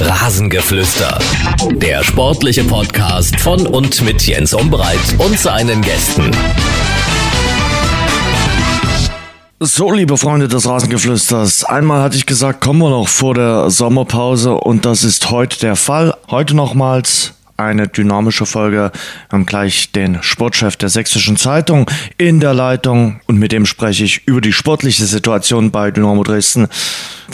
Rasengeflüster. 0.00 1.18
Der 1.72 2.04
sportliche 2.04 2.64
Podcast 2.64 3.38
von 3.40 3.66
und 3.66 4.02
mit 4.02 4.26
Jens 4.26 4.54
Umbreit 4.54 4.98
und 5.18 5.38
seinen 5.38 5.82
Gästen. 5.82 6.30
So, 9.60 9.90
liebe 9.90 10.16
Freunde 10.16 10.46
des 10.46 10.68
Rasengeflüsters, 10.68 11.64
einmal 11.64 12.00
hatte 12.02 12.16
ich 12.16 12.26
gesagt, 12.26 12.60
kommen 12.60 12.78
wir 12.78 12.90
noch 12.90 13.08
vor 13.08 13.34
der 13.34 13.70
Sommerpause 13.70 14.54
und 14.54 14.84
das 14.84 15.02
ist 15.02 15.30
heute 15.30 15.58
der 15.58 15.74
Fall. 15.74 16.14
Heute 16.30 16.54
nochmals 16.54 17.34
eine 17.58 17.88
dynamische 17.88 18.46
Folge. 18.46 18.92
Wir 19.28 19.32
haben 19.32 19.46
gleich 19.46 19.92
den 19.92 20.22
Sportchef 20.22 20.76
der 20.76 20.88
Sächsischen 20.88 21.36
Zeitung 21.36 21.90
in 22.16 22.40
der 22.40 22.54
Leitung 22.54 23.20
und 23.26 23.38
mit 23.38 23.52
dem 23.52 23.66
spreche 23.66 24.04
ich 24.04 24.26
über 24.26 24.40
die 24.40 24.52
sportliche 24.52 25.04
Situation 25.04 25.70
bei 25.70 25.90
Dynamo 25.90 26.22
Dresden. 26.22 26.68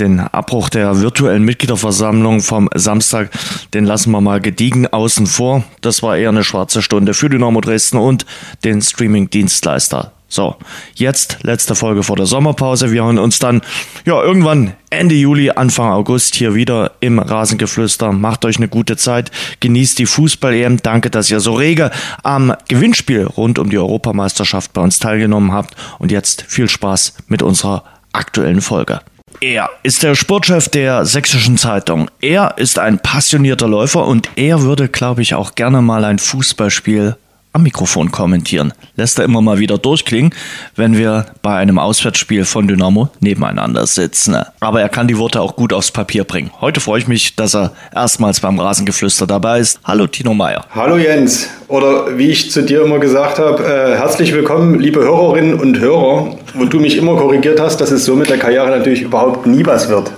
Den 0.00 0.20
Abbruch 0.20 0.70
der 0.70 1.00
virtuellen 1.00 1.44
Mitgliederversammlung 1.44 2.40
vom 2.40 2.68
Samstag, 2.74 3.30
den 3.74 3.84
lassen 3.84 4.10
wir 4.10 4.20
mal 4.20 4.40
gediegen 4.40 4.86
außen 4.88 5.26
vor. 5.26 5.62
Das 5.82 6.02
war 6.02 6.16
eher 6.16 6.30
eine 6.30 6.42
schwarze 6.42 6.82
Stunde 6.82 7.14
für 7.14 7.28
Dynamo 7.28 7.60
Dresden 7.60 7.98
und 7.98 8.26
den 8.64 8.80
Streaming-Dienstleister 8.80 10.13
so, 10.28 10.56
jetzt 10.94 11.38
letzte 11.42 11.74
Folge 11.74 12.02
vor 12.02 12.16
der 12.16 12.26
Sommerpause. 12.26 12.90
Wir 12.90 13.04
hören 13.04 13.18
uns 13.18 13.38
dann 13.38 13.60
ja 14.04 14.20
irgendwann 14.20 14.72
Ende 14.90 15.14
Juli, 15.14 15.50
Anfang 15.50 15.92
August 15.92 16.34
hier 16.34 16.54
wieder 16.54 16.92
im 17.00 17.18
Rasengeflüster. 17.18 18.10
Macht 18.12 18.44
euch 18.44 18.56
eine 18.56 18.68
gute 18.68 18.96
Zeit, 18.96 19.30
genießt 19.60 19.98
die 19.98 20.06
Fußball-EM. 20.06 20.78
Danke, 20.82 21.10
dass 21.10 21.30
ihr 21.30 21.40
so 21.40 21.54
rege 21.54 21.90
am 22.22 22.54
Gewinnspiel 22.68 23.24
rund 23.24 23.58
um 23.58 23.70
die 23.70 23.78
Europameisterschaft 23.78 24.72
bei 24.72 24.80
uns 24.80 24.98
teilgenommen 24.98 25.52
habt. 25.52 25.76
Und 25.98 26.10
jetzt 26.10 26.44
viel 26.48 26.68
Spaß 26.68 27.14
mit 27.28 27.42
unserer 27.42 27.84
aktuellen 28.12 28.60
Folge. 28.60 29.00
Er 29.40 29.70
ist 29.82 30.02
der 30.02 30.14
Sportchef 30.14 30.68
der 30.68 31.04
Sächsischen 31.04 31.58
Zeitung. 31.58 32.10
Er 32.20 32.54
ist 32.56 32.78
ein 32.78 32.98
passionierter 32.98 33.68
Läufer 33.68 34.06
und 34.06 34.30
er 34.36 34.62
würde, 34.62 34.88
glaube 34.88 35.22
ich, 35.22 35.34
auch 35.34 35.54
gerne 35.54 35.82
mal 35.82 36.04
ein 36.04 36.18
Fußballspiel 36.18 37.16
am 37.54 37.62
Mikrofon 37.62 38.10
kommentieren. 38.10 38.72
Lässt 38.96 39.18
er 39.18 39.24
immer 39.24 39.40
mal 39.40 39.60
wieder 39.60 39.78
durchklingen, 39.78 40.34
wenn 40.74 40.98
wir 40.98 41.26
bei 41.40 41.54
einem 41.54 41.78
Auswärtsspiel 41.78 42.44
von 42.44 42.66
Dynamo 42.66 43.08
nebeneinander 43.20 43.86
sitzen. 43.86 44.36
Aber 44.58 44.80
er 44.80 44.88
kann 44.88 45.06
die 45.06 45.18
Worte 45.18 45.40
auch 45.40 45.54
gut 45.54 45.72
aufs 45.72 45.92
Papier 45.92 46.24
bringen. 46.24 46.50
Heute 46.60 46.80
freue 46.80 46.98
ich 46.98 47.06
mich, 47.06 47.36
dass 47.36 47.54
er 47.54 47.72
erstmals 47.94 48.40
beim 48.40 48.58
Rasengeflüster 48.58 49.28
dabei 49.28 49.60
ist. 49.60 49.78
Hallo 49.84 50.08
Tino 50.08 50.34
Meyer. 50.34 50.64
Hallo 50.74 50.96
Jens. 50.96 51.48
Oder 51.68 52.18
wie 52.18 52.30
ich 52.30 52.50
zu 52.50 52.62
dir 52.62 52.82
immer 52.82 52.98
gesagt 52.98 53.38
habe, 53.38 53.62
äh, 53.62 53.96
herzlich 53.96 54.32
willkommen, 54.34 54.80
liebe 54.80 55.00
Hörerinnen 55.00 55.54
und 55.54 55.78
Hörer. 55.78 56.36
Wo 56.54 56.64
du 56.64 56.80
mich 56.80 56.96
immer 56.96 57.16
korrigiert 57.16 57.60
hast, 57.60 57.80
dass 57.80 57.92
es 57.92 58.04
so 58.04 58.16
mit 58.16 58.30
der 58.30 58.38
Karriere 58.38 58.68
natürlich 58.68 59.02
überhaupt 59.02 59.46
nie 59.46 59.64
was 59.64 59.88
wird. 59.88 60.10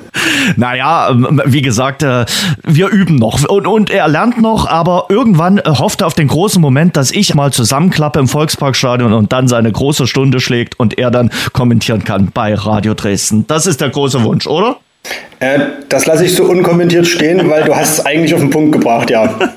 Naja, 0.57 1.11
ähm, 1.11 1.41
wie 1.45 1.63
gesagt, 1.63 2.03
äh, 2.03 2.25
wir 2.63 2.89
üben 2.89 3.17
noch 3.17 3.45
und, 3.49 3.67
und 3.67 3.91
er 3.91 4.09
lernt 4.09 4.41
noch, 4.41 4.67
aber 4.67 5.07
irgendwann 5.09 5.59
äh, 5.59 5.63
hofft 5.67 6.01
er 6.01 6.07
auf 6.07 6.15
den 6.15 6.29
großen 6.29 6.61
Moment, 6.61 6.97
dass 6.97 7.11
ich 7.11 7.35
mal 7.35 7.53
zusammenklappe 7.53 8.19
im 8.19 8.29
Volksparkstadion 8.29 9.13
und 9.13 9.33
dann 9.33 9.49
seine 9.49 9.71
große 9.71 10.07
Stunde 10.07 10.41
schlägt 10.41 10.79
und 10.79 10.99
er 10.99 11.11
dann 11.11 11.31
kommentieren 11.53 12.05
kann 12.05 12.31
bei 12.33 12.55
Radio 12.55 12.95
Dresden. 12.95 13.47
Das 13.47 13.67
ist 13.67 13.81
der 13.81 13.91
große 13.91 14.23
Wunsch, 14.25 14.47
oder? 14.47 14.77
Äh, 15.39 15.59
das 15.89 16.07
lasse 16.07 16.25
ich 16.25 16.35
so 16.35 16.45
unkommentiert 16.45 17.07
stehen, 17.07 17.49
weil 17.51 17.65
du 17.65 17.75
hast 17.75 17.99
es 17.99 18.07
eigentlich 18.07 18.35
auf 18.35 18.41
den 18.41 18.51
Punkt 18.51 18.73
gebracht, 18.73 19.11
ja. 19.11 19.35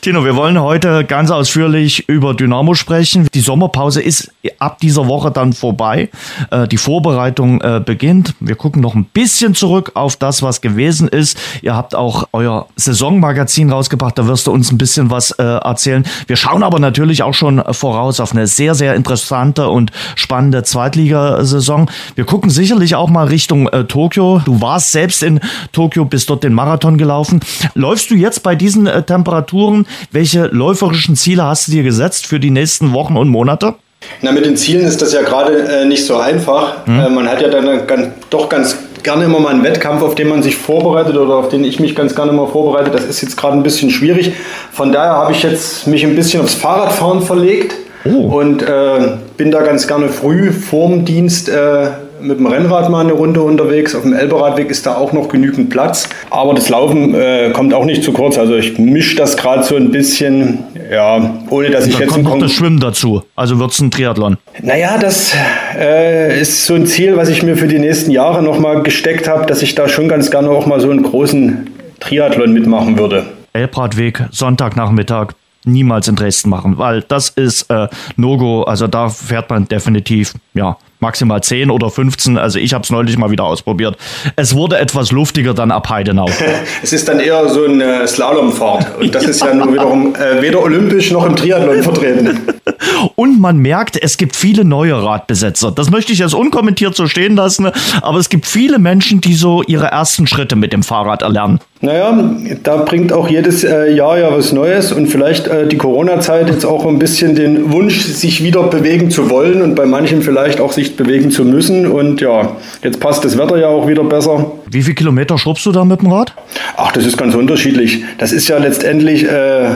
Tino, 0.00 0.24
wir 0.24 0.36
wollen 0.36 0.58
heute 0.60 1.04
ganz 1.04 1.30
ausführlich 1.30 2.08
über 2.08 2.32
Dynamo 2.32 2.74
sprechen. 2.74 3.26
Die 3.34 3.40
Sommerpause 3.40 4.00
ist 4.00 4.30
ab 4.58 4.78
dieser 4.78 5.08
Woche 5.08 5.30
dann 5.30 5.52
vorbei. 5.52 6.08
Äh, 6.50 6.68
die 6.68 6.76
Vorbereitung 6.76 7.60
äh, 7.60 7.82
beginnt. 7.84 8.34
Wir 8.40 8.54
gucken 8.54 8.80
noch 8.80 8.94
ein 8.94 9.04
bisschen 9.04 9.54
zurück 9.54 9.92
auf 9.94 10.16
das, 10.16 10.40
was 10.40 10.60
gewesen 10.60 11.08
ist. 11.08 11.36
Ihr 11.62 11.74
habt 11.74 11.94
auch 11.94 12.28
euer 12.32 12.68
Saisonmagazin 12.76 13.70
rausgebracht. 13.70 14.16
Da 14.16 14.26
wirst 14.28 14.46
du 14.46 14.52
uns 14.52 14.70
ein 14.70 14.78
bisschen 14.78 15.10
was 15.10 15.32
äh, 15.32 15.42
erzählen. 15.42 16.04
Wir 16.26 16.36
schauen 16.36 16.62
aber 16.62 16.78
natürlich 16.78 17.22
auch 17.22 17.34
schon 17.34 17.62
voraus 17.72 18.20
auf 18.20 18.32
eine 18.32 18.46
sehr, 18.46 18.74
sehr 18.74 18.94
interessante 18.94 19.68
und 19.68 19.90
spannende 20.14 20.62
Zweitligasaison. 20.62 21.90
Wir 22.14 22.24
gucken 22.24 22.50
sicherlich 22.50 22.94
auch 22.94 23.10
mal 23.10 23.26
Richtung 23.26 23.68
Tokio. 23.88 24.40
Du 24.48 24.62
warst 24.62 24.92
selbst 24.92 25.22
in 25.22 25.40
Tokio, 25.72 26.06
bist 26.06 26.30
dort 26.30 26.42
den 26.42 26.54
Marathon 26.54 26.96
gelaufen. 26.96 27.40
Läufst 27.74 28.10
du 28.10 28.14
jetzt 28.14 28.42
bei 28.42 28.54
diesen 28.54 28.88
Temperaturen 29.04 29.86
welche 30.10 30.46
läuferischen 30.46 31.16
Ziele 31.16 31.42
hast 31.42 31.68
du 31.68 31.72
dir 31.72 31.82
gesetzt 31.82 32.26
für 32.26 32.40
die 32.40 32.50
nächsten 32.50 32.94
Wochen 32.94 33.18
und 33.18 33.28
Monate? 33.28 33.74
Na, 34.22 34.32
mit 34.32 34.46
den 34.46 34.56
Zielen 34.56 34.86
ist 34.86 35.02
das 35.02 35.12
ja 35.12 35.20
gerade 35.20 35.52
äh, 35.52 35.84
nicht 35.84 36.06
so 36.06 36.16
einfach. 36.16 36.86
Hm. 36.86 36.98
Äh, 36.98 37.10
man 37.10 37.28
hat 37.28 37.42
ja 37.42 37.48
dann 37.48 37.86
ganz, 37.86 38.08
doch 38.30 38.48
ganz 38.48 38.74
gerne 39.02 39.24
immer 39.24 39.38
mal 39.38 39.50
einen 39.50 39.64
Wettkampf, 39.64 40.02
auf 40.02 40.14
den 40.14 40.28
man 40.28 40.42
sich 40.42 40.56
vorbereitet 40.56 41.18
oder 41.18 41.34
auf 41.34 41.50
den 41.50 41.62
ich 41.62 41.78
mich 41.78 41.94
ganz 41.94 42.14
gerne 42.14 42.32
mal 42.32 42.46
vorbereite. 42.46 42.90
Das 42.90 43.04
ist 43.04 43.20
jetzt 43.20 43.36
gerade 43.36 43.54
ein 43.54 43.62
bisschen 43.62 43.90
schwierig. 43.90 44.32
Von 44.72 44.92
daher 44.92 45.12
habe 45.12 45.32
ich 45.32 45.42
jetzt 45.42 45.86
mich 45.86 46.06
ein 46.06 46.16
bisschen 46.16 46.40
aufs 46.40 46.54
Fahrradfahren 46.54 47.20
verlegt 47.20 47.74
oh. 48.06 48.38
und 48.38 48.62
äh, 48.62 49.18
bin 49.36 49.50
da 49.50 49.60
ganz 49.60 49.86
gerne 49.86 50.08
früh 50.08 50.52
vorm 50.52 51.04
Dienst 51.04 51.50
äh, 51.50 51.88
mit 52.20 52.38
dem 52.38 52.46
Rennrad 52.46 52.90
mal 52.90 53.00
eine 53.00 53.12
Runde 53.12 53.40
unterwegs. 53.42 53.94
Auf 53.94 54.02
dem 54.02 54.12
Elberadweg 54.12 54.70
ist 54.70 54.86
da 54.86 54.96
auch 54.96 55.12
noch 55.12 55.28
genügend 55.28 55.70
Platz. 55.70 56.08
Aber 56.30 56.54
das 56.54 56.68
Laufen 56.68 57.14
äh, 57.14 57.50
kommt 57.52 57.74
auch 57.74 57.84
nicht 57.84 58.02
zu 58.02 58.12
kurz. 58.12 58.38
Also 58.38 58.54
ich 58.56 58.78
mische 58.78 59.16
das 59.16 59.36
gerade 59.36 59.62
so 59.62 59.76
ein 59.76 59.90
bisschen, 59.90 60.58
ja, 60.90 61.38
ohne 61.50 61.70
dass 61.70 61.86
ich 61.86 61.98
jetzt... 61.98 62.10
kommt 62.10 62.24
noch 62.24 62.38
das 62.38 62.52
Schwimmen 62.52 62.80
dazu. 62.80 63.22
Also 63.36 63.58
wird 63.58 63.72
es 63.72 63.80
ein 63.80 63.90
Triathlon. 63.90 64.36
Naja, 64.62 64.98
das 64.98 65.34
äh, 65.78 66.40
ist 66.40 66.66
so 66.66 66.74
ein 66.74 66.86
Ziel, 66.86 67.16
was 67.16 67.28
ich 67.28 67.42
mir 67.42 67.56
für 67.56 67.68
die 67.68 67.78
nächsten 67.78 68.10
Jahre 68.10 68.42
nochmal 68.42 68.82
gesteckt 68.82 69.28
habe, 69.28 69.46
dass 69.46 69.62
ich 69.62 69.74
da 69.74 69.88
schon 69.88 70.08
ganz 70.08 70.30
gerne 70.30 70.50
auch 70.50 70.66
mal 70.66 70.80
so 70.80 70.90
einen 70.90 71.02
großen 71.02 71.70
Triathlon 72.00 72.52
mitmachen 72.52 72.98
würde. 72.98 73.24
Elbradweg, 73.52 74.24
Sonntagnachmittag, 74.30 75.28
niemals 75.64 76.08
in 76.08 76.16
Dresden 76.16 76.50
machen, 76.50 76.78
weil 76.78 77.02
das 77.02 77.30
ist 77.30 77.70
äh, 77.70 77.88
No-Go. 78.16 78.62
Also 78.62 78.86
da 78.86 79.08
fährt 79.08 79.50
man 79.50 79.66
definitiv, 79.68 80.34
ja, 80.54 80.76
maximal 81.00 81.42
10 81.42 81.70
oder 81.70 81.90
15. 81.90 82.38
Also 82.38 82.58
ich 82.58 82.74
habe 82.74 82.82
es 82.82 82.90
neulich 82.90 83.16
mal 83.16 83.30
wieder 83.30 83.44
ausprobiert. 83.44 83.96
Es 84.36 84.54
wurde 84.54 84.78
etwas 84.78 85.12
luftiger 85.12 85.54
dann 85.54 85.70
ab 85.70 85.88
Heidenau. 85.88 86.28
es 86.82 86.92
ist 86.92 87.08
dann 87.08 87.20
eher 87.20 87.48
so 87.48 87.64
eine 87.64 88.06
Slalomfahrt. 88.06 88.98
Und 89.00 89.14
das 89.14 89.24
ist 89.24 89.42
ja 89.42 89.54
nur 89.54 89.72
wiederum 89.72 90.14
äh, 90.14 90.42
weder 90.42 90.62
olympisch 90.62 91.10
noch 91.10 91.24
im 91.24 91.36
Triathlon 91.36 91.82
vertreten. 91.82 92.40
Und 93.14 93.40
man 93.40 93.58
merkt, 93.58 94.00
es 94.00 94.16
gibt 94.16 94.36
viele 94.36 94.64
neue 94.64 95.02
Radbesetzer. 95.02 95.70
Das 95.70 95.90
möchte 95.90 96.12
ich 96.12 96.18
jetzt 96.18 96.34
unkommentiert 96.34 96.94
so 96.94 97.06
stehen 97.06 97.36
lassen. 97.36 97.70
Aber 98.02 98.18
es 98.18 98.28
gibt 98.28 98.46
viele 98.46 98.78
Menschen, 98.78 99.20
die 99.20 99.34
so 99.34 99.62
ihre 99.62 99.86
ersten 99.86 100.26
Schritte 100.26 100.56
mit 100.56 100.72
dem 100.72 100.82
Fahrrad 100.82 101.22
erlernen. 101.22 101.60
Naja, 101.80 102.34
da 102.64 102.78
bringt 102.78 103.12
auch 103.12 103.28
jedes 103.28 103.62
äh, 103.62 103.92
Jahr 103.92 104.18
ja 104.18 104.36
was 104.36 104.52
Neues 104.52 104.90
und 104.90 105.06
vielleicht 105.06 105.46
äh, 105.46 105.68
die 105.68 105.76
Corona-Zeit 105.76 106.48
jetzt 106.48 106.66
auch 106.66 106.84
ein 106.84 106.98
bisschen 106.98 107.36
den 107.36 107.72
Wunsch, 107.72 108.00
sich 108.02 108.42
wieder 108.42 108.64
bewegen 108.64 109.12
zu 109.12 109.30
wollen 109.30 109.62
und 109.62 109.76
bei 109.76 109.86
manchen 109.86 110.22
vielleicht 110.22 110.60
auch 110.60 110.72
sich 110.72 110.96
bewegen 110.96 111.30
zu 111.30 111.44
müssen. 111.44 111.86
Und 111.86 112.20
ja, 112.20 112.56
jetzt 112.82 112.98
passt 112.98 113.24
das 113.24 113.38
Wetter 113.38 113.58
ja 113.58 113.68
auch 113.68 113.86
wieder 113.86 114.02
besser. 114.02 114.50
Wie 114.68 114.82
viele 114.82 114.96
Kilometer 114.96 115.38
schrubbst 115.38 115.64
du 115.66 115.72
da 115.72 115.84
mit 115.84 116.00
dem 116.00 116.10
Rad? 116.10 116.34
Ach, 116.76 116.90
das 116.90 117.06
ist 117.06 117.16
ganz 117.16 117.36
unterschiedlich. 117.36 118.02
Das 118.18 118.32
ist 118.32 118.48
ja 118.48 118.58
letztendlich 118.58 119.24
äh, 119.24 119.66
äh 119.66 119.68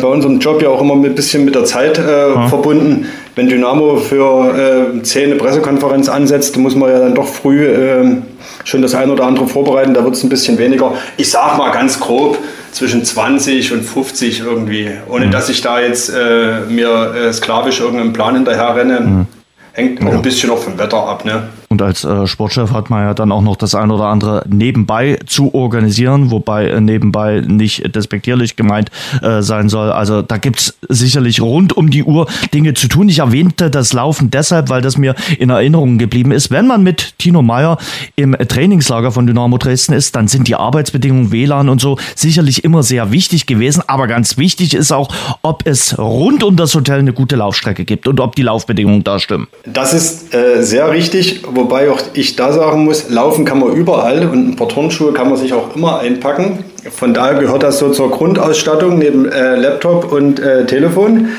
bei 0.00 0.08
unserem 0.08 0.40
Job 0.40 0.60
ja 0.60 0.68
auch 0.68 0.82
immer 0.82 0.92
ein 0.92 1.14
bisschen 1.14 1.46
mit 1.46 1.54
der 1.54 1.64
Zeit 1.64 1.98
äh, 1.98 2.34
ja. 2.34 2.48
verbunden. 2.48 3.06
Wenn 3.34 3.48
Dynamo 3.48 3.96
für 3.96 4.94
äh, 4.98 5.02
10 5.02 5.24
eine 5.24 5.34
Pressekonferenz 5.36 6.10
ansetzt, 6.10 6.58
muss 6.58 6.74
man 6.74 6.90
ja 6.90 6.98
dann 6.98 7.14
doch 7.14 7.28
früh 7.28 7.64
äh, 7.66 8.16
schon 8.66 8.82
das 8.82 8.94
eine 8.94 9.12
oder 9.12 9.24
andere 9.24 9.46
vorbereiten, 9.46 9.94
da 9.94 10.04
wird 10.04 10.16
es 10.16 10.24
ein 10.24 10.28
bisschen 10.28 10.58
weniger. 10.58 10.92
Ich 11.16 11.30
sag 11.30 11.56
mal 11.56 11.70
ganz 11.70 12.00
grob 12.00 12.36
zwischen 12.72 13.04
20 13.04 13.72
und 13.72 13.82
50 13.82 14.40
irgendwie, 14.40 14.90
ohne 15.08 15.26
mhm. 15.26 15.30
dass 15.30 15.48
ich 15.48 15.62
da 15.62 15.80
jetzt 15.80 16.10
äh, 16.10 16.60
mir 16.68 17.14
äh, 17.14 17.32
sklavisch 17.32 17.80
irgendeinen 17.80 18.12
Plan 18.12 18.34
hinterher 18.34 18.74
renne. 18.74 19.00
Mhm. 19.00 19.26
Hängt 19.72 20.02
auch 20.02 20.06
ja. 20.06 20.12
ein 20.14 20.22
bisschen 20.22 20.50
auch 20.50 20.58
vom 20.58 20.78
Wetter 20.78 20.98
ab, 20.98 21.24
ne? 21.24 21.48
Und 21.76 21.82
als 21.82 22.04
äh, 22.04 22.26
Sportchef 22.26 22.72
hat 22.72 22.88
man 22.88 23.04
ja 23.04 23.12
dann 23.12 23.30
auch 23.30 23.42
noch 23.42 23.56
das 23.56 23.74
ein 23.74 23.90
oder 23.90 24.04
andere 24.04 24.46
nebenbei 24.48 25.18
zu 25.26 25.54
organisieren, 25.54 26.30
wobei 26.30 26.68
äh, 26.68 26.80
nebenbei 26.80 27.42
nicht 27.46 27.94
despektierlich 27.94 28.56
gemeint 28.56 28.90
äh, 29.20 29.42
sein 29.42 29.68
soll. 29.68 29.92
Also 29.92 30.22
da 30.22 30.38
gibt's 30.38 30.72
sicherlich 30.88 31.42
rund 31.42 31.76
um 31.76 31.90
die 31.90 32.02
Uhr 32.02 32.28
Dinge 32.54 32.72
zu 32.72 32.88
tun. 32.88 33.10
Ich 33.10 33.18
erwähnte 33.18 33.68
das 33.68 33.92
Laufen 33.92 34.30
deshalb, 34.30 34.70
weil 34.70 34.80
das 34.80 34.96
mir 34.96 35.14
in 35.38 35.50
Erinnerung 35.50 35.98
geblieben 35.98 36.32
ist. 36.32 36.50
Wenn 36.50 36.66
man 36.66 36.82
mit 36.82 37.18
Tino 37.18 37.42
Meyer 37.42 37.76
im 38.14 38.32
Trainingslager 38.32 39.12
von 39.12 39.26
Dynamo 39.26 39.58
Dresden 39.58 39.92
ist, 39.92 40.16
dann 40.16 40.28
sind 40.28 40.48
die 40.48 40.54
Arbeitsbedingungen, 40.54 41.30
WLAN 41.30 41.68
und 41.68 41.82
so 41.82 41.98
sicherlich 42.14 42.64
immer 42.64 42.82
sehr 42.84 43.12
wichtig 43.12 43.44
gewesen. 43.44 43.82
Aber 43.86 44.06
ganz 44.06 44.38
wichtig 44.38 44.72
ist 44.72 44.92
auch, 44.92 45.10
ob 45.42 45.66
es 45.66 45.98
rund 45.98 46.42
um 46.42 46.56
das 46.56 46.74
Hotel 46.74 47.00
eine 47.00 47.12
gute 47.12 47.36
Laufstrecke 47.36 47.84
gibt 47.84 48.08
und 48.08 48.18
ob 48.18 48.34
die 48.34 48.44
Laufbedingungen 48.44 49.04
da 49.04 49.18
stimmen. 49.18 49.48
Das 49.66 49.92
ist 49.92 50.34
äh, 50.34 50.62
sehr 50.62 50.90
richtig, 50.90 51.42
wobei 51.66 51.90
auch 51.90 51.98
ich 52.14 52.36
da 52.36 52.52
sagen 52.52 52.84
muss, 52.84 53.10
laufen 53.10 53.44
kann 53.44 53.58
man 53.58 53.72
überall 53.72 54.28
und 54.28 54.50
ein 54.50 54.56
paar 54.56 54.68
Turnschuhe 54.68 55.12
kann 55.12 55.28
man 55.28 55.36
sich 55.36 55.52
auch 55.52 55.74
immer 55.74 55.98
einpacken. 55.98 56.64
Von 56.92 57.12
daher 57.12 57.34
gehört 57.34 57.64
das 57.64 57.80
so 57.80 57.90
zur 57.90 58.10
Grundausstattung 58.12 58.98
neben 58.98 59.28
äh, 59.28 59.56
Laptop 59.56 60.12
und 60.12 60.38
äh, 60.38 60.64
Telefon. 60.64 61.30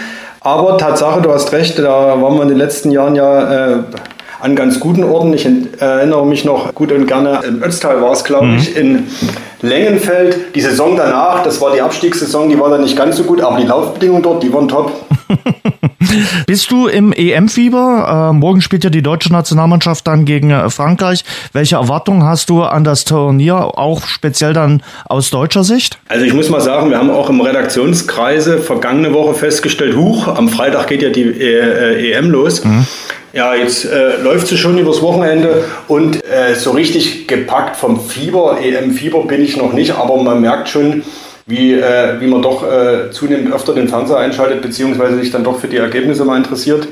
Aber 0.42 0.78
Tatsache, 0.78 1.22
du 1.22 1.32
hast 1.32 1.54
recht, 1.54 1.80
da 1.80 2.22
waren 2.22 2.36
wir 2.36 2.42
in 2.42 2.50
den 2.50 2.58
letzten 2.58 2.92
Jahren 2.92 3.16
ja 3.16 3.76
äh, 3.76 3.78
an 4.42 4.56
ganz 4.56 4.82
guten 4.82 5.06
Orten. 5.06 5.34
Ich 5.34 5.48
erinnere 5.80 6.26
mich 6.26 6.44
noch 6.44 6.76
gut 6.76 6.92
und 6.92 7.08
gerne, 7.08 7.40
im 7.48 7.64
Ötztal 7.64 8.02
war 8.02 8.12
es, 8.12 8.26
glaube 8.26 8.48
mhm. 8.48 8.58
ich, 8.58 8.76
in 8.76 9.08
Längenfeld. 9.62 10.56
Die 10.56 10.62
Saison 10.62 10.98
danach, 10.98 11.44
das 11.44 11.62
war 11.62 11.72
die 11.72 11.82
Abstiegssaison, 11.82 12.50
die 12.50 12.60
war 12.60 12.70
dann 12.70 12.82
nicht 12.82 12.98
ganz 12.98 13.16
so 13.16 13.24
gut, 13.24 13.42
aber 13.42 13.58
die 13.58 13.66
Laufbedingungen 13.66 14.24
dort, 14.24 14.44
die 14.44 14.54
waren 14.54 14.68
top. 14.68 14.92
Bist 16.48 16.72
du 16.72 16.88
im 16.88 17.14
EM-Fieber? 17.14 18.30
Äh, 18.32 18.34
morgen 18.34 18.62
spielt 18.62 18.84
ja 18.84 18.90
die 18.90 19.02
deutsche 19.02 19.32
Nationalmannschaft 19.32 20.08
dann 20.08 20.26
gegen 20.26 20.52
äh, 20.52 20.70
Frankreich. 20.70 21.24
Welche 21.54 21.76
Erwartungen 21.76 22.24
hast 22.24 22.50
du 22.50 22.64
an 22.64 22.84
das 22.84 23.06
Turnier, 23.06 23.56
auch 23.56 24.06
speziell 24.06 24.54
dann 24.54 24.82
aus 25.06 25.30
deutscher 25.30 25.64
Sicht? 25.64 26.00
Also 26.08 26.26
ich 26.26 26.34
muss 26.34 26.50
mal 26.50 26.62
sagen, 26.62 26.90
wir 26.90 26.98
haben 26.98 27.10
auch 27.10 27.30
im 27.30 27.42
Redaktionskreise 27.42 28.60
vergangene 28.60 29.14
Woche 29.14 29.34
festgestellt, 29.34 29.96
huch, 29.96 30.28
am 30.28 30.50
Freitag 30.50 30.88
geht 30.88 31.02
ja 31.02 31.10
die 31.10 31.24
äh, 31.24 32.14
EM 32.14 32.30
los. 32.30 32.64
Mhm. 32.64 32.86
Ja, 33.34 33.54
jetzt 33.54 33.86
äh, 33.86 34.18
läuft 34.24 34.48
sie 34.48 34.58
schon 34.58 34.78
übers 34.78 35.02
Wochenende 35.02 35.66
und 35.88 36.24
äh, 36.26 36.56
so 36.56 36.72
richtig 36.72 37.28
gepackt 37.28 37.76
vom 37.76 38.00
Fieber, 38.00 38.58
EM-Fieber 38.62 39.26
bin 39.26 39.44
ich 39.44 39.58
noch 39.58 39.74
nicht, 39.74 39.92
aber 39.92 40.22
man 40.24 40.42
merkt 40.42 40.70
schon, 40.70 41.04
wie, 41.48 41.74
äh, 41.74 42.20
wie 42.20 42.28
man 42.28 42.42
doch 42.42 42.64
äh, 42.64 43.10
zunehmend 43.12 43.54
öfter 43.54 43.74
den 43.74 43.88
Fernseher 43.88 44.18
einschaltet, 44.18 44.62
beziehungsweise 44.62 45.18
sich 45.18 45.32
dann 45.32 45.46
doch 45.46 45.60
für 45.60 45.68
die 45.68 45.78
Ergebnisse 45.78 46.26
mal 46.26 46.38
interessiert. 46.38 46.88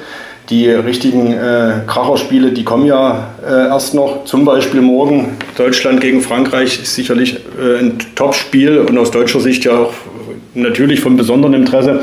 Die 0.49 0.69
richtigen 0.69 1.33
äh, 1.33 1.81
Kracherspiele, 1.87 2.51
die 2.51 2.63
kommen 2.63 2.85
ja 2.85 3.29
äh, 3.45 3.67
erst 3.67 3.95
noch. 3.95 4.25
Zum 4.25 4.45
Beispiel 4.45 4.81
morgen 4.81 5.37
Deutschland 5.57 5.99
gegen 6.01 6.21
Frankreich 6.21 6.81
ist 6.83 6.95
sicherlich 6.95 7.39
äh, 7.59 7.79
ein 7.79 7.97
Top-Spiel 8.15 8.79
und 8.79 8.97
aus 8.97 9.11
deutscher 9.11 9.39
Sicht 9.39 9.65
ja 9.65 9.77
auch 9.77 9.93
natürlich 10.53 11.01
von 11.01 11.17
besonderem 11.17 11.55
Interesse. 11.55 12.01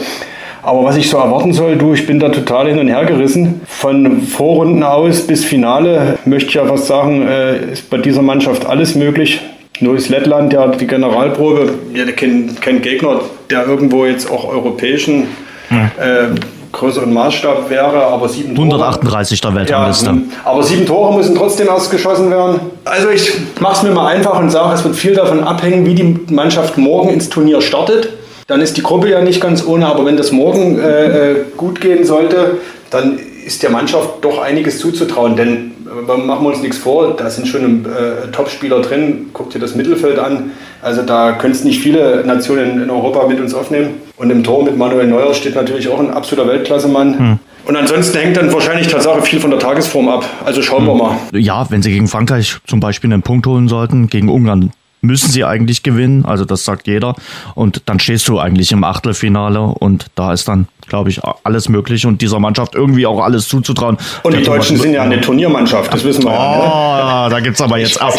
Aber 0.63 0.85
was 0.85 0.97
ich 0.97 1.09
so 1.09 1.17
erwarten 1.17 1.53
soll, 1.53 1.77
du, 1.77 1.95
ich 1.95 2.07
bin 2.07 2.21
da 2.21 2.29
total 2.29 2.69
hin 2.69 2.79
und 2.79 2.89
her 2.89 3.05
gerissen. 3.05 3.63
Von 3.67 4.23
Vorrunden 4.23 4.83
aus 4.83 5.27
bis 5.27 5.45
Finale 5.45 6.19
möchte 6.25 6.49
ich 6.49 6.55
ja 6.55 6.67
fast 6.67 6.87
sagen, 6.87 7.27
äh, 7.27 7.73
ist 7.73 7.91
bei 7.91 7.99
dieser 7.99 8.23
Mannschaft 8.23 8.67
alles 8.67 8.95
möglich. 8.95 9.41
Nur 9.81 9.97
ist 9.97 10.09
Lettland 10.09 10.53
ja 10.53 10.67
die 10.69 10.87
Generalprobe, 10.87 11.73
ja, 11.95 12.05
kein, 12.13 12.57
kein 12.61 12.83
Gegner, 12.83 13.21
der 13.51 13.67
irgendwo 13.67 14.05
jetzt 14.05 14.31
auch 14.31 14.45
europäischen 14.45 15.29
hm. 15.69 15.91
äh, 15.99 16.35
größeren 16.73 17.13
Maßstab 17.13 17.69
wäre, 17.71 18.07
aber 18.07 18.29
sieben 18.29 18.53
138. 18.53 19.41
Tore. 19.41 19.53
der 19.53 19.61
Weltrangliste. 19.61 20.07
Ja, 20.07 20.17
aber 20.45 20.63
sieben 20.63 20.87
Tore 20.87 21.15
müssen 21.15 21.35
trotzdem 21.35 21.69
erst 21.69 21.91
geschossen 21.91 22.31
werden. 22.31 22.61
Also 22.85 23.11
ich 23.11 23.33
mache 23.61 23.77
es 23.77 23.83
mir 23.83 23.91
mal 23.91 24.09
einfach 24.09 24.39
und 24.39 24.51
sage, 24.51 24.75
es 24.75 24.85
wird 24.85 24.97
viel 24.97 25.15
davon 25.15 25.45
abhängen, 25.45 25.87
wie 25.87 25.95
die 25.95 26.33
Mannschaft 26.33 26.79
morgen 26.79 27.11
ins 27.11 27.29
Turnier 27.29 27.61
startet. 27.61 28.11
Dann 28.47 28.61
ist 28.61 28.77
die 28.77 28.83
Gruppe 28.83 29.11
ja 29.11 29.21
nicht 29.21 29.41
ganz 29.41 29.65
ohne, 29.65 29.87
aber 29.87 30.05
wenn 30.05 30.17
das 30.17 30.33
morgen 30.33 30.79
äh, 30.79 31.33
äh 31.33 31.37
gut 31.57 31.81
gehen 31.81 32.05
sollte, 32.05 32.59
dann 32.91 33.19
ist 33.47 33.63
der 33.63 33.71
Mannschaft 33.71 34.09
doch 34.23 34.41
einiges 34.41 34.79
zuzutrauen. 34.79 35.37
Denn 35.37 35.72
machen 35.85 36.45
wir 36.45 36.51
uns 36.51 36.63
nichts 36.63 36.79
vor, 36.79 37.17
da 37.17 37.31
sind 37.31 37.47
schon 37.49 37.85
äh, 37.85 38.31
Top-Spieler 38.33 38.81
drin. 38.81 39.27
Guck 39.33 39.51
dir 39.51 39.59
das 39.59 39.75
Mittelfeld 39.75 40.19
an. 40.19 40.51
Also 40.83 41.03
da 41.03 41.33
können 41.33 41.53
es 41.53 41.65
nicht 41.65 41.81
viele 41.81 42.25
Nationen 42.27 42.83
in 42.83 42.91
Europa 42.91 43.27
mit 43.27 43.41
uns 43.41 43.55
aufnehmen. 43.55 43.95
Und 44.17 44.31
im 44.31 44.45
Tor 44.45 44.65
mit 44.65 44.77
Manuel 44.77 45.07
Neuer 45.07 45.35
steht 45.35 45.55
natürlich 45.55 45.89
auch 45.89 46.01
ein 46.01 46.11
absoluter 46.11 46.49
Weltklassemann. 46.49 47.19
Hm. 47.19 47.39
Und 47.65 47.77
ansonsten 47.77 48.19
hängt 48.19 48.37
dann 48.37 48.53
wahrscheinlich 48.53 48.89
Tatsache 48.89 49.23
viel 49.23 49.39
von 49.39 49.51
der 49.51 49.61
Tagesform 49.61 50.09
ab. 50.09 50.25
Also 50.45 50.63
schauen 50.63 50.87
hm. 50.87 50.89
wir 50.89 50.95
mal. 50.95 51.17
Ja, 51.33 51.67
wenn 51.71 51.83
sie 51.83 51.91
gegen 51.91 52.09
Frankreich 52.09 52.59
zum 52.67 52.81
Beispiel 52.81 53.13
einen 53.13 53.23
Punkt 53.23 53.47
holen 53.47 53.69
sollten, 53.69 54.09
gegen 54.09 54.29
Ungarn 54.29 54.73
müssen 55.03 55.31
sie 55.31 55.45
eigentlich 55.45 55.83
gewinnen, 55.83 56.25
also 56.25 56.45
das 56.45 56.65
sagt 56.65 56.87
jeder. 56.87 57.15
Und 57.55 57.83
dann 57.87 58.01
stehst 58.01 58.29
du 58.29 58.39
eigentlich 58.39 58.73
im 58.73 58.85
Achtelfinale 58.85 59.61
und 59.61 60.07
da 60.15 60.33
ist 60.33 60.49
dann 60.49 60.69
glaube 60.89 61.11
ich, 61.11 61.21
alles 61.45 61.69
möglich 61.69 62.07
und 62.07 62.21
dieser 62.21 62.39
Mannschaft 62.39 62.75
irgendwie 62.75 63.07
auch 63.07 63.21
alles 63.21 63.49
zuzutrauen. 63.49 63.97
Und 64.23 64.35
die 64.35 64.43
Deutschen 64.43 64.77
sind 64.77 64.95
ja 64.95 65.03
eine 65.03 65.21
Turniermannschaft, 65.21 65.93
das 65.93 66.05
wissen 66.05 66.25
wir 66.25 66.31
oh, 66.31 66.35
ja. 66.35 67.25
Ne? 67.25 67.31
Da 67.31 67.41
gibt 67.41 67.57
es 67.57 67.63
aber 67.63 67.79
jetzt 67.79 68.01
ab. 68.01 68.13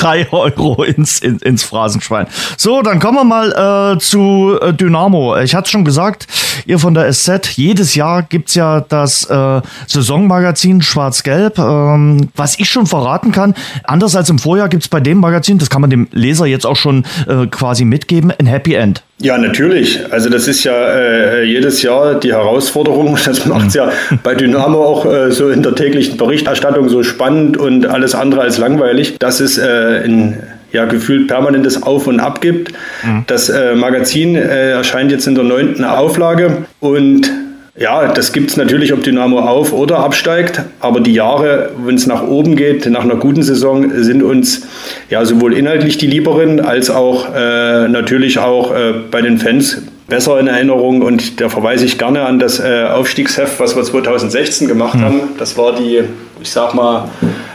Drei 0.00 0.26
Euro 0.30 0.82
ins, 0.82 1.20
in, 1.20 1.38
ins 1.38 1.64
Phrasenschwein. 1.64 2.26
So, 2.56 2.82
dann 2.82 2.98
kommen 2.98 3.16
wir 3.18 3.24
mal 3.24 3.94
äh, 3.94 3.98
zu 3.98 4.58
äh, 4.60 4.72
Dynamo. 4.72 5.36
Ich 5.38 5.54
hatte 5.54 5.70
schon 5.70 5.84
gesagt, 5.84 6.26
ihr 6.66 6.78
von 6.78 6.94
der 6.94 7.12
SZ, 7.12 7.56
jedes 7.56 7.94
Jahr 7.94 8.22
gibt 8.22 8.48
es 8.48 8.54
ja 8.54 8.80
das 8.80 9.24
äh, 9.24 9.60
Saisonmagazin 9.86 10.82
Schwarz-Gelb. 10.82 11.58
Ähm, 11.58 12.28
was 12.36 12.58
ich 12.58 12.68
schon 12.68 12.86
verraten 12.86 13.32
kann, 13.32 13.54
anders 13.84 14.16
als 14.16 14.30
im 14.30 14.38
Vorjahr 14.38 14.68
gibt 14.68 14.84
es 14.84 14.88
bei 14.88 15.00
dem 15.00 15.18
Magazin, 15.18 15.58
das 15.58 15.70
kann 15.70 15.80
man 15.80 15.90
dem 15.90 16.08
Leser 16.12 16.46
jetzt 16.46 16.66
auch 16.66 16.76
schon 16.76 17.04
äh, 17.28 17.46
quasi 17.46 17.84
mitgeben, 17.84 18.32
ein 18.38 18.46
Happy 18.46 18.74
End. 18.74 19.02
Ja, 19.18 19.38
natürlich. 19.38 20.00
Also 20.10 20.28
das 20.28 20.46
ist 20.46 20.62
ja 20.64 20.74
äh, 20.74 21.42
jedes 21.44 21.82
Jahr 21.82 22.20
die 22.20 22.32
Herausforderung. 22.32 23.16
Das 23.26 23.46
macht 23.46 23.68
es 23.68 23.74
ja 23.74 23.90
bei 24.22 24.34
Dynamo 24.34 24.84
auch 24.84 25.06
äh, 25.06 25.32
so 25.32 25.48
in 25.48 25.62
der 25.62 25.74
täglichen 25.74 26.16
Berichterstattung 26.16 26.88
so 26.88 27.02
spannend 27.02 27.56
und 27.56 27.86
alles 27.86 28.14
andere 28.14 28.42
als 28.42 28.58
langweilig, 28.58 29.16
dass 29.18 29.40
es 29.40 29.58
äh, 29.58 30.04
in 30.04 30.36
ja, 30.72 30.84
gefühlt 30.84 31.28
permanentes 31.28 31.82
Auf 31.82 32.06
und 32.06 32.20
Ab 32.20 32.40
gibt. 32.40 32.72
Mhm. 33.02 33.24
Das 33.26 33.48
äh, 33.48 33.74
Magazin 33.74 34.36
äh, 34.36 34.72
erscheint 34.72 35.10
jetzt 35.10 35.26
in 35.26 35.34
der 35.34 35.44
neunten 35.44 35.84
Auflage 35.84 36.66
und 36.80 37.30
ja, 37.78 38.08
das 38.08 38.32
gibt 38.32 38.50
es 38.50 38.56
natürlich, 38.56 38.92
ob 38.92 39.02
Dynamo 39.02 39.40
auf- 39.40 39.72
oder 39.72 39.98
absteigt. 39.98 40.62
Aber 40.80 41.00
die 41.00 41.12
Jahre, 41.12 41.70
wenn 41.84 41.94
es 41.94 42.06
nach 42.06 42.22
oben 42.22 42.56
geht, 42.56 42.86
nach 42.86 43.04
einer 43.04 43.16
guten 43.16 43.42
Saison, 43.42 43.90
sind 44.02 44.22
uns 44.22 44.66
ja 45.10 45.24
sowohl 45.24 45.52
inhaltlich 45.52 45.98
die 45.98 46.06
Lieberen 46.06 46.60
als 46.60 46.88
auch 46.90 47.34
äh, 47.34 47.88
natürlich 47.88 48.38
auch 48.38 48.74
äh, 48.74 48.94
bei 49.10 49.20
den 49.20 49.38
Fans 49.38 49.82
besser 50.08 50.38
in 50.38 50.46
Erinnerung. 50.46 51.02
Und 51.02 51.40
da 51.40 51.48
verweise 51.48 51.84
ich 51.84 51.98
gerne 51.98 52.22
an 52.22 52.38
das 52.38 52.60
äh, 52.60 52.84
Aufstiegsheft, 52.84 53.58
was 53.60 53.76
wir 53.76 53.84
2016 53.84 54.68
gemacht 54.68 54.98
mhm. 54.98 55.04
haben. 55.04 55.20
Das 55.38 55.56
war 55.56 55.74
die, 55.74 56.02
ich 56.40 56.50
sag 56.50 56.74
mal, 56.74 57.08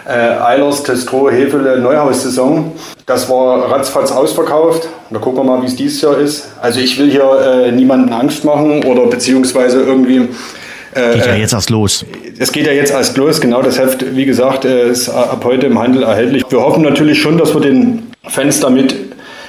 äh, 0.07 0.11
Eilers, 0.11 0.83
Testro, 0.83 1.29
Hefele, 1.29 1.79
Neuhaus-Saison. 1.79 2.71
Das 3.05 3.29
war 3.29 3.71
ratzfatz 3.71 4.11
ausverkauft. 4.11 4.87
Da 5.09 5.19
gucken 5.19 5.39
wir 5.39 5.43
mal, 5.43 5.61
wie 5.61 5.67
es 5.67 5.75
dieses 5.75 6.01
Jahr 6.01 6.17
ist. 6.17 6.49
Also 6.61 6.79
ich 6.79 6.97
will 6.97 7.11
hier 7.11 7.65
äh, 7.65 7.71
niemanden 7.71 8.13
Angst 8.13 8.43
machen 8.45 8.83
oder 8.83 9.07
beziehungsweise 9.07 9.81
irgendwie 9.81 10.29
äh, 10.93 11.13
geht 11.13 11.25
ja 11.25 11.35
jetzt 11.35 11.53
erst 11.53 11.69
los. 11.69 12.05
Es 12.37 12.51
geht 12.51 12.65
ja 12.65 12.73
jetzt 12.73 12.91
erst 12.91 13.15
los, 13.17 13.39
genau. 13.39 13.61
Das 13.61 13.79
Heft, 13.79 14.15
wie 14.15 14.25
gesagt, 14.25 14.65
äh, 14.65 14.89
ist 14.89 15.09
ab 15.09 15.41
heute 15.45 15.67
im 15.67 15.79
Handel 15.79 16.03
erhältlich. 16.03 16.43
Wir 16.49 16.61
hoffen 16.61 16.83
natürlich 16.83 17.21
schon, 17.21 17.37
dass 17.37 17.53
wir 17.53 17.61
den 17.61 18.11
Fans 18.27 18.59
damit 18.59 18.95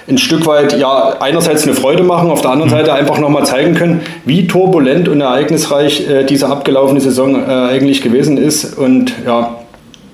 ein 0.08 0.18
Stück 0.18 0.46
weit 0.46 0.78
ja 0.78 1.16
einerseits 1.20 1.64
eine 1.64 1.74
Freude 1.74 2.02
machen, 2.02 2.30
auf 2.30 2.40
der 2.40 2.50
anderen 2.50 2.70
mhm. 2.70 2.76
Seite 2.76 2.92
einfach 2.92 3.18
nochmal 3.18 3.46
zeigen 3.46 3.74
können, 3.74 4.00
wie 4.24 4.46
turbulent 4.46 5.08
und 5.08 5.20
ereignisreich 5.20 6.08
äh, 6.08 6.24
diese 6.24 6.48
abgelaufene 6.48 7.00
Saison 7.00 7.36
äh, 7.36 7.46
eigentlich 7.46 8.02
gewesen 8.02 8.36
ist. 8.36 8.76
Und 8.76 9.12
ja, 9.26 9.56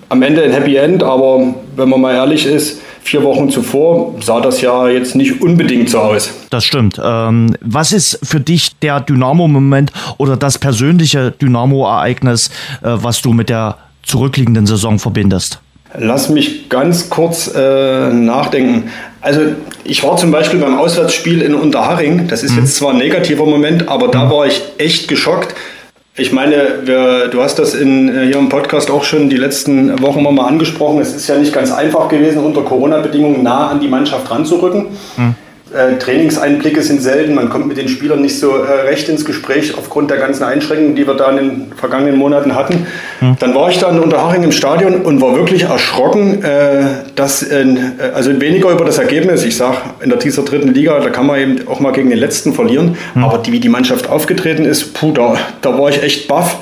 am 0.08 0.23
Ende 0.23 0.43
ein 0.43 0.52
Happy 0.52 0.76
End, 0.76 1.02
aber 1.02 1.55
wenn 1.76 1.88
man 1.88 2.00
mal 2.00 2.14
ehrlich 2.14 2.46
ist, 2.46 2.81
vier 3.02 3.23
Wochen 3.23 3.50
zuvor 3.50 4.14
sah 4.21 4.40
das 4.40 4.61
ja 4.61 4.88
jetzt 4.88 5.14
nicht 5.14 5.40
unbedingt 5.40 5.90
so 5.90 5.99
aus. 5.99 6.33
Das 6.50 6.64
stimmt. 6.64 7.00
Ähm, 7.02 7.54
was 7.61 7.92
ist 7.92 8.18
für 8.23 8.40
dich 8.40 8.78
der 8.80 9.00
Dynamo-Moment 9.00 9.92
oder 10.18 10.37
das 10.37 10.59
persönliche 10.59 11.30
Dynamo-Ereignis, 11.30 12.50
äh, 12.83 12.90
was 12.90 13.23
du 13.23 13.33
mit 13.33 13.49
der 13.49 13.78
zurückliegenden 14.02 14.66
Saison 14.66 14.99
verbindest? 14.99 15.61
Lass 15.97 16.28
mich 16.28 16.68
ganz 16.68 17.09
kurz 17.09 17.52
äh, 17.54 18.12
nachdenken. 18.12 18.90
Also 19.21 19.40
ich 19.85 20.04
war 20.04 20.16
zum 20.16 20.30
Beispiel 20.30 20.61
beim 20.61 20.78
Auswärtsspiel 20.78 21.40
in 21.40 21.54
Unterhaching. 21.54 22.28
Das 22.28 22.42
ist 22.42 22.52
mhm. 22.52 22.59
jetzt 22.59 22.76
zwar 22.76 22.90
ein 22.92 22.99
negativer 22.99 23.47
Moment, 23.47 23.88
aber 23.88 24.09
da 24.09 24.26
mhm. 24.26 24.30
war 24.30 24.47
ich 24.47 24.62
echt 24.78 25.09
geschockt, 25.09 25.54
ich 26.18 26.33
meine, 26.33 26.80
wir, 26.85 27.28
du 27.28 27.40
hast 27.40 27.61
das 27.61 27.75
in, 27.75 28.09
äh, 28.09 28.26
hier 28.26 28.38
im 28.38 28.49
Podcast 28.49 28.90
auch 28.90 29.04
schon 29.04 29.30
die 29.30 29.37
letzten 29.37 30.02
Wochen 30.02 30.23
mal 30.23 30.47
angesprochen. 30.47 31.00
Es 31.00 31.14
ist 31.14 31.28
ja 31.28 31.38
nicht 31.38 31.52
ganz 31.52 31.71
einfach 31.71 32.09
gewesen, 32.09 32.45
unter 32.45 32.62
Corona-Bedingungen 32.62 33.45
nah 33.45 33.68
an 33.68 33.78
die 33.78 33.87
Mannschaft 33.87 34.28
ranzurücken. 34.28 34.87
Hm. 35.14 35.37
Äh, 35.75 35.98
Trainingseinblicke 35.98 36.82
sind 36.82 37.02
selten, 37.02 37.34
man 37.34 37.50
kommt 37.50 37.68
mit 37.68 37.76
den 37.76 37.88
Spielern 37.88 38.22
nicht 38.22 38.38
so 38.38 38.56
äh, 38.56 38.87
recht 38.87 39.06
ins 39.10 39.26
Gespräch 39.26 39.76
aufgrund 39.76 40.10
der 40.10 40.16
ganzen 40.16 40.44
Einschränkungen, 40.44 40.94
die 40.94 41.06
wir 41.06 41.12
da 41.12 41.30
in 41.30 41.37
den 41.37 41.72
vergangenen 41.76 42.16
Monaten 42.16 42.54
hatten. 42.54 42.87
Hm. 43.18 43.37
Dann 43.38 43.54
war 43.54 43.68
ich 43.68 43.78
da 43.78 43.90
in 43.90 43.98
Unterhaching 43.98 44.44
im 44.44 44.52
Stadion 44.52 45.02
und 45.02 45.20
war 45.20 45.37
wirklich 45.37 45.64
erschrocken, 45.64 46.42
äh, 46.42 46.84
dass, 47.16 47.42
äh, 47.42 47.66
also 48.14 48.40
weniger 48.40 48.70
über 48.70 48.87
das 48.87 48.96
Ergebnis, 48.96 49.44
ich 49.44 49.58
sage, 49.58 49.76
in 50.00 50.08
der 50.08 50.18
dieser 50.18 50.42
dritten 50.42 50.72
Liga, 50.72 51.00
da 51.00 51.10
kann 51.10 51.26
man 51.26 51.38
eben 51.38 51.68
auch 51.68 51.80
mal 51.80 51.92
gegen 51.92 52.08
den 52.08 52.18
Letzten 52.18 52.54
verlieren, 52.54 52.96
hm. 53.12 53.25
aber 53.25 53.37
die, 53.37 53.52
wie 53.52 53.60
die 53.60 53.68
Mannschaft 53.68 54.08
aufgetreten 54.08 54.64
ist, 54.64 54.94
puh, 54.94 55.12
da, 55.12 55.37
da 55.60 55.78
war 55.78 55.90
ich 55.90 56.02
echt 56.02 56.28
baff. 56.28 56.56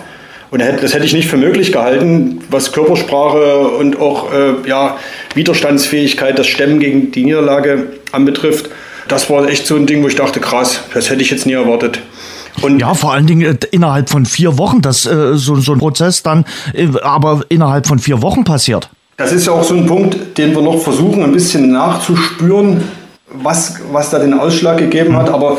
Und 0.51 0.63
das 0.63 0.95
hätte 0.95 1.05
ich 1.05 1.13
nicht 1.13 1.29
für 1.29 1.37
möglich 1.37 1.73
gehalten, 1.73 2.41
was 2.51 2.73
Körpersprache 2.73 3.69
und 3.69 4.01
auch 4.01 4.33
äh, 4.33 4.69
ja, 4.69 4.97
Widerstandsfähigkeit, 5.35 6.39
das 6.39 6.47
Stemmen 6.47 6.81
gegen 6.81 7.13
die 7.13 7.25
Niederlage 7.25 7.87
anbetrifft 8.13 8.71
das 9.09 9.31
war 9.31 9.47
echt 9.49 9.67
so 9.67 9.77
ein 9.77 9.87
Ding, 9.87 10.03
wo 10.03 10.09
ich 10.09 10.17
dachte, 10.17 10.41
krass, 10.41 10.81
das 10.95 11.11
hätte 11.11 11.23
ich 11.23 11.31
jetzt 11.31 11.47
nie 11.47 11.53
erwartet. 11.53 12.01
Und 12.63 12.79
ja, 12.79 12.95
vor 12.95 13.13
allen 13.13 13.27
Dingen 13.27 13.43
äh, 13.43 13.67
innerhalb 13.71 14.09
von 14.09 14.25
vier 14.25 14.59
Wochen, 14.59 14.81
dass 14.81 15.07
äh, 15.07 15.35
so, 15.35 15.57
so 15.57 15.73
ein 15.73 15.79
Prozess 15.79 16.23
dann 16.23 16.45
äh, 16.73 16.89
aber 17.03 17.43
innerhalb 17.49 17.87
von 17.87 17.99
vier 17.99 18.23
Wochen 18.23 18.45
passiert. 18.45 18.89
Das 19.19 19.33
ist 19.33 19.47
ja 19.47 19.53
auch 19.53 19.65
so 19.65 19.75
ein 19.75 19.87
Punkt, 19.87 20.37
den 20.39 20.55
wir 20.55 20.63
noch 20.63 20.79
versuchen, 20.79 21.23
ein 21.23 21.33
bisschen 21.33 21.73
nachzuspüren, 21.73 22.83
was, 23.33 23.81
was 23.91 24.11
da 24.11 24.19
den 24.19 24.35
Ausschlag 24.35 24.79
gegeben 24.79 25.13
mhm. 25.13 25.17
hat. 25.17 25.31
Aber 25.31 25.59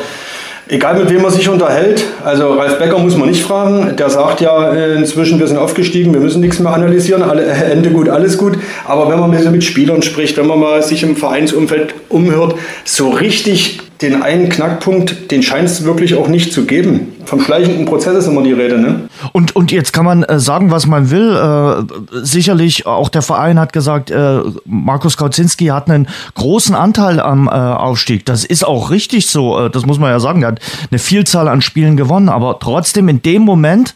Egal 0.70 1.00
mit 1.00 1.10
wem 1.10 1.22
man 1.22 1.32
sich 1.32 1.48
unterhält, 1.48 2.04
also 2.26 2.54
Ralf 2.54 2.78
Becker 2.78 3.00
muss 3.00 3.16
man 3.16 3.30
nicht 3.30 3.42
fragen, 3.42 3.96
der 3.96 4.10
sagt 4.10 4.42
ja 4.42 4.74
äh, 4.74 4.96
inzwischen, 4.96 5.40
wir 5.40 5.48
sind 5.48 5.58
aufgestiegen, 5.58 6.14
wir 6.14 6.20
müssen 6.20 6.42
nichts 6.42 6.60
mehr 6.60 6.74
analysieren, 6.74 7.24
alle, 7.24 7.46
Ende 7.46 7.90
gut, 7.90 8.10
alles 8.10 8.38
gut. 8.38 8.58
Aber 8.86 9.10
wenn 9.10 9.18
man 9.18 9.30
mit 9.30 9.64
Spielern 9.64 10.02
spricht, 10.02 10.36
wenn 10.36 10.48
man 10.48 10.60
mal 10.60 10.84
sich 10.84 11.04
im 11.04 11.16
Vereinsumfeld 11.16 11.94
umhört, 12.10 12.56
so 12.84 13.10
richtig 13.10 13.80
den 14.02 14.22
einen 14.22 14.50
Knackpunkt, 14.50 15.32
den 15.32 15.42
scheint 15.42 15.68
es 15.68 15.84
wirklich 15.84 16.16
auch 16.16 16.28
nicht 16.28 16.54
zu 16.54 16.66
geben. 16.66 17.16
Vom 17.26 17.42
schleichenden 17.42 17.86
Prozess 17.86 18.16
ist 18.18 18.28
immer 18.28 18.44
die 18.44 18.54
Rede. 18.54 18.80
Ne? 18.80 19.10
Und, 19.34 19.56
und 19.56 19.72
jetzt 19.72 19.92
kann 19.92 20.06
man 20.06 20.24
äh, 20.24 20.40
sagen, 20.40 20.72
was 20.72 20.86
man 20.86 21.10
will. 21.10 21.36
Äh, 21.36 22.24
sicherlich, 22.24 22.86
auch 22.86 23.10
der 23.10 23.22
Verein 23.22 23.60
hat 23.60 23.74
gesagt, 23.74 24.12
äh, 24.12 24.40
Markus 24.66 25.18
Kautzinski 25.18 25.66
hat 25.68 25.90
einen 25.90 26.08
großen 26.36 26.76
Anteil 26.76 27.20
am 27.20 27.48
äh, 27.48 27.52
Aufstieg. 27.52 28.26
Das 28.26 28.46
ist 28.46 28.66
auch 28.66 28.92
richtig 28.92 29.28
so. 29.28 29.66
Äh, 29.66 29.70
das 29.70 29.86
muss 29.86 30.00
man 30.00 30.12
ja 30.12 30.20
sagen. 30.20 30.44
Er 30.44 30.50
hat 30.50 30.60
eine 30.92 31.00
Vielzahl 31.00 31.48
an 31.48 31.62
Spielen 31.62 31.98
gewonnen. 31.98 32.30
Aber 32.30 32.60
trotzdem 32.60 33.10
in 33.10 33.22
dem 33.22 33.42
Moment, 33.42 33.96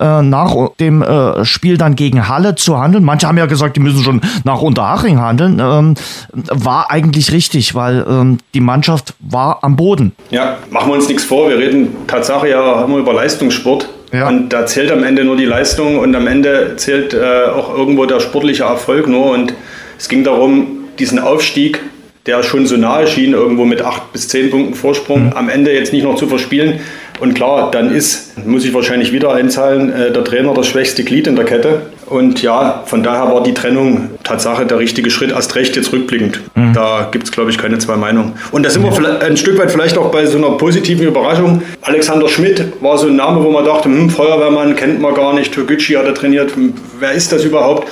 äh, 0.00 0.22
nach 0.22 0.54
dem 0.80 1.02
äh, 1.02 1.44
Spiel 1.44 1.76
dann 1.76 1.94
gegen 1.94 2.28
Halle 2.28 2.54
zu 2.54 2.78
handeln. 2.78 3.04
Manche 3.04 3.28
haben 3.28 3.38
ja 3.38 3.46
gesagt, 3.46 3.76
die 3.76 3.80
müssen 3.80 4.02
schon 4.02 4.20
nach 4.44 4.62
Unterhaching 4.62 5.20
handeln. 5.20 5.60
Ähm, 5.60 5.94
war 6.32 6.90
eigentlich 6.90 7.32
richtig, 7.32 7.74
weil 7.74 8.04
ähm, 8.08 8.38
die 8.54 8.60
Mannschaft 8.60 9.14
war 9.20 9.62
am 9.62 9.76
Boden. 9.76 10.12
Ja, 10.30 10.56
machen 10.70 10.90
wir 10.90 10.94
uns 10.94 11.08
nichts 11.08 11.24
vor. 11.24 11.48
Wir 11.48 11.58
reden 11.58 12.06
Tatsache 12.06 12.48
ja 12.48 12.84
immer 12.84 12.98
über 12.98 13.12
Leistungssport. 13.12 13.88
Ja. 14.12 14.28
Und 14.28 14.48
da 14.48 14.66
zählt 14.66 14.90
am 14.90 15.04
Ende 15.04 15.24
nur 15.24 15.36
die 15.36 15.44
Leistung 15.44 15.98
und 15.98 16.14
am 16.16 16.26
Ende 16.26 16.74
zählt 16.76 17.14
äh, 17.14 17.50
auch 17.54 17.76
irgendwo 17.76 18.06
der 18.06 18.20
sportliche 18.20 18.64
Erfolg 18.64 19.06
nur. 19.06 19.30
Und 19.30 19.54
es 19.98 20.08
ging 20.08 20.24
darum, 20.24 20.66
diesen 20.98 21.18
Aufstieg, 21.18 21.80
der 22.26 22.42
schon 22.42 22.66
so 22.66 22.76
nahe 22.76 23.06
schien, 23.06 23.32
irgendwo 23.32 23.64
mit 23.64 23.82
acht 23.82 24.12
bis 24.12 24.28
zehn 24.28 24.50
Punkten 24.50 24.74
Vorsprung, 24.74 25.26
mhm. 25.26 25.32
am 25.34 25.48
Ende 25.48 25.72
jetzt 25.72 25.92
nicht 25.92 26.02
noch 26.02 26.16
zu 26.16 26.26
verspielen. 26.26 26.80
Und 27.20 27.34
klar, 27.34 27.70
dann 27.70 27.94
ist, 27.94 28.44
muss 28.46 28.64
ich 28.64 28.72
wahrscheinlich 28.72 29.12
wieder 29.12 29.32
einzahlen, 29.32 29.92
äh, 29.92 30.10
der 30.10 30.24
Trainer 30.24 30.54
das 30.54 30.66
schwächste 30.66 31.04
Glied 31.04 31.26
in 31.26 31.36
der 31.36 31.44
Kette. 31.44 31.82
Und 32.06 32.42
ja, 32.42 32.82
von 32.86 33.02
daher 33.02 33.32
war 33.32 33.42
die 33.42 33.54
Trennung 33.54 34.10
Tatsache 34.24 34.66
der 34.66 34.78
richtige 34.78 35.10
Schritt, 35.10 35.30
erst 35.30 35.54
recht 35.54 35.76
jetzt 35.76 35.92
rückblickend. 35.92 36.40
Mhm. 36.54 36.72
Da 36.72 37.08
gibt 37.10 37.24
es, 37.24 37.30
glaube 37.30 37.50
ich, 37.50 37.58
keine 37.58 37.78
zwei 37.78 37.96
Meinungen. 37.96 38.32
Und 38.50 38.64
da 38.64 38.70
sind 38.70 38.82
wir 38.82 39.22
ein 39.22 39.36
Stück 39.36 39.58
weit 39.58 39.70
vielleicht 39.70 39.98
auch 39.98 40.10
bei 40.10 40.26
so 40.26 40.38
einer 40.38 40.52
positiven 40.52 41.06
Überraschung. 41.06 41.62
Alexander 41.82 42.28
Schmidt 42.28 42.64
war 42.80 42.98
so 42.98 43.06
ein 43.06 43.16
Name, 43.16 43.44
wo 43.44 43.50
man 43.50 43.64
dachte, 43.64 43.84
hm, 43.84 44.10
Feuerwehrmann 44.10 44.74
kennt 44.74 45.00
man 45.00 45.14
gar 45.14 45.34
nicht, 45.34 45.54
Toguchi 45.54 45.94
hat 45.94 46.06
er 46.06 46.14
trainiert, 46.14 46.56
hm, 46.56 46.72
wer 46.98 47.12
ist 47.12 47.32
das 47.32 47.44
überhaupt? 47.44 47.86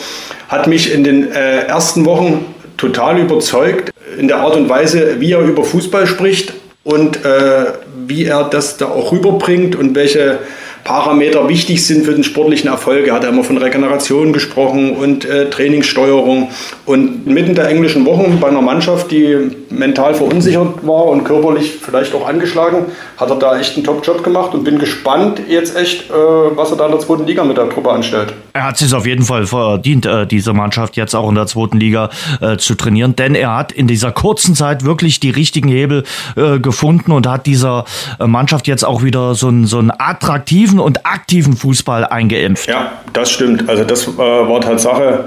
Hat 0.48 0.66
mich 0.66 0.92
in 0.92 1.04
den 1.04 1.30
äh, 1.30 1.66
ersten 1.66 2.06
Wochen 2.06 2.46
total 2.78 3.18
überzeugt 3.18 3.92
in 4.18 4.26
der 4.26 4.38
Art 4.38 4.56
und 4.56 4.68
Weise, 4.68 5.16
wie 5.20 5.32
er 5.32 5.40
über 5.40 5.64
Fußball 5.64 6.06
spricht 6.06 6.54
und 6.82 7.24
äh, 7.24 7.66
wie 8.08 8.24
er 8.24 8.44
das 8.44 8.76
da 8.76 8.86
auch 8.86 9.12
rüberbringt 9.12 9.76
und 9.76 9.94
welche 9.94 10.40
Parameter 10.84 11.48
wichtig 11.48 11.84
sind 11.84 12.04
für 12.04 12.12
den 12.12 12.24
sportlichen 12.24 12.68
Erfolg. 12.68 13.06
Er 13.06 13.14
hat 13.14 13.24
immer 13.24 13.44
von 13.44 13.58
Regeneration 13.58 14.32
gesprochen 14.32 14.96
und 14.96 15.24
äh, 15.24 15.50
Trainingssteuerung. 15.50 16.50
Und 16.86 17.26
mitten 17.26 17.54
der 17.54 17.68
englischen 17.68 18.06
Wochen 18.06 18.38
bei 18.40 18.48
einer 18.48 18.62
Mannschaft, 18.62 19.10
die 19.10 19.50
mental 19.70 20.14
verunsichert 20.14 20.86
war 20.86 21.06
und 21.06 21.24
körperlich 21.24 21.76
vielleicht 21.80 22.14
auch 22.14 22.26
angeschlagen, 22.26 22.86
hat 23.16 23.30
er 23.30 23.36
da 23.36 23.58
echt 23.58 23.76
einen 23.76 23.84
Top-Job 23.84 24.22
gemacht 24.24 24.54
und 24.54 24.64
bin 24.64 24.78
gespannt 24.78 25.40
jetzt 25.48 25.76
echt, 25.76 26.10
äh, 26.10 26.12
was 26.12 26.70
er 26.70 26.76
da 26.76 26.86
in 26.86 26.92
der 26.92 27.00
zweiten 27.00 27.26
Liga 27.26 27.44
mit 27.44 27.56
der 27.56 27.68
Truppe 27.68 27.90
anstellt. 27.90 28.32
Er 28.52 28.64
hat 28.64 28.78
sich 28.78 28.92
auf 28.94 29.06
jeden 29.06 29.24
Fall 29.24 29.46
verdient, 29.46 30.06
äh, 30.06 30.26
diese 30.26 30.52
Mannschaft 30.52 30.96
jetzt 30.96 31.14
auch 31.14 31.28
in 31.28 31.34
der 31.34 31.46
zweiten 31.46 31.78
Liga 31.78 32.10
äh, 32.40 32.56
zu 32.56 32.74
trainieren, 32.74 33.14
denn 33.16 33.34
er 33.34 33.56
hat 33.56 33.72
in 33.72 33.86
dieser 33.86 34.12
kurzen 34.12 34.54
Zeit 34.54 34.84
wirklich 34.84 35.20
die 35.20 35.30
richtigen 35.30 35.68
Hebel 35.68 36.04
äh, 36.36 36.58
gefunden 36.58 37.12
und 37.12 37.26
hat 37.26 37.46
dieser 37.46 37.84
äh, 38.18 38.26
Mannschaft 38.26 38.66
jetzt 38.66 38.84
auch 38.84 39.02
wieder 39.02 39.34
so 39.34 39.48
einen, 39.48 39.66
so 39.66 39.78
einen 39.78 39.90
attraktiven 40.68 40.80
und 40.80 41.06
aktiven 41.06 41.56
Fußball 41.56 42.04
eingeimpft. 42.04 42.68
Ja, 42.68 42.92
das 43.12 43.30
stimmt. 43.30 43.68
Also 43.68 43.84
das 43.84 44.06
äh, 44.06 44.18
war 44.18 44.60
Tatsache 44.60 45.24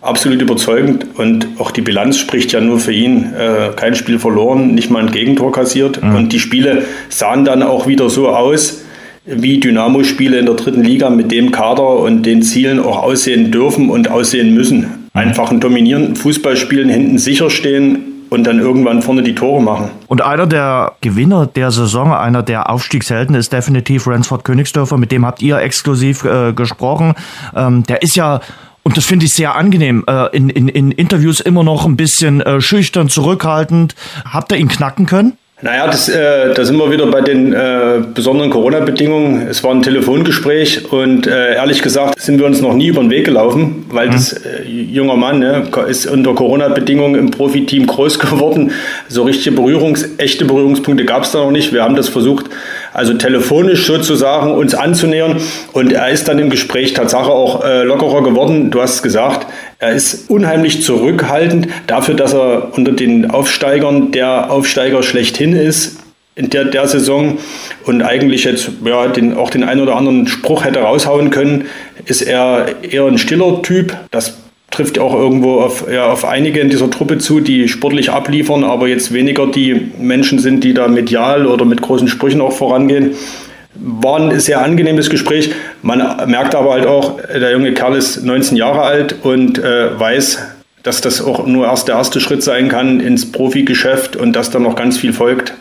absolut 0.00 0.42
überzeugend 0.42 1.06
und 1.14 1.46
auch 1.58 1.70
die 1.70 1.80
Bilanz 1.80 2.18
spricht 2.18 2.52
ja 2.52 2.60
nur 2.60 2.80
für 2.80 2.92
ihn. 2.92 3.32
Äh, 3.34 3.70
kein 3.76 3.94
Spiel 3.94 4.18
verloren, 4.18 4.74
nicht 4.74 4.90
mal 4.90 5.02
ein 5.02 5.12
Gegentor 5.12 5.52
kassiert 5.52 6.02
mhm. 6.02 6.14
und 6.16 6.32
die 6.32 6.40
Spiele 6.40 6.84
sahen 7.08 7.44
dann 7.44 7.62
auch 7.62 7.86
wieder 7.86 8.10
so 8.10 8.28
aus, 8.28 8.82
wie 9.24 9.60
Dynamo-Spiele 9.60 10.38
in 10.38 10.46
der 10.46 10.56
dritten 10.56 10.82
Liga 10.82 11.08
mit 11.08 11.30
dem 11.30 11.52
Kader 11.52 12.00
und 12.00 12.24
den 12.24 12.42
Zielen 12.42 12.80
auch 12.80 13.00
aussehen 13.04 13.52
dürfen 13.52 13.88
und 13.88 14.10
aussehen 14.10 14.52
müssen. 14.54 14.80
Mhm. 14.80 14.88
Einfach 15.14 15.50
einen 15.50 15.60
dominierenden 15.60 16.16
Fußball 16.16 16.56
spielen, 16.56 16.88
hinten 16.88 17.18
sicher 17.18 17.48
stehen, 17.48 18.11
und 18.32 18.44
dann 18.44 18.58
irgendwann 18.60 19.02
vorne 19.02 19.22
die 19.22 19.34
Tore 19.34 19.62
machen. 19.62 19.90
Und 20.08 20.22
einer 20.22 20.46
der 20.46 20.94
Gewinner 21.02 21.46
der 21.46 21.70
Saison, 21.70 22.14
einer 22.14 22.42
der 22.42 22.70
Aufstiegshelden 22.70 23.34
ist 23.34 23.52
definitiv 23.52 24.06
Ransford 24.06 24.42
Königsdörfer, 24.44 24.96
mit 24.96 25.12
dem 25.12 25.26
habt 25.26 25.42
ihr 25.42 25.58
exklusiv 25.58 26.24
äh, 26.24 26.54
gesprochen. 26.54 27.14
Ähm, 27.54 27.82
der 27.84 28.00
ist 28.00 28.16
ja 28.16 28.40
und 28.84 28.96
das 28.96 29.04
finde 29.04 29.26
ich 29.26 29.34
sehr 29.34 29.54
angenehm. 29.54 30.02
Äh, 30.08 30.34
in, 30.34 30.48
in, 30.48 30.68
in 30.68 30.90
Interviews 30.92 31.40
immer 31.40 31.62
noch 31.62 31.84
ein 31.84 31.96
bisschen 31.96 32.40
äh, 32.40 32.60
schüchtern, 32.60 33.08
zurückhaltend. 33.08 33.94
Habt 34.24 34.50
ihr 34.50 34.58
ihn 34.58 34.68
knacken 34.68 35.06
können? 35.06 35.34
Naja, 35.64 35.86
das, 35.86 36.08
äh, 36.08 36.52
da 36.54 36.64
sind 36.64 36.76
wir 36.76 36.90
wieder 36.90 37.06
bei 37.06 37.20
den 37.20 37.52
äh, 37.52 38.00
besonderen 38.12 38.50
Corona-Bedingungen. 38.50 39.46
Es 39.48 39.62
war 39.62 39.70
ein 39.70 39.80
Telefongespräch 39.80 40.90
und 40.90 41.28
äh, 41.28 41.54
ehrlich 41.54 41.82
gesagt 41.82 42.20
sind 42.20 42.40
wir 42.40 42.46
uns 42.46 42.60
noch 42.60 42.74
nie 42.74 42.88
über 42.88 43.00
den 43.00 43.10
Weg 43.10 43.26
gelaufen, 43.26 43.86
weil 43.88 44.08
mhm. 44.08 44.12
das 44.12 44.32
äh, 44.32 44.64
junger 44.66 45.14
Mann 45.14 45.38
ne, 45.38 45.68
ist 45.88 46.06
unter 46.06 46.34
Corona-Bedingungen 46.34 47.14
im 47.14 47.30
Profiteam 47.30 47.86
groß 47.86 48.18
geworden. 48.18 48.72
So 49.08 49.22
richtige 49.22 49.54
Berührungs-, 49.54 50.18
echte 50.18 50.44
Berührungspunkte 50.46 51.04
gab 51.04 51.22
es 51.22 51.30
da 51.30 51.38
noch 51.38 51.52
nicht. 51.52 51.72
Wir 51.72 51.84
haben 51.84 51.94
das 51.94 52.08
versucht, 52.08 52.46
also 52.92 53.14
telefonisch 53.14 53.86
sozusagen 53.86 54.54
uns 54.54 54.74
anzunähern. 54.74 55.36
Und 55.72 55.92
er 55.92 56.08
ist 56.08 56.26
dann 56.26 56.40
im 56.40 56.50
Gespräch 56.50 56.92
Tatsache 56.92 57.30
auch 57.30 57.64
äh, 57.64 57.84
lockerer 57.84 58.24
geworden. 58.24 58.72
Du 58.72 58.82
hast 58.82 59.04
gesagt, 59.04 59.46
er 59.82 59.90
ist 59.90 60.30
unheimlich 60.30 60.80
zurückhaltend 60.84 61.66
dafür, 61.88 62.14
dass 62.14 62.32
er 62.32 62.72
unter 62.76 62.92
den 62.92 63.28
Aufsteigern 63.28 64.12
der 64.12 64.48
Aufsteiger 64.48 65.02
schlechthin 65.02 65.54
ist 65.54 65.98
in 66.36 66.50
der, 66.50 66.66
der 66.66 66.86
Saison 66.86 67.38
und 67.84 68.00
eigentlich 68.00 68.44
jetzt 68.44 68.70
ja, 68.84 69.08
den, 69.08 69.36
auch 69.36 69.50
den 69.50 69.64
einen 69.64 69.80
oder 69.80 69.96
anderen 69.96 70.28
Spruch 70.28 70.64
hätte 70.64 70.78
raushauen 70.78 71.30
können, 71.30 71.64
ist 72.04 72.22
er 72.22 72.66
eher 72.82 73.06
ein 73.06 73.18
stiller 73.18 73.60
Typ. 73.62 73.96
Das 74.12 74.38
trifft 74.70 75.00
auch 75.00 75.14
irgendwo 75.14 75.60
auf, 75.60 75.84
ja, 75.92 76.06
auf 76.06 76.24
einige 76.24 76.60
in 76.60 76.70
dieser 76.70 76.88
Truppe 76.88 77.18
zu, 77.18 77.40
die 77.40 77.66
sportlich 77.66 78.10
abliefern, 78.10 78.62
aber 78.62 78.86
jetzt 78.86 79.12
weniger 79.12 79.48
die 79.48 79.90
Menschen 79.98 80.38
sind, 80.38 80.62
die 80.62 80.74
da 80.74 80.86
medial 80.86 81.44
oder 81.44 81.64
mit 81.64 81.82
großen 81.82 82.06
Sprüchen 82.06 82.40
auch 82.40 82.52
vorangehen. 82.52 83.16
War 83.74 84.18
ein 84.18 84.38
sehr 84.38 84.60
angenehmes 84.62 85.08
Gespräch. 85.08 85.50
Man 85.80 85.98
merkt 86.26 86.54
aber 86.54 86.72
halt 86.72 86.86
auch, 86.86 87.18
der 87.22 87.52
junge 87.52 87.72
Kerl 87.72 87.96
ist 87.96 88.22
19 88.22 88.56
Jahre 88.56 88.82
alt 88.82 89.16
und 89.22 89.58
äh, 89.58 89.98
weiß, 89.98 90.38
dass 90.82 91.00
das 91.00 91.24
auch 91.24 91.46
nur 91.46 91.66
erst 91.66 91.88
der 91.88 91.96
erste 91.96 92.20
Schritt 92.20 92.42
sein 92.42 92.68
kann 92.68 93.00
ins 93.00 93.30
Profigeschäft 93.30 94.16
und 94.16 94.34
dass 94.34 94.50
da 94.50 94.58
noch 94.58 94.74
ganz 94.74 94.98
viel 94.98 95.12
folgt. 95.12 95.54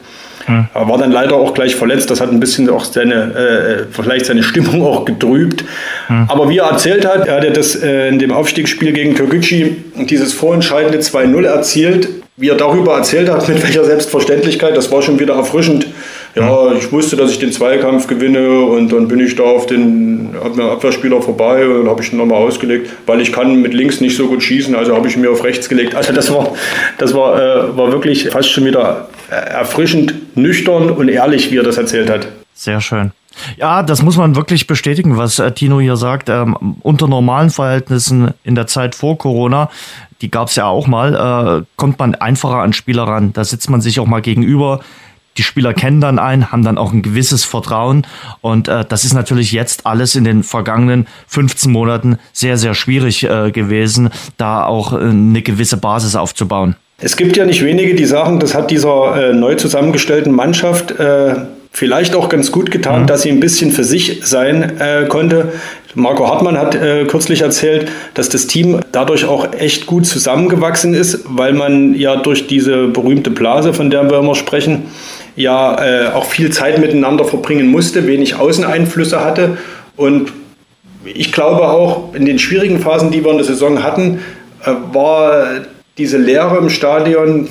Mhm. 0.47 0.67
War 0.73 0.97
dann 0.97 1.11
leider 1.11 1.35
auch 1.35 1.53
gleich 1.53 1.75
verletzt. 1.75 2.09
Das 2.09 2.21
hat 2.21 2.31
ein 2.31 2.39
bisschen 2.39 2.69
auch 2.69 2.83
seine, 2.83 3.15
äh, 3.15 3.85
vielleicht 3.91 4.25
seine 4.25 4.43
Stimmung 4.43 4.81
auch 4.85 5.05
getrübt. 5.05 5.63
Mhm. 6.09 6.25
Aber 6.27 6.49
wie 6.49 6.57
er 6.57 6.69
erzählt 6.69 7.05
hat, 7.05 7.27
er 7.27 7.35
hat 7.35 7.43
ja 7.43 7.51
das 7.51 7.75
äh, 7.75 8.09
in 8.09 8.19
dem 8.19 8.31
Aufstiegsspiel 8.31 8.93
gegen 8.93 9.15
Türkgücü 9.15 9.75
dieses 9.95 10.33
vorentscheidende 10.33 10.99
2-0 10.99 11.45
erzielt. 11.45 12.09
Wie 12.37 12.49
er 12.49 12.55
darüber 12.55 12.95
erzählt 12.95 13.29
hat, 13.29 13.47
mit 13.47 13.61
welcher 13.61 13.85
Selbstverständlichkeit, 13.85 14.75
das 14.75 14.91
war 14.91 15.01
schon 15.01 15.19
wieder 15.19 15.35
erfrischend. 15.35 15.87
Ja, 16.35 16.71
ich 16.73 16.91
wusste, 16.91 17.17
dass 17.17 17.31
ich 17.31 17.39
den 17.39 17.51
Zweikampf 17.51 18.07
gewinne 18.07 18.61
und 18.61 18.91
dann 18.93 19.07
bin 19.07 19.19
ich 19.19 19.35
da 19.35 19.43
auf 19.43 19.65
den 19.65 20.33
Abwehrspieler 20.35 21.21
vorbei 21.21 21.67
und 21.67 21.89
habe 21.89 22.01
ich 22.01 22.13
ihn 22.13 22.17
nochmal 22.17 22.37
ausgelegt, 22.37 22.89
weil 23.05 23.19
ich 23.19 23.33
kann 23.33 23.61
mit 23.61 23.73
links 23.73 23.99
nicht 23.99 24.15
so 24.15 24.27
gut 24.27 24.41
schießen, 24.41 24.73
also 24.75 24.95
habe 24.95 25.07
ich 25.07 25.17
mir 25.17 25.29
auf 25.29 25.43
rechts 25.43 25.67
gelegt. 25.67 25.93
Also 25.95 26.13
das 26.13 26.33
war, 26.33 26.53
das 26.97 27.13
war, 27.13 27.35
äh, 27.35 27.77
war 27.77 27.91
wirklich 27.91 28.29
fast 28.29 28.49
schon 28.49 28.65
wieder 28.65 29.09
erfrischend 29.29 30.37
nüchtern 30.37 30.89
und 30.91 31.09
ehrlich, 31.09 31.51
wie 31.51 31.57
er 31.57 31.63
das 31.63 31.77
erzählt 31.77 32.09
hat. 32.09 32.27
Sehr 32.53 32.81
schön. 32.81 33.11
Ja, 33.57 33.81
das 33.81 34.01
muss 34.01 34.17
man 34.17 34.35
wirklich 34.35 34.67
bestätigen, 34.67 35.17
was 35.17 35.39
äh, 35.39 35.51
Tino 35.51 35.79
hier 35.79 35.95
sagt. 35.95 36.29
Ähm, 36.29 36.77
unter 36.81 37.07
normalen 37.07 37.49
Verhältnissen 37.49 38.33
in 38.43 38.55
der 38.55 38.67
Zeit 38.67 38.93
vor 38.93 39.17
Corona, 39.17 39.69
die 40.21 40.29
gab 40.29 40.49
es 40.49 40.55
ja 40.55 40.65
auch 40.65 40.87
mal, 40.87 41.61
äh, 41.61 41.65
kommt 41.77 41.97
man 41.97 42.15
einfacher 42.15 42.57
an 42.57 42.73
Spieler 42.73 43.03
ran. 43.03 43.33
Da 43.33 43.43
sitzt 43.43 43.69
man 43.69 43.81
sich 43.81 43.99
auch 43.99 44.05
mal 44.05 44.21
gegenüber 44.21 44.81
die 45.41 45.45
Spieler 45.45 45.73
kennen 45.73 46.01
dann 46.01 46.19
einen, 46.19 46.51
haben 46.51 46.63
dann 46.63 46.77
auch 46.77 46.93
ein 46.93 47.01
gewisses 47.01 47.43
Vertrauen. 47.43 48.05
Und 48.41 48.67
äh, 48.67 48.85
das 48.87 49.05
ist 49.05 49.13
natürlich 49.13 49.51
jetzt 49.51 49.87
alles 49.87 50.13
in 50.13 50.23
den 50.23 50.43
vergangenen 50.43 51.07
15 51.29 51.71
Monaten 51.71 52.19
sehr, 52.31 52.57
sehr 52.57 52.75
schwierig 52.75 53.23
äh, 53.23 53.49
gewesen, 53.49 54.11
da 54.37 54.63
auch 54.63 54.93
äh, 54.93 54.97
eine 54.97 55.41
gewisse 55.41 55.77
Basis 55.77 56.15
aufzubauen. 56.15 56.75
Es 56.99 57.17
gibt 57.17 57.37
ja 57.37 57.45
nicht 57.45 57.63
wenige, 57.63 57.95
die 57.95 58.05
sagen, 58.05 58.39
das 58.39 58.53
hat 58.53 58.69
dieser 58.69 59.31
äh, 59.31 59.33
neu 59.33 59.55
zusammengestellten 59.55 60.31
Mannschaft 60.31 60.91
äh, 60.91 61.33
vielleicht 61.71 62.13
auch 62.13 62.29
ganz 62.29 62.51
gut 62.51 62.69
getan, 62.69 63.03
mhm. 63.03 63.07
dass 63.07 63.23
sie 63.23 63.29
ein 63.29 63.39
bisschen 63.39 63.71
für 63.71 63.83
sich 63.83 64.21
sein 64.23 64.79
äh, 64.79 65.05
konnte. 65.07 65.53
Marco 65.95 66.27
Hartmann 66.27 66.57
hat 66.57 66.75
äh, 66.75 67.05
kürzlich 67.05 67.41
erzählt, 67.41 67.89
dass 68.13 68.29
das 68.29 68.47
Team 68.47 68.79
dadurch 68.91 69.25
auch 69.25 69.53
echt 69.53 69.87
gut 69.87 70.05
zusammengewachsen 70.05 70.93
ist, 70.93 71.21
weil 71.25 71.53
man 71.53 71.95
ja 71.95 72.17
durch 72.17 72.47
diese 72.47 72.87
berühmte 72.87 73.31
Blase, 73.31 73.73
von 73.73 73.89
der 73.89 74.09
wir 74.09 74.19
immer 74.19 74.35
sprechen, 74.35 74.83
ja 75.35 75.83
äh, 75.83 76.07
auch 76.07 76.25
viel 76.25 76.51
Zeit 76.51 76.79
miteinander 76.79 77.25
verbringen 77.25 77.67
musste, 77.67 78.07
wenig 78.07 78.35
Außeneinflüsse 78.35 79.23
hatte. 79.23 79.57
Und 79.95 80.31
ich 81.05 81.31
glaube 81.31 81.67
auch, 81.69 82.13
in 82.13 82.25
den 82.25 82.39
schwierigen 82.39 82.79
Phasen, 82.79 83.11
die 83.11 83.23
wir 83.23 83.31
in 83.31 83.37
der 83.37 83.45
Saison 83.45 83.83
hatten, 83.83 84.19
äh, 84.63 84.71
war 84.93 85.45
diese 85.97 86.17
Leere 86.17 86.57
im 86.57 86.69
Stadion 86.69 87.47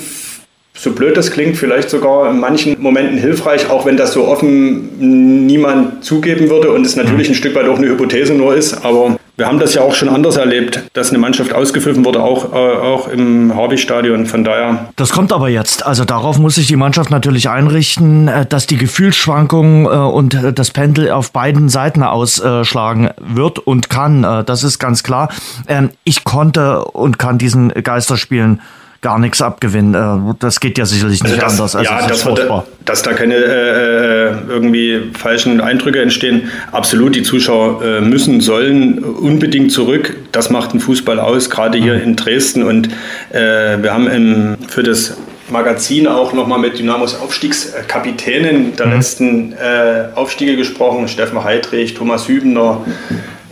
so 0.80 0.92
blöd 0.92 1.14
das 1.14 1.30
klingt, 1.30 1.58
vielleicht 1.58 1.90
sogar 1.90 2.30
in 2.30 2.40
manchen 2.40 2.80
Momenten 2.80 3.18
hilfreich, 3.18 3.68
auch 3.68 3.84
wenn 3.84 3.98
das 3.98 4.14
so 4.14 4.26
offen 4.26 5.46
niemand 5.46 6.02
zugeben 6.04 6.48
würde 6.48 6.70
und 6.70 6.86
es 6.86 6.96
natürlich 6.96 7.28
ein 7.28 7.34
Stück 7.34 7.54
weit 7.54 7.68
auch 7.68 7.76
eine 7.76 7.88
Hypothese 7.88 8.32
nur 8.32 8.54
ist. 8.54 8.82
Aber 8.82 9.18
wir 9.40 9.46
haben 9.46 9.58
das 9.58 9.72
ja 9.72 9.80
auch 9.80 9.94
schon 9.94 10.10
anders 10.10 10.36
erlebt, 10.36 10.82
dass 10.92 11.08
eine 11.08 11.18
Mannschaft 11.18 11.54
ausgepfiffen 11.54 12.04
wurde, 12.04 12.22
auch, 12.22 12.52
äh, 12.52 12.56
auch 12.56 13.08
im 13.08 13.56
Harvey-Stadion. 13.56 14.26
Von 14.26 14.44
daher. 14.44 14.90
Das 14.96 15.12
kommt 15.12 15.32
aber 15.32 15.48
jetzt. 15.48 15.86
Also 15.86 16.04
darauf 16.04 16.38
muss 16.38 16.56
sich 16.56 16.66
die 16.66 16.76
Mannschaft 16.76 17.10
natürlich 17.10 17.48
einrichten, 17.48 18.28
äh, 18.28 18.44
dass 18.44 18.66
die 18.66 18.76
Gefühlsschwankungen 18.76 19.86
äh, 19.86 19.88
und 19.88 20.34
äh, 20.34 20.52
das 20.52 20.70
Pendel 20.72 21.10
auf 21.10 21.32
beiden 21.32 21.70
Seiten 21.70 22.02
ausschlagen 22.02 23.08
wird 23.18 23.58
und 23.58 23.88
kann. 23.88 24.44
Das 24.44 24.62
ist 24.62 24.78
ganz 24.78 25.02
klar. 25.02 25.30
Ähm, 25.66 25.88
ich 26.04 26.24
konnte 26.24 26.84
und 26.84 27.18
kann 27.18 27.38
diesen 27.38 27.70
Geisterspielen 27.70 28.60
gar 29.02 29.18
nichts 29.18 29.40
abgewinnen. 29.40 29.94
Äh, 29.94 30.34
das 30.38 30.60
geht 30.60 30.78
ja 30.78 30.84
sicherlich 30.84 31.22
nicht 31.22 31.42
also 31.42 31.64
das, 31.64 31.74
anders. 31.74 31.76
Also 31.76 31.90
ja, 31.90 32.06
das 32.06 32.46
da, 32.48 32.64
dass 32.84 33.02
da 33.02 33.12
keine 33.12 33.34
äh, 33.34 34.32
irgendwie 34.48 35.10
falschen 35.18 35.60
Eindrücke 35.60 36.00
entstehen. 36.02 36.50
Absolut, 36.72 37.14
die 37.14 37.22
Zuschauer 37.22 37.82
äh, 37.82 38.00
müssen, 38.00 38.40
sollen 38.40 38.98
unbedingt 38.98 39.72
zurück. 39.72 40.16
Das 40.32 40.50
macht 40.50 40.72
den 40.72 40.80
Fußball 40.80 41.18
aus, 41.18 41.50
gerade 41.50 41.78
hier 41.78 41.94
mhm. 41.94 42.02
in 42.02 42.16
Dresden. 42.16 42.62
Und 42.62 42.88
äh, 43.30 43.82
wir 43.82 43.92
haben 43.92 44.08
im, 44.08 44.56
für 44.68 44.82
das 44.82 45.16
Magazin 45.50 46.06
auch 46.06 46.32
nochmal 46.32 46.58
mit 46.58 46.78
Dynamos 46.78 47.18
Aufstiegskapitänen 47.18 48.76
der 48.76 48.86
mhm. 48.86 48.92
letzten 48.92 49.52
äh, 49.52 50.08
Aufstiege 50.14 50.56
gesprochen. 50.56 51.08
Steffen 51.08 51.42
Heidrich, 51.42 51.94
Thomas 51.94 52.28
Hübner, 52.28 52.82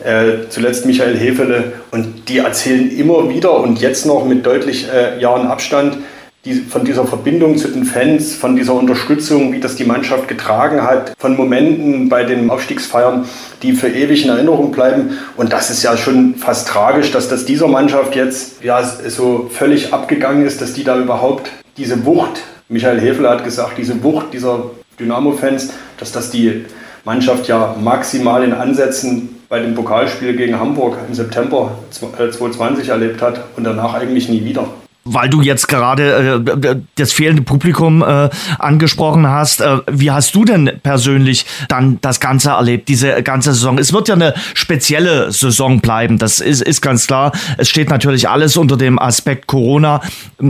äh, 0.05 0.49
zuletzt 0.49 0.87
Michael 0.87 1.17
Hefele. 1.17 1.73
Und 1.91 2.29
die 2.29 2.39
erzählen 2.39 2.91
immer 2.91 3.31
wieder 3.31 3.61
und 3.61 3.81
jetzt 3.81 4.07
noch 4.07 4.25
mit 4.25 4.45
deutlich 4.45 4.89
äh, 4.93 5.21
Jahren 5.21 5.47
Abstand 5.47 5.99
die, 6.45 6.55
von 6.55 6.85
dieser 6.85 7.05
Verbindung 7.05 7.59
zu 7.59 7.69
den 7.69 7.85
Fans, 7.85 8.35
von 8.35 8.57
dieser 8.57 8.75
Unterstützung, 8.75 9.53
wie 9.53 9.61
das 9.61 9.77
die 9.77 9.85
Mannschaft 9.85 10.29
getragen 10.29 10.83
hat, 10.83 11.15
von 11.19 11.37
Momenten 11.37 12.09
bei 12.09 12.25
den 12.25 12.49
Aufstiegsfeiern, 12.49 13.27
die 13.63 13.73
für 13.73 13.89
ewig 13.89 14.25
in 14.25 14.31
Erinnerung 14.31 14.71
bleiben. 14.71 15.19
Und 15.37 15.53
das 15.53 15.71
ist 15.71 15.83
ja 15.83 15.97
schon 15.97 16.37
fast 16.37 16.69
tragisch, 16.69 17.11
dass 17.11 17.29
das 17.29 17.45
dieser 17.45 17.69
Mannschaft 17.69 18.15
jetzt 18.15 18.63
ja, 18.63 18.83
so 18.83 19.51
völlig 19.53 19.93
abgegangen 19.93 20.47
ist, 20.47 20.61
dass 20.61 20.75
die 20.75 20.85
da 20.85 20.99
überhaupt 20.99 21.51
diese 21.77 22.05
Wucht, 22.07 22.43
Michael 22.69 23.01
Hefele 23.01 23.31
hat 23.31 23.45
gesagt, 23.45 23.79
diese 23.79 24.03
Wucht 24.03 24.33
dieser 24.33 24.71
Dynamo-Fans, 25.01 25.71
dass 25.99 26.13
das 26.13 26.31
die 26.31 26.65
Mannschaft 27.05 27.49
ja 27.49 27.75
maximal 27.81 28.43
in 28.43 28.53
Ansätzen 28.53 29.37
bei 29.49 29.61
dem 29.61 29.75
Pokalspiel 29.75 30.37
gegen 30.37 30.59
Hamburg 30.59 30.99
im 31.07 31.15
September 31.15 31.71
2020 31.91 32.89
äh, 32.89 32.91
erlebt 32.91 33.23
hat 33.23 33.45
und 33.57 33.65
danach 33.65 33.95
eigentlich 33.95 34.29
nie 34.29 34.45
wieder 34.45 34.69
weil 35.13 35.29
du 35.29 35.41
jetzt 35.41 35.69
gerade 35.69 36.45
äh, 36.45 36.77
das 36.97 37.13
fehlende 37.13 37.43
Publikum 37.43 38.03
äh, 38.03 38.29
angesprochen 38.59 39.27
hast, 39.27 39.61
äh, 39.61 39.79
wie 39.91 40.11
hast 40.11 40.35
du 40.35 40.45
denn 40.45 40.71
persönlich 40.83 41.47
dann 41.69 41.99
das 42.01 42.21
Ganze 42.21 42.51
erlebt, 42.51 42.89
diese 42.89 43.23
ganze 43.23 43.53
Saison? 43.53 43.79
Es 43.79 43.93
wird 43.93 44.09
ja 44.09 44.15
eine 44.15 44.35
spezielle 44.55 45.33
Saison 45.33 45.81
bleiben, 45.81 46.19
das 46.19 46.41
ist, 46.41 46.63
ist 46.63 46.81
ganz 46.81 47.07
klar. 47.07 47.33
Es 47.57 47.69
steht 47.69 47.91
natürlich 47.91 48.29
alles 48.29 48.57
unter 48.57 48.77
dem 48.77 48.99
Aspekt 48.99 49.47
Corona. 49.47 50.01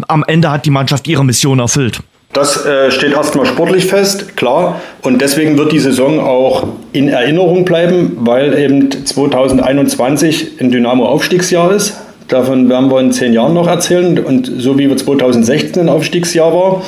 Am 0.09 0.25
Ende 0.27 0.51
hat 0.51 0.67
die 0.67 0.71
Mannschaft 0.71 1.07
ihre 1.09 1.25
Mission 1.25 1.59
erfüllt. 1.59 2.01
Das 2.33 2.67
äh, 2.67 2.91
steht 2.91 3.13
erstmal 3.13 3.47
sportlich 3.47 3.87
fest, 3.87 4.37
klar. 4.37 4.81
Und 5.03 5.21
deswegen 5.23 5.57
wird 5.57 5.73
die 5.73 5.79
Saison 5.79 6.21
auch 6.21 6.67
in 6.93 7.09
Erinnerung 7.09 7.65
bleiben, 7.65 8.19
weil 8.21 8.57
eben 8.59 8.91
2021 8.91 10.61
ein 10.61 10.71
Dynamo-Aufstiegsjahr 10.71 11.73
ist. 11.73 11.97
Davon 12.29 12.69
werden 12.69 12.91
wir 12.91 13.01
in 13.01 13.13
zehn 13.13 13.33
Jahren 13.33 13.55
noch 13.55 13.67
erzählen. 13.67 14.19
Und 14.19 14.53
so 14.59 14.79
wie 14.79 14.95
2016 14.95 15.83
ein 15.83 15.89
Aufstiegsjahr 15.89 16.53
war. 16.53 16.83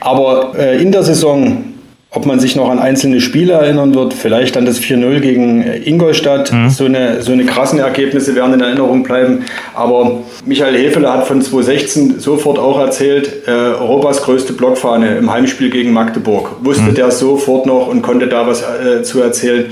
Aber 0.00 0.52
äh, 0.56 0.80
in 0.80 0.92
der 0.92 1.02
Saison 1.02 1.64
ob 2.10 2.24
man 2.24 2.40
sich 2.40 2.56
noch 2.56 2.70
an 2.70 2.78
einzelne 2.78 3.20
Spiele 3.20 3.52
erinnern 3.52 3.94
wird, 3.94 4.14
vielleicht 4.14 4.56
an 4.56 4.64
das 4.64 4.80
4-0 4.80 5.20
gegen 5.20 5.62
Ingolstadt. 5.62 6.50
Mhm. 6.52 6.70
So, 6.70 6.86
eine, 6.86 7.20
so 7.22 7.32
eine 7.32 7.44
krassen 7.44 7.78
Ergebnisse 7.80 8.34
werden 8.34 8.54
in 8.54 8.60
Erinnerung 8.60 9.02
bleiben. 9.02 9.44
Aber 9.74 10.22
Michael 10.46 10.74
Hefele 10.74 11.12
hat 11.12 11.26
von 11.26 11.42
2016 11.42 12.18
sofort 12.18 12.58
auch 12.58 12.80
erzählt, 12.80 13.46
äh, 13.46 13.50
Europas 13.50 14.22
größte 14.22 14.54
Blockfahne 14.54 15.18
im 15.18 15.30
Heimspiel 15.30 15.68
gegen 15.68 15.92
Magdeburg. 15.92 16.56
Wusste 16.62 16.84
mhm. 16.84 16.94
der 16.94 17.10
sofort 17.10 17.66
noch 17.66 17.88
und 17.88 18.00
konnte 18.00 18.26
da 18.26 18.46
was 18.46 18.62
äh, 18.62 19.02
zu 19.02 19.20
erzählen. 19.20 19.66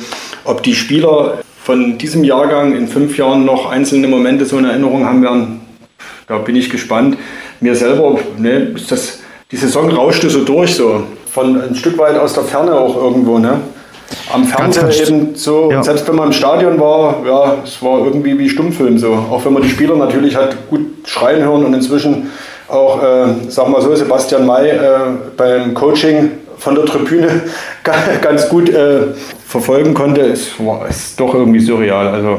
Ob 0.44 0.62
die 0.62 0.74
Spieler 0.74 1.38
von 1.62 1.96
diesem 1.96 2.22
Jahrgang 2.22 2.76
in 2.76 2.86
fünf 2.86 3.16
Jahren 3.16 3.46
noch 3.46 3.70
einzelne 3.70 4.08
Momente 4.08 4.44
so 4.44 4.58
in 4.58 4.66
Erinnerung 4.66 5.06
haben 5.06 5.22
werden, 5.22 5.60
da 6.28 6.36
bin 6.36 6.54
ich 6.54 6.68
gespannt. 6.68 7.16
Mir 7.60 7.74
selber, 7.74 8.18
ne, 8.36 8.72
ist 8.74 8.92
das, 8.92 9.20
die 9.50 9.56
Saison 9.56 9.90
rauschte 9.90 10.28
so 10.28 10.44
durch 10.44 10.74
so 10.74 11.02
von 11.36 11.60
ein 11.60 11.74
Stück 11.74 11.98
weit 11.98 12.18
aus 12.18 12.32
der 12.32 12.44
Ferne 12.44 12.74
auch 12.74 12.96
irgendwo, 12.96 13.38
ne? 13.38 13.60
Am 14.32 14.44
Fernseher 14.44 14.88
eben 15.06 15.34
so, 15.34 15.70
ja. 15.70 15.82
selbst 15.82 16.08
wenn 16.08 16.16
man 16.16 16.28
im 16.28 16.32
Stadion 16.32 16.80
war, 16.80 17.16
ja, 17.26 17.56
es 17.62 17.82
war 17.82 17.98
irgendwie 18.06 18.38
wie 18.38 18.48
Stummfilm 18.48 18.96
so. 18.96 19.12
Auch 19.12 19.44
wenn 19.44 19.52
man 19.52 19.62
die 19.62 19.68
Spieler 19.68 19.96
natürlich 19.96 20.34
hat 20.34 20.56
gut 20.70 20.80
schreien 21.04 21.44
hören 21.44 21.66
und 21.66 21.74
inzwischen 21.74 22.30
auch, 22.68 23.02
äh, 23.02 23.50
sagen 23.50 23.70
wir 23.70 23.82
so, 23.82 23.94
Sebastian 23.94 24.46
May 24.46 24.70
äh, 24.70 24.80
beim 25.36 25.74
Coaching 25.74 26.30
von 26.56 26.74
der 26.74 26.86
Tribüne 26.86 27.42
ganz 28.22 28.48
gut 28.48 28.70
äh, 28.70 29.08
verfolgen 29.46 29.92
konnte, 29.92 30.22
ist, 30.22 30.52
ist 30.88 31.20
doch 31.20 31.34
irgendwie 31.34 31.60
surreal. 31.60 32.08
Also 32.08 32.38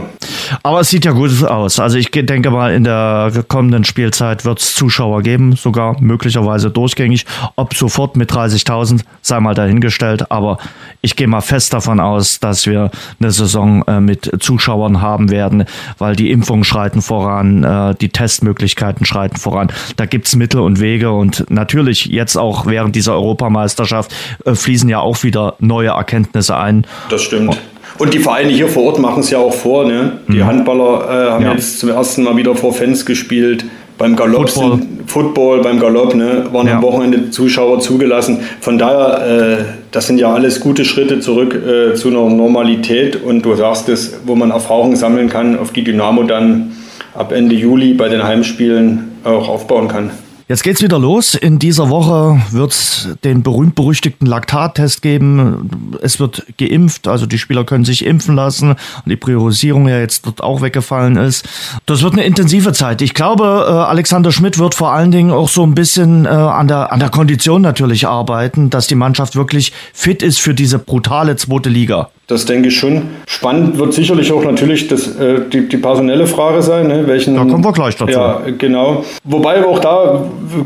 aber 0.63 0.81
es 0.81 0.89
sieht 0.89 1.05
ja 1.05 1.11
gut 1.11 1.43
aus. 1.43 1.79
Also 1.79 1.97
ich 1.97 2.11
denke 2.11 2.51
mal, 2.51 2.73
in 2.73 2.83
der 2.83 3.31
kommenden 3.47 3.83
Spielzeit 3.83 4.45
wird 4.45 4.59
es 4.59 4.75
Zuschauer 4.75 5.21
geben, 5.21 5.55
sogar 5.55 5.99
möglicherweise 6.01 6.69
durchgängig. 6.69 7.25
Ob 7.55 7.73
sofort 7.73 8.15
mit 8.17 8.31
30.000, 8.31 9.01
sei 9.21 9.39
mal 9.39 9.53
dahingestellt. 9.53 10.31
Aber 10.31 10.57
ich 11.01 11.15
gehe 11.15 11.27
mal 11.27 11.41
fest 11.41 11.73
davon 11.73 11.99
aus, 11.99 12.39
dass 12.39 12.65
wir 12.65 12.91
eine 13.19 13.31
Saison 13.31 13.83
äh, 13.87 13.99
mit 13.99 14.29
Zuschauern 14.39 15.01
haben 15.01 15.29
werden, 15.29 15.65
weil 15.97 16.15
die 16.15 16.31
Impfungen 16.31 16.63
schreiten 16.63 17.01
voran, 17.01 17.63
äh, 17.63 17.95
die 17.95 18.09
Testmöglichkeiten 18.09 19.05
schreiten 19.05 19.37
voran. 19.37 19.71
Da 19.95 20.05
gibt 20.05 20.27
es 20.27 20.35
Mittel 20.35 20.61
und 20.61 20.79
Wege 20.79 21.11
und 21.11 21.45
natürlich 21.49 22.05
jetzt 22.05 22.37
auch 22.37 22.65
während 22.65 22.95
dieser 22.95 23.13
Europameisterschaft 23.13 24.13
äh, 24.45 24.55
fließen 24.55 24.89
ja 24.89 24.99
auch 24.99 25.23
wieder 25.23 25.55
neue 25.59 25.89
Erkenntnisse 25.89 26.57
ein. 26.57 26.85
Das 27.09 27.21
stimmt. 27.21 27.49
Und 27.49 27.76
die 28.05 28.19
Vereine 28.19 28.51
hier 28.51 28.67
vor 28.67 28.83
Ort 28.83 28.99
machen 28.99 29.21
es 29.21 29.29
ja 29.29 29.39
auch 29.39 29.53
vor. 29.53 29.85
Ne? 29.85 30.13
Die 30.27 30.37
mhm. 30.37 30.45
Handballer 30.45 31.27
äh, 31.27 31.31
haben 31.31 31.45
ja. 31.45 31.53
jetzt 31.53 31.79
zum 31.79 31.89
ersten 31.89 32.23
Mal 32.23 32.37
wieder 32.37 32.55
vor 32.55 32.73
Fans 32.73 33.05
gespielt. 33.05 33.65
Beim 33.97 34.15
Galopp 34.15 34.49
Football, 34.49 34.77
sind, 34.77 35.09
Football 35.09 35.61
beim 35.61 35.79
Galopp 35.79 36.13
ne, 36.13 36.45
waren 36.51 36.67
ja. 36.67 36.75
am 36.75 36.83
Wochenende 36.83 37.31
Zuschauer 37.31 37.79
zugelassen. 37.79 38.41
Von 38.61 38.77
daher, 38.77 39.25
äh, 39.25 39.63
das 39.91 40.05
sind 40.05 40.19
ja 40.19 40.31
alles 40.31 40.59
gute 40.59 40.85
Schritte 40.85 41.19
zurück 41.19 41.55
äh, 41.55 41.95
zu 41.95 42.09
einer 42.09 42.29
Normalität. 42.29 43.23
Und 43.23 43.43
du 43.43 43.55
sagst 43.55 43.89
es, 43.89 44.19
wo 44.25 44.35
man 44.35 44.51
Erfahrung 44.51 44.95
sammeln 44.95 45.29
kann, 45.29 45.57
auf 45.57 45.71
die 45.71 45.83
Dynamo 45.83 46.23
dann 46.23 46.73
ab 47.15 47.31
Ende 47.31 47.55
Juli 47.55 47.95
bei 47.95 48.07
den 48.07 48.23
Heimspielen 48.23 49.13
auch 49.23 49.49
aufbauen 49.49 49.87
kann. 49.87 50.11
Jetzt 50.49 50.63
geht's 50.63 50.81
wieder 50.81 50.97
los. 50.97 51.35
In 51.35 51.59
dieser 51.59 51.89
Woche 51.89 52.41
wird's 52.51 53.09
den 53.25 53.43
berühmt-berüchtigten 53.43 54.25
Laktattest 54.25 55.01
geben. 55.01 55.89
Es 56.01 56.21
wird 56.21 56.45
geimpft, 56.57 57.09
also 57.09 57.25
die 57.25 57.37
Spieler 57.37 57.65
können 57.65 57.83
sich 57.83 58.05
impfen 58.05 58.35
lassen 58.35 58.75
die 59.05 59.15
Priorisierung 59.15 59.87
ja 59.87 59.99
jetzt 59.99 60.25
dort 60.25 60.41
auch 60.41 60.61
weggefallen 60.61 61.17
ist. 61.17 61.47
Das 61.85 62.01
wird 62.03 62.13
eine 62.13 62.23
intensive 62.23 62.73
Zeit. 62.73 63.01
Ich 63.01 63.13
glaube, 63.13 63.65
äh, 63.67 63.71
Alexander 63.71 64.31
Schmidt 64.31 64.57
wird 64.57 64.75
vor 64.75 64.91
allen 64.91 65.11
Dingen 65.11 65.31
auch 65.31 65.49
so 65.49 65.63
ein 65.63 65.75
bisschen 65.75 66.25
äh, 66.25 66.29
an 66.29 66.67
der, 66.67 66.91
an 66.91 66.99
der 66.99 67.09
Kondition 67.09 67.61
natürlich 67.61 68.07
arbeiten, 68.07 68.69
dass 68.69 68.87
die 68.87 68.95
Mannschaft 68.95 69.35
wirklich 69.35 69.73
fit 69.93 70.21
ist 70.21 70.39
für 70.39 70.53
diese 70.53 70.79
brutale 70.79 71.35
zweite 71.35 71.69
Liga. 71.69 72.09
Das 72.27 72.45
denke 72.45 72.67
ich 72.67 72.75
schon. 72.77 73.03
Spannend 73.25 73.79
wird 73.79 73.93
sicherlich 73.93 74.33
auch 74.33 74.43
natürlich 74.43 74.89
das, 74.89 75.15
äh, 75.15 75.39
die, 75.51 75.69
die 75.69 75.77
personelle 75.77 76.27
Frage 76.27 76.61
sein. 76.61 76.87
Ne? 76.87 77.07
Welchen, 77.07 77.35
da 77.35 77.45
kommen 77.45 77.63
wir 77.63 77.71
gleich 77.71 77.95
dazu. 77.95 78.11
Ja, 78.11 78.41
genau. 78.57 79.05
Wobei 79.23 79.65
auch 79.65 79.79
da 79.79 80.25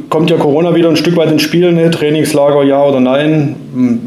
kommt 0.10 0.32
ja 0.32 0.38
Corona 0.38 0.74
wieder 0.74 0.90
ein 0.90 0.96
Stück 0.96 1.16
weit 1.18 1.32
ins 1.32 1.44
Spiel. 1.44 1.72
Ne? 1.72 1.92
Trainingslager, 1.92 2.64
ja 2.64 2.84
oder 2.84 3.00
nein. 3.00 3.56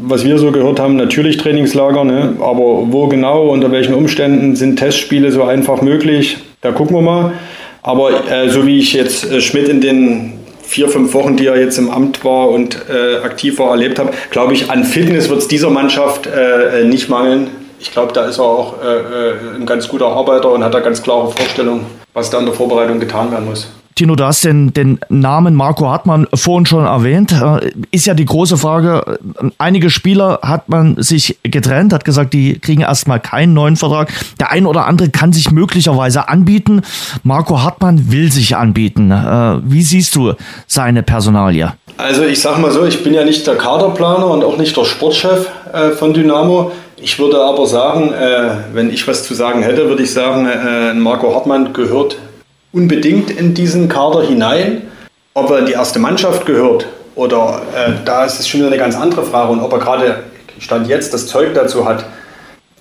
Was 0.03 0.25
wir 0.25 0.37
so 0.37 0.51
gehört 0.51 0.81
haben, 0.81 0.97
natürlich 0.97 1.37
Trainingslager. 1.37 2.03
Ne? 2.03 2.33
Aber 2.41 2.91
wo 2.91 3.07
genau, 3.07 3.47
unter 3.47 3.71
welchen 3.71 3.93
Umständen 3.93 4.57
sind 4.57 4.77
Testspiele 4.77 5.31
so 5.31 5.43
einfach 5.43 5.81
möglich? 5.81 6.37
Da 6.59 6.73
gucken 6.73 6.97
wir 6.97 7.01
mal. 7.01 7.31
Aber 7.83 8.29
äh, 8.29 8.49
so 8.49 8.67
wie 8.67 8.79
ich 8.79 8.91
jetzt 8.91 9.31
äh, 9.31 9.39
Schmidt 9.39 9.69
in 9.69 9.79
den 9.79 10.33
vier, 10.65 10.89
fünf 10.89 11.13
Wochen, 11.13 11.35
die 11.35 11.47
er 11.47 11.59
jetzt 11.59 11.77
im 11.77 11.89
Amt 11.89 12.23
war 12.23 12.49
und 12.49 12.77
äh, 12.89 13.17
aktiv 13.23 13.59
war, 13.59 13.71
erlebt 13.71 13.99
habe, 13.99 14.11
glaube 14.31 14.53
ich, 14.53 14.69
an 14.69 14.83
Fitness 14.83 15.29
wird 15.29 15.39
es 15.39 15.47
dieser 15.47 15.69
Mannschaft 15.69 16.27
äh, 16.27 16.83
nicht 16.83 17.09
mangeln. 17.09 17.49
Ich 17.79 17.91
glaube, 17.91 18.13
da 18.13 18.25
ist 18.25 18.39
er 18.39 18.45
auch 18.45 18.81
äh, 18.83 18.87
äh, 18.87 19.33
ein 19.55 19.65
ganz 19.65 19.87
guter 19.87 20.07
Arbeiter 20.07 20.51
und 20.51 20.63
hat 20.63 20.73
da 20.73 20.79
ganz 20.79 21.03
klare 21.03 21.31
Vorstellungen, 21.31 21.85
was 22.13 22.29
da 22.29 22.39
in 22.39 22.45
der 22.45 22.53
Vorbereitung 22.53 22.99
getan 22.99 23.31
werden 23.31 23.45
muss. 23.45 23.69
Tino, 23.97 24.17
du 24.17 24.25
hast 24.25 24.43
den, 24.43 24.73
den 24.73 24.99
Namen 25.07 25.55
Marco 25.55 25.87
Hartmann 25.87 26.27
vorhin 26.33 26.65
schon 26.65 26.85
erwähnt. 26.85 27.31
Äh, 27.31 27.71
ist 27.91 28.05
ja 28.05 28.13
die 28.13 28.25
große 28.25 28.57
Frage, 28.57 29.19
einige 29.57 29.89
Spieler 29.89 30.39
hat 30.41 30.67
man 30.67 31.01
sich 31.01 31.37
getrennt, 31.43 31.93
hat 31.93 32.03
gesagt, 32.03 32.33
die 32.33 32.59
kriegen 32.59 32.81
erstmal 32.81 33.21
keinen 33.21 33.53
neuen 33.53 33.77
Vertrag. 33.77 34.11
Der 34.37 34.51
ein 34.51 34.65
oder 34.65 34.85
andere 34.85 35.11
kann 35.11 35.31
sich 35.31 35.49
möglicherweise 35.49 36.27
anbieten. 36.27 36.81
Marco 37.23 37.63
Hartmann 37.63 38.11
will 38.11 38.33
sich 38.33 38.57
anbieten. 38.57 39.11
Äh, 39.11 39.61
wie 39.63 39.81
siehst 39.81 40.13
du 40.17 40.33
seine 40.67 41.01
Personalie? 41.01 41.71
Also 41.95 42.23
ich 42.23 42.41
sag 42.41 42.57
mal 42.57 42.71
so, 42.71 42.83
ich 42.83 43.01
bin 43.01 43.13
ja 43.13 43.23
nicht 43.23 43.47
der 43.47 43.55
Kaderplaner 43.55 44.27
und 44.27 44.43
auch 44.43 44.57
nicht 44.57 44.75
der 44.75 44.83
Sportchef 44.83 45.47
äh, 45.71 45.91
von 45.91 46.13
Dynamo. 46.13 46.73
Ich 46.97 47.17
würde 47.17 47.41
aber 47.41 47.67
sagen, 47.67 48.13
wenn 48.73 48.89
ich 48.89 49.05
was 49.07 49.25
zu 49.25 49.33
sagen 49.35 49.61
hätte, 49.61 49.89
würde 49.89 50.01
ich 50.01 50.13
sagen, 50.13 50.47
Marco 51.03 51.35
Hartmann 51.35 51.73
gehört 51.73 52.15
unbedingt 52.75 53.31
in 53.31 53.53
diesen 53.53 53.87
Kader 53.87 54.23
hinein. 54.23 54.81
Ob 55.33 55.49
er 55.49 55.61
die 55.61 55.71
erste 55.71 55.97
Mannschaft 55.97 56.45
gehört 56.45 56.85
oder 57.15 57.61
äh, 57.73 57.91
da 58.03 58.25
ist 58.25 58.39
es 58.39 58.47
schon 58.47 58.59
wieder 58.59 58.67
eine 58.67 58.77
ganz 58.77 58.95
andere 58.95 59.23
Frage. 59.23 59.53
Und 59.53 59.61
ob 59.61 59.71
er 59.73 59.79
gerade 59.79 60.23
Stand 60.59 60.87
jetzt 60.87 61.13
das 61.13 61.27
Zeug 61.27 61.53
dazu 61.53 61.85
hat, 61.87 62.05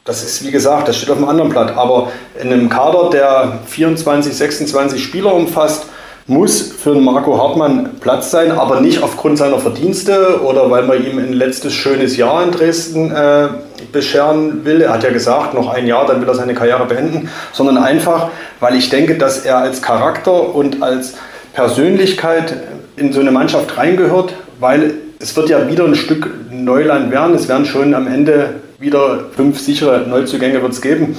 das 0.04 0.22
ist 0.22 0.44
wie 0.44 0.50
gesagt, 0.50 0.88
das 0.88 0.96
steht 0.96 1.11
auf 1.11 1.16
einem 1.16 1.28
anderen 1.28 1.50
Blatt. 1.50 1.76
Aber 1.76 2.11
in 2.40 2.52
einem 2.52 2.68
Kader, 2.68 3.09
der 3.11 3.61
24, 3.66 4.37
26 4.37 5.02
Spieler 5.02 5.33
umfasst, 5.33 5.87
muss 6.26 6.62
für 6.62 6.94
Marco 6.94 7.37
Hartmann 7.37 7.90
Platz 8.00 8.30
sein, 8.30 8.50
aber 8.50 8.80
nicht 8.80 9.02
aufgrund 9.02 9.37
seiner 9.37 9.58
Verdienste 9.58 10.40
oder 10.42 10.70
weil 10.70 10.84
man 10.84 11.04
ihm 11.04 11.18
ein 11.18 11.34
letztes 11.34 11.74
schönes 11.74 12.16
Jahr 12.16 12.42
in 12.42 12.50
Dresden 12.50 13.10
äh, 13.10 13.48
bescheren 13.92 14.64
will. 14.64 14.80
Er 14.80 14.94
hat 14.94 15.02
ja 15.02 15.10
gesagt, 15.10 15.52
noch 15.52 15.68
ein 15.68 15.87
Jahr, 15.87 16.06
dann 16.06 16.22
will 16.22 16.28
er 16.28 16.34
seine 16.34 16.54
Karriere 16.54 16.87
beenden, 16.87 17.28
sondern 17.52 17.76
einfach, 17.76 18.30
weil 18.60 18.74
ich 18.74 18.88
denke, 18.88 19.18
dass 19.18 19.44
er 19.44 19.58
als 19.58 19.82
Charakter 19.82 20.54
und 20.54 20.82
als 20.82 21.14
Persönlichkeit 21.52 22.54
in 22.96 23.12
so 23.12 23.20
eine 23.20 23.30
Mannschaft 23.30 23.76
reingehört, 23.76 24.34
weil 24.60 24.94
es 25.18 25.37
wird 25.37 25.50
ja 25.50 25.68
wieder 25.68 25.84
ein 25.84 25.94
Stück 25.94 26.30
Neuland 26.50 27.10
werden. 27.10 27.34
Es 27.34 27.48
werden 27.48 27.66
schon 27.66 27.94
am 27.94 28.06
Ende 28.06 28.54
wieder 28.78 29.26
fünf 29.37 29.60
sichere 29.60 30.06
Neuzugänge 30.08 30.62
wird 30.62 30.72
es 30.72 30.80
geben. 30.80 31.16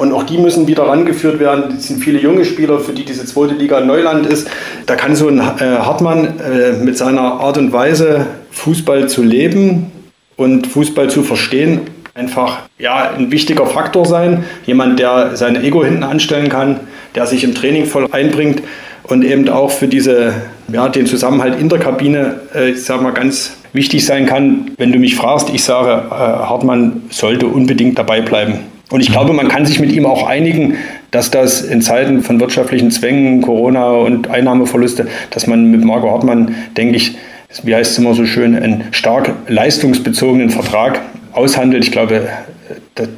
Und 0.00 0.14
auch 0.14 0.22
die 0.22 0.38
müssen 0.38 0.66
wieder 0.66 0.84
rangeführt 0.84 1.38
werden. 1.40 1.74
Es 1.76 1.88
sind 1.88 2.02
viele 2.02 2.18
junge 2.18 2.46
Spieler, 2.46 2.78
für 2.78 2.92
die 2.92 3.04
diese 3.04 3.26
zweite 3.26 3.52
Liga 3.52 3.80
Neuland 3.82 4.24
ist. 4.24 4.48
Da 4.86 4.96
kann 4.96 5.14
so 5.14 5.28
ein 5.28 5.38
äh, 5.38 5.42
Hartmann 5.42 6.40
äh, 6.40 6.72
mit 6.82 6.96
seiner 6.96 7.20
Art 7.20 7.58
und 7.58 7.70
Weise, 7.74 8.24
Fußball 8.50 9.10
zu 9.10 9.22
leben 9.22 9.92
und 10.36 10.66
Fußball 10.66 11.10
zu 11.10 11.22
verstehen, 11.22 11.82
einfach 12.14 12.60
ja, 12.78 13.10
ein 13.10 13.30
wichtiger 13.30 13.66
Faktor 13.66 14.06
sein. 14.06 14.44
Jemand, 14.64 14.98
der 14.98 15.36
sein 15.36 15.62
Ego 15.62 15.84
hinten 15.84 16.02
anstellen 16.02 16.48
kann, 16.48 16.80
der 17.14 17.26
sich 17.26 17.44
im 17.44 17.54
Training 17.54 17.84
voll 17.84 18.08
einbringt 18.10 18.62
und 19.02 19.22
eben 19.22 19.50
auch 19.50 19.70
für 19.70 19.86
diese, 19.86 20.32
ja, 20.72 20.88
den 20.88 21.04
Zusammenhalt 21.04 21.60
in 21.60 21.68
der 21.68 21.78
Kabine, 21.78 22.40
äh, 22.54 22.70
ich 22.70 22.84
sag 22.84 23.02
mal, 23.02 23.12
ganz 23.12 23.54
wichtig 23.74 24.06
sein 24.06 24.24
kann. 24.24 24.70
Wenn 24.78 24.92
du 24.92 24.98
mich 24.98 25.14
fragst, 25.14 25.50
ich 25.52 25.62
sage, 25.62 26.10
Hartmann 26.10 27.02
sollte 27.10 27.48
unbedingt 27.48 27.98
dabei 27.98 28.22
bleiben. 28.22 28.69
Und 28.90 29.00
ich 29.00 29.10
glaube, 29.10 29.32
man 29.32 29.48
kann 29.48 29.66
sich 29.66 29.78
mit 29.80 29.92
ihm 29.92 30.04
auch 30.04 30.26
einigen, 30.26 30.74
dass 31.12 31.30
das 31.30 31.62
in 31.62 31.80
Zeiten 31.80 32.22
von 32.22 32.40
wirtschaftlichen 32.40 32.90
Zwängen, 32.90 33.40
Corona 33.40 33.90
und 33.92 34.28
Einnahmeverluste, 34.28 35.06
dass 35.30 35.46
man 35.46 35.70
mit 35.70 35.84
Marco 35.84 36.10
Hartmann, 36.10 36.54
denke 36.76 36.96
ich, 36.96 37.16
wie 37.62 37.74
heißt 37.74 37.92
es 37.92 37.98
immer 37.98 38.14
so 38.14 38.26
schön, 38.26 38.56
einen 38.56 38.84
stark 38.90 39.32
leistungsbezogenen 39.48 40.50
Vertrag 40.50 41.00
aushandelt. 41.32 41.84
Ich 41.84 41.92
glaube, 41.92 42.28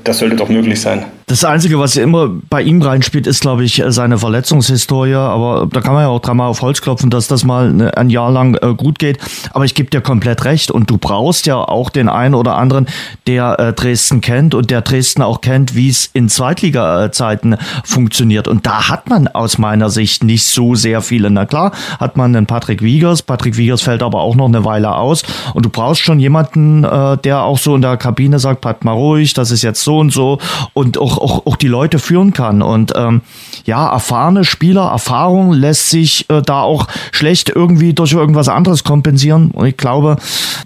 das 0.04 0.18
sollte 0.18 0.36
doch 0.36 0.48
möglich 0.48 0.80
sein. 0.80 1.04
Das 1.32 1.46
Einzige, 1.46 1.78
was 1.78 1.96
immer 1.96 2.28
bei 2.28 2.60
ihm 2.60 2.82
reinspielt, 2.82 3.26
ist, 3.26 3.40
glaube 3.40 3.64
ich, 3.64 3.82
seine 3.86 4.18
Verletzungshistorie. 4.18 5.14
Aber 5.14 5.66
da 5.66 5.80
kann 5.80 5.94
man 5.94 6.02
ja 6.02 6.08
auch 6.08 6.18
dreimal 6.18 6.48
auf 6.48 6.60
Holz 6.60 6.82
klopfen, 6.82 7.08
dass 7.08 7.26
das 7.26 7.42
mal 7.42 7.72
ne, 7.72 7.96
ein 7.96 8.10
Jahr 8.10 8.30
lang 8.30 8.54
äh, 8.60 8.74
gut 8.74 8.98
geht. 8.98 9.18
Aber 9.54 9.64
ich 9.64 9.74
gebe 9.74 9.88
dir 9.88 10.02
komplett 10.02 10.44
recht. 10.44 10.70
Und 10.70 10.90
du 10.90 10.98
brauchst 10.98 11.46
ja 11.46 11.56
auch 11.56 11.88
den 11.88 12.10
einen 12.10 12.34
oder 12.34 12.56
anderen, 12.56 12.86
der 13.26 13.58
äh, 13.58 13.72
Dresden 13.72 14.20
kennt 14.20 14.54
und 14.54 14.70
der 14.70 14.82
Dresden 14.82 15.22
auch 15.22 15.40
kennt, 15.40 15.74
wie 15.74 15.88
es 15.88 16.04
in 16.12 16.28
Zweitliga-Zeiten 16.28 17.56
funktioniert. 17.82 18.46
Und 18.46 18.66
da 18.66 18.90
hat 18.90 19.08
man 19.08 19.26
aus 19.26 19.56
meiner 19.56 19.88
Sicht 19.88 20.24
nicht 20.24 20.44
so 20.44 20.74
sehr 20.74 21.00
viele. 21.00 21.30
Na 21.30 21.46
klar, 21.46 21.72
hat 21.98 22.18
man 22.18 22.36
einen 22.36 22.44
Patrick 22.44 22.82
Wiegers. 22.82 23.22
Patrick 23.22 23.56
Wiegers 23.56 23.80
fällt 23.80 24.02
aber 24.02 24.20
auch 24.20 24.34
noch 24.36 24.48
eine 24.48 24.66
Weile 24.66 24.96
aus. 24.96 25.22
Und 25.54 25.64
du 25.64 25.70
brauchst 25.70 26.02
schon 26.02 26.20
jemanden, 26.20 26.84
äh, 26.84 27.16
der 27.16 27.44
auch 27.44 27.56
so 27.56 27.74
in 27.74 27.80
der 27.80 27.96
Kabine 27.96 28.38
sagt, 28.38 28.60
pack 28.60 28.84
mal 28.84 28.92
ruhig, 28.92 29.32
das 29.32 29.50
ist 29.50 29.62
jetzt 29.62 29.82
so 29.82 29.96
und 29.96 30.12
so. 30.12 30.36
Und 30.74 30.98
auch 30.98 31.21
auch, 31.22 31.46
auch 31.46 31.56
die 31.56 31.68
Leute 31.68 31.98
führen 31.98 32.32
kann. 32.32 32.62
Und 32.62 32.92
ähm, 32.96 33.22
ja, 33.64 33.88
erfahrene 33.88 34.44
Spieler, 34.44 34.90
Erfahrung 34.90 35.52
lässt 35.52 35.90
sich 35.90 36.28
äh, 36.30 36.42
da 36.42 36.62
auch 36.62 36.86
schlecht 37.12 37.50
irgendwie 37.50 37.94
durch 37.94 38.12
irgendwas 38.12 38.48
anderes 38.48 38.84
kompensieren. 38.84 39.50
Und 39.52 39.66
ich 39.66 39.76
glaube, 39.76 40.16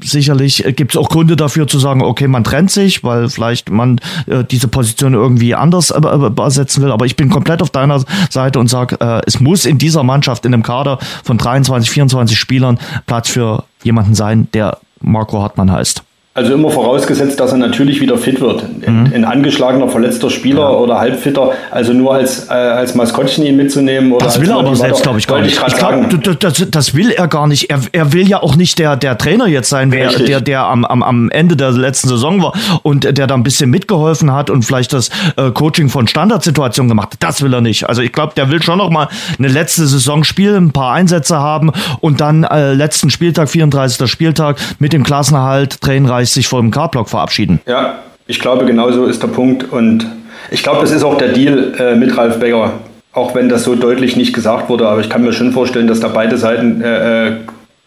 sicherlich 0.03 0.64
gibt 0.77 0.95
es 0.95 0.97
auch 0.97 1.09
Gründe 1.09 1.37
dafür 1.37 1.66
zu 1.66 1.79
sagen, 1.79 2.03
okay, 2.03 2.29
man 2.29 2.45
trennt 2.45 2.71
sich, 2.71 3.05
weil 3.05 3.29
vielleicht 3.29 3.71
man 3.71 4.01
äh, 4.27 4.45
diese 4.45 4.69
Position 4.69 5.14
irgendwie 5.14 5.55
anders 5.55 5.90
äh, 5.90 5.99
äh 5.99 6.31
ersetzen 6.37 6.83
will. 6.83 6.92
Aber 6.92 7.07
ich 7.07 7.16
bin 7.16 7.31
komplett 7.31 7.62
auf 7.62 7.71
deiner 7.71 8.03
Seite 8.31 8.59
und 8.59 8.69
sage, 8.69 9.01
äh, 9.01 9.23
es 9.27 9.40
muss 9.40 9.66
in 9.66 9.79
dieser 9.79 10.03
Mannschaft, 10.03 10.47
in 10.47 10.55
einem 10.55 10.62
Kader 10.62 10.99
von 11.25 11.38
23, 11.38 11.90
24 11.90 12.38
Spielern 12.38 12.79
Platz 13.07 13.29
für 13.29 13.64
jemanden 13.83 14.14
sein, 14.14 14.49
der 14.53 14.79
Marco 15.01 15.42
Hartmann 15.42 15.71
heißt. 15.71 16.06
Also 16.37 16.53
immer 16.53 16.68
vorausgesetzt, 16.68 17.40
dass 17.40 17.53
er 17.53 17.57
natürlich 17.57 18.03
wieder 18.03 18.18
fit 18.18 18.42
wird. 18.42 18.62
Mhm. 18.87 19.11
Ein 19.14 19.25
angeschlagener, 19.25 19.88
verletzter 19.88 20.29
Spieler 20.29 20.64
ja. 20.64 20.70
oder 20.70 20.99
halbfitter, 20.99 21.53
also 21.70 21.94
nur 21.94 22.12
als, 22.12 22.51
äh, 22.51 22.53
als 22.53 22.94
Maskottchen 22.94 23.46
ihn 23.46 23.57
mitzunehmen. 23.57 24.12
Oder 24.12 24.27
das 24.27 24.38
will 24.38 24.51
er 24.51 24.59
aber 24.59 24.77
selbst, 24.77 25.03
glaube 25.03 25.18
ich, 25.18 25.27
gar 25.27 25.40
nicht. 25.40 25.59
Ich, 25.59 25.66
ich 25.66 25.77
glaub, 25.79 26.38
das, 26.40 26.66
das, 26.70 26.94
will 26.94 27.11
er 27.11 27.27
gar 27.27 27.46
nicht. 27.46 27.70
Er, 27.70 27.81
er 27.92 28.12
will 28.12 28.29
ja 28.29 28.42
auch 28.42 28.55
nicht 28.55 28.79
der, 28.79 28.96
der 28.96 29.16
Trainer 29.16 29.46
jetzt 29.46 29.70
sein, 29.70 29.92
wer, 29.92 30.11
der, 30.11 30.42
der 30.42 30.64
am, 30.64 30.85
am, 30.85 31.03
am 31.03 31.31
Ende 31.31 31.57
der 31.57 31.70
letzten 31.70 32.09
Saison 32.09 32.42
war 32.42 32.53
und 32.83 33.05
der 33.05 33.27
da 33.27 33.33
ein 33.35 33.42
bisschen 33.42 33.70
mitgeholfen 33.70 34.31
hat 34.31 34.51
und 34.51 34.62
vielleicht 34.62 34.92
das 34.92 35.09
äh, 35.38 35.51
Coaching 35.53 35.88
von 35.88 36.07
Standardsituationen 36.07 36.90
gemacht 36.90 37.14
hat. 37.14 37.22
Das 37.22 37.40
will 37.40 37.55
er 37.55 37.62
nicht. 37.62 37.88
Also 37.88 38.03
ich 38.03 38.12
glaube, 38.12 38.35
der 38.37 38.51
will 38.51 38.62
schon 38.62 38.77
noch 38.77 38.90
mal 38.90 39.09
eine 39.38 39.49
letzte 39.49 39.87
Saison 39.87 40.22
spielen, 40.22 40.66
ein 40.66 40.72
paar 40.72 40.92
Einsätze 40.92 41.38
haben 41.38 41.72
und 42.01 42.20
dann 42.20 42.44
äh, 42.44 42.75
letzten 42.75 43.09
Spieltag, 43.09 43.49
34. 43.49 44.07
Spieltag 44.11 44.59
mit 44.79 44.92
dem 44.92 45.03
Klassenerhalt, 45.03 45.81
tränenreich 45.81 46.26
vielleicht 46.27 46.35
sich 46.35 46.49
vom 46.49 46.71
K-Block 46.71 47.09
verabschieden. 47.09 47.61
Ja, 47.67 47.99
ich 48.27 48.41
glaube, 48.41 48.65
genau 48.65 48.91
so 48.91 49.07
ist 49.07 49.23
der 49.23 49.29
Punkt. 49.29 49.71
Und 49.73 50.07
ich 50.51 50.62
glaube, 50.62 50.81
das 50.81 50.91
ist 50.91 51.05
auch 51.05 51.19
der 51.19 51.29
Deal 51.29 51.75
äh, 51.79 51.95
mit 51.95 52.17
Ralf 52.17 52.39
Becker. 52.39 52.73
Auch 53.12 53.35
wenn 53.35 53.49
das 53.49 53.65
so 53.65 53.75
deutlich 53.75 54.17
nicht 54.17 54.35
gesagt 54.35 54.69
wurde, 54.69 54.89
aber 54.89 55.01
ich 55.01 55.09
kann 55.09 55.23
mir 55.23 55.33
schon 55.33 55.53
vorstellen, 55.53 55.87
dass 55.87 56.01
da 56.01 56.09
beide 56.09 56.37
Seiten 56.37 56.83
äh, 56.83 57.29
äh 57.29 57.37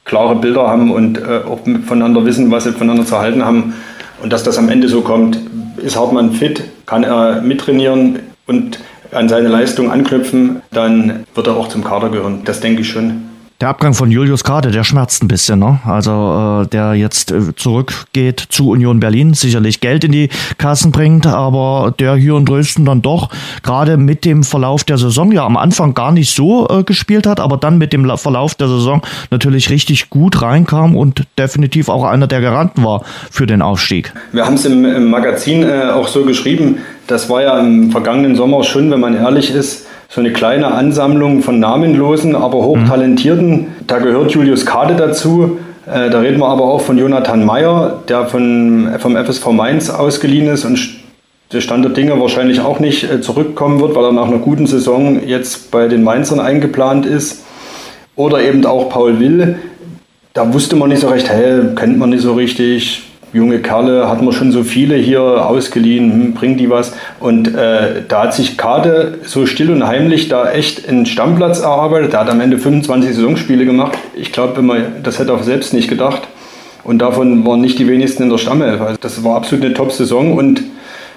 klare 0.05 0.35
Bilder 0.35 0.67
haben 0.67 0.91
und 0.91 1.19
äh, 1.19 1.41
auch 1.47 1.59
voneinander 1.85 2.25
wissen, 2.25 2.49
was 2.49 2.63
sie 2.63 2.71
voneinander 2.71 3.05
zu 3.05 3.19
halten 3.19 3.45
haben. 3.45 3.75
Und 4.23 4.33
dass 4.33 4.41
das 4.41 4.57
am 4.57 4.67
Ende 4.67 4.87
so 4.87 5.01
kommt, 5.01 5.37
ist 5.77 5.95
Hartmann 5.95 6.31
fit, 6.31 6.63
kann 6.87 7.03
er 7.03 7.41
mittrainieren 7.43 8.17
und 8.47 8.79
an 9.11 9.29
seine 9.29 9.49
Leistung 9.49 9.91
anknüpfen, 9.91 10.63
dann 10.71 11.25
wird 11.35 11.45
er 11.45 11.57
auch 11.57 11.67
zum 11.67 11.83
Kader 11.83 12.09
gehören. 12.09 12.41
Das 12.43 12.59
denke 12.59 12.81
ich 12.81 12.89
schon. 12.89 13.28
Der 13.61 13.67
Abgang 13.67 13.93
von 13.93 14.09
Julius 14.09 14.45
Kade, 14.45 14.71
der 14.71 14.85
schmerzt 14.85 15.21
ein 15.21 15.27
bisschen, 15.27 15.59
ne? 15.59 15.79
Also 15.83 16.63
äh, 16.63 16.67
der 16.67 16.93
jetzt 16.93 17.29
äh, 17.31 17.53
zurückgeht 17.57 18.39
zu 18.39 18.69
Union 18.69 19.01
Berlin, 19.01 19.33
sicherlich 19.33 19.81
Geld 19.81 20.05
in 20.05 20.13
die 20.13 20.29
Kassen 20.57 20.93
bringt, 20.93 21.27
aber 21.27 21.93
der 21.99 22.15
hier 22.15 22.37
in 22.37 22.45
Dresden 22.45 22.85
dann 22.85 23.01
doch 23.01 23.27
gerade 23.61 23.97
mit 23.97 24.23
dem 24.23 24.45
Verlauf 24.45 24.85
der 24.85 24.97
Saison 24.97 25.33
ja 25.33 25.45
am 25.45 25.57
Anfang 25.57 25.93
gar 25.93 26.13
nicht 26.13 26.33
so 26.33 26.69
äh, 26.69 26.83
gespielt 26.83 27.27
hat, 27.27 27.41
aber 27.41 27.57
dann 27.57 27.77
mit 27.77 27.91
dem 27.91 28.09
Verlauf 28.17 28.55
der 28.55 28.69
Saison 28.69 29.01
natürlich 29.29 29.69
richtig 29.69 30.09
gut 30.09 30.41
reinkam 30.41 30.95
und 30.95 31.25
definitiv 31.37 31.89
auch 31.89 32.05
einer 32.05 32.27
der 32.27 32.39
Garanten 32.39 32.85
war 32.85 33.03
für 33.29 33.45
den 33.45 33.61
Aufstieg. 33.61 34.13
Wir 34.31 34.45
haben 34.45 34.55
es 34.55 34.63
im, 34.63 34.85
im, 34.85 35.09
Magazin 35.09 35.63
äh, 35.63 35.89
auch 35.93 36.07
so 36.07 36.23
geschrieben, 36.23 36.77
das 37.09 37.27
war 37.27 37.41
ja 37.41 37.59
im 37.59 37.91
vergangenen 37.91 38.35
Sommer 38.35 38.63
schon, 38.63 38.91
wenn 38.91 38.99
man 38.99 39.15
ehrlich 39.15 39.53
ist, 39.53 39.87
so 40.09 40.21
eine 40.21 40.31
kleine 40.31 40.71
Ansammlung 40.71 41.41
von 41.41 41.59
namenlosen, 41.59 42.35
aber 42.35 42.59
hochtalentierten. 42.59 43.67
Da 43.87 43.97
gehört 43.97 44.31
Julius 44.31 44.65
Kade 44.65 44.95
dazu. 44.95 45.57
Äh, 45.87 46.11
da 46.11 46.19
reden 46.19 46.39
wir 46.39 46.47
aber 46.47 46.65
auch 46.65 46.81
von 46.81 46.97
Jonathan 46.97 47.45
Meyer, 47.45 47.99
der 48.07 48.27
von, 48.27 48.91
vom 48.99 49.15
FSV 49.15 49.47
Mainz 49.51 49.89
ausgeliehen 49.89 50.47
ist 50.47 50.65
und 50.65 50.79
der 51.51 51.61
Stand 51.61 51.83
der 51.83 51.93
Dinge 51.93 52.19
wahrscheinlich 52.19 52.59
auch 52.61 52.79
nicht 52.79 53.11
äh, 53.11 53.21
zurückkommen 53.21 53.79
wird, 53.81 53.95
weil 53.95 54.03
er 54.03 54.11
nach 54.11 54.27
einer 54.27 54.37
guten 54.37 54.67
Saison 54.67 55.19
jetzt 55.25 55.71
bei 55.71 55.87
den 55.87 56.03
Mainzern 56.03 56.39
eingeplant 56.39 57.07
ist. 57.07 57.43
Oder 58.15 58.41
eben 58.43 58.63
auch 58.65 58.89
Paul 58.89 59.19
Will. 59.19 59.57
Da 60.33 60.53
wusste 60.53 60.75
man 60.75 60.89
nicht 60.89 61.01
so 61.01 61.07
recht, 61.07 61.27
hey, 61.27 61.75
kennt 61.75 61.97
man 61.97 62.11
nicht 62.11 62.21
so 62.21 62.33
richtig, 62.33 63.08
junge 63.33 63.59
Kerle, 63.59 64.09
hat 64.09 64.21
man 64.21 64.33
schon 64.33 64.51
so 64.51 64.63
viele 64.63 64.95
hier 64.95 65.21
ausgeliehen, 65.21 66.11
hm, 66.11 66.33
bringen 66.33 66.57
die 66.57 66.69
was. 66.69 66.93
Und 67.19 67.47
äh, 67.55 68.03
da 68.07 68.23
hat 68.23 68.33
sich 68.33 68.57
Kade 68.57 69.19
so 69.23 69.45
still 69.45 69.71
und 69.71 69.85
heimlich 69.85 70.29
da 70.29 70.51
echt 70.51 70.87
einen 70.87 71.05
Stammplatz 71.05 71.59
erarbeitet. 71.59 72.13
Der 72.13 72.21
hat 72.21 72.29
am 72.29 72.41
Ende 72.41 72.57
25 72.57 73.15
Saisonspiele 73.15 73.65
gemacht. 73.65 73.97
Ich 74.15 74.31
glaube, 74.31 74.61
das 75.03 75.19
hätte 75.19 75.31
er 75.31 75.35
auch 75.35 75.43
selbst 75.43 75.73
nicht 75.73 75.89
gedacht. 75.89 76.27
Und 76.83 76.99
davon 76.99 77.45
waren 77.45 77.61
nicht 77.61 77.77
die 77.77 77.87
wenigsten 77.87 78.23
in 78.23 78.29
der 78.29 78.37
Stammelf. 78.37 78.81
Also 78.81 78.97
das 78.99 79.23
war 79.23 79.35
absolut 79.35 79.65
eine 79.65 79.73
Top-Saison 79.73 80.35
und 80.37 80.63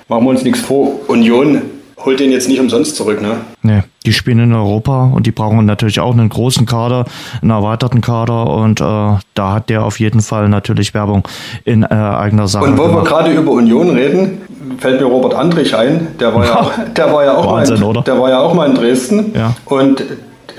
machen 0.08 0.24
wir 0.24 0.30
uns 0.30 0.44
nichts 0.44 0.60
vor. 0.60 1.00
Union 1.08 1.62
holt 2.04 2.20
den 2.20 2.30
jetzt 2.30 2.48
nicht 2.48 2.60
umsonst 2.60 2.96
zurück, 2.96 3.20
ne? 3.22 3.36
Nee, 3.62 3.82
die 4.04 4.12
spielen 4.12 4.40
in 4.40 4.52
Europa 4.52 5.10
und 5.14 5.26
die 5.26 5.30
brauchen 5.30 5.64
natürlich 5.66 6.00
auch 6.00 6.12
einen 6.12 6.28
großen 6.28 6.66
Kader, 6.66 7.04
einen 7.40 7.50
erweiterten 7.50 8.00
Kader 8.00 8.48
und 8.48 8.80
äh, 8.80 8.84
da 8.84 9.52
hat 9.52 9.70
der 9.70 9.84
auf 9.84 10.00
jeden 10.00 10.20
Fall 10.20 10.48
natürlich 10.48 10.94
Werbung 10.94 11.26
in 11.64 11.82
äh, 11.82 11.86
eigener 11.86 12.48
Sache. 12.48 12.64
Und 12.64 12.78
wo 12.78 12.84
gemacht. 12.84 13.04
wir 13.04 13.08
gerade 13.08 13.32
über 13.32 13.52
Union 13.52 13.90
reden, 13.90 14.42
fällt 14.78 15.00
mir 15.00 15.06
Robert 15.06 15.34
Andrich 15.34 15.76
ein, 15.76 16.08
der 16.18 16.34
war 16.34 16.44
ja, 16.44 16.56
auch, 16.60 16.72
der 16.94 17.12
war 17.12 17.24
ja 17.24 17.36
auch 17.36 17.52
Wahnsinn, 17.52 17.80
mal 17.80 17.96
in, 17.96 18.04
der 18.04 18.18
war 18.18 18.30
ja 18.30 18.40
auch 18.40 18.54
mal 18.54 18.68
in 18.68 18.74
Dresden 18.74 19.32
ja. 19.34 19.54
und 19.66 20.02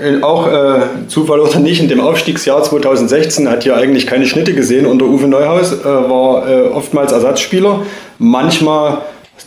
äh, 0.00 0.22
auch 0.22 0.48
äh, 0.48 1.06
Zufall 1.08 1.40
oder 1.40 1.60
nicht, 1.60 1.80
in 1.80 1.88
dem 1.88 2.00
Aufstiegsjahr 2.00 2.62
2016 2.62 3.48
hat 3.48 3.62
hier 3.62 3.76
eigentlich 3.76 4.06
keine 4.06 4.26
Schnitte 4.26 4.54
gesehen 4.54 4.86
unter 4.86 5.06
Uwe 5.06 5.28
Neuhaus, 5.28 5.72
äh, 5.72 5.84
war 5.84 6.48
äh, 6.48 6.68
oftmals 6.68 7.12
Ersatzspieler, 7.12 7.80
manchmal 8.18 8.98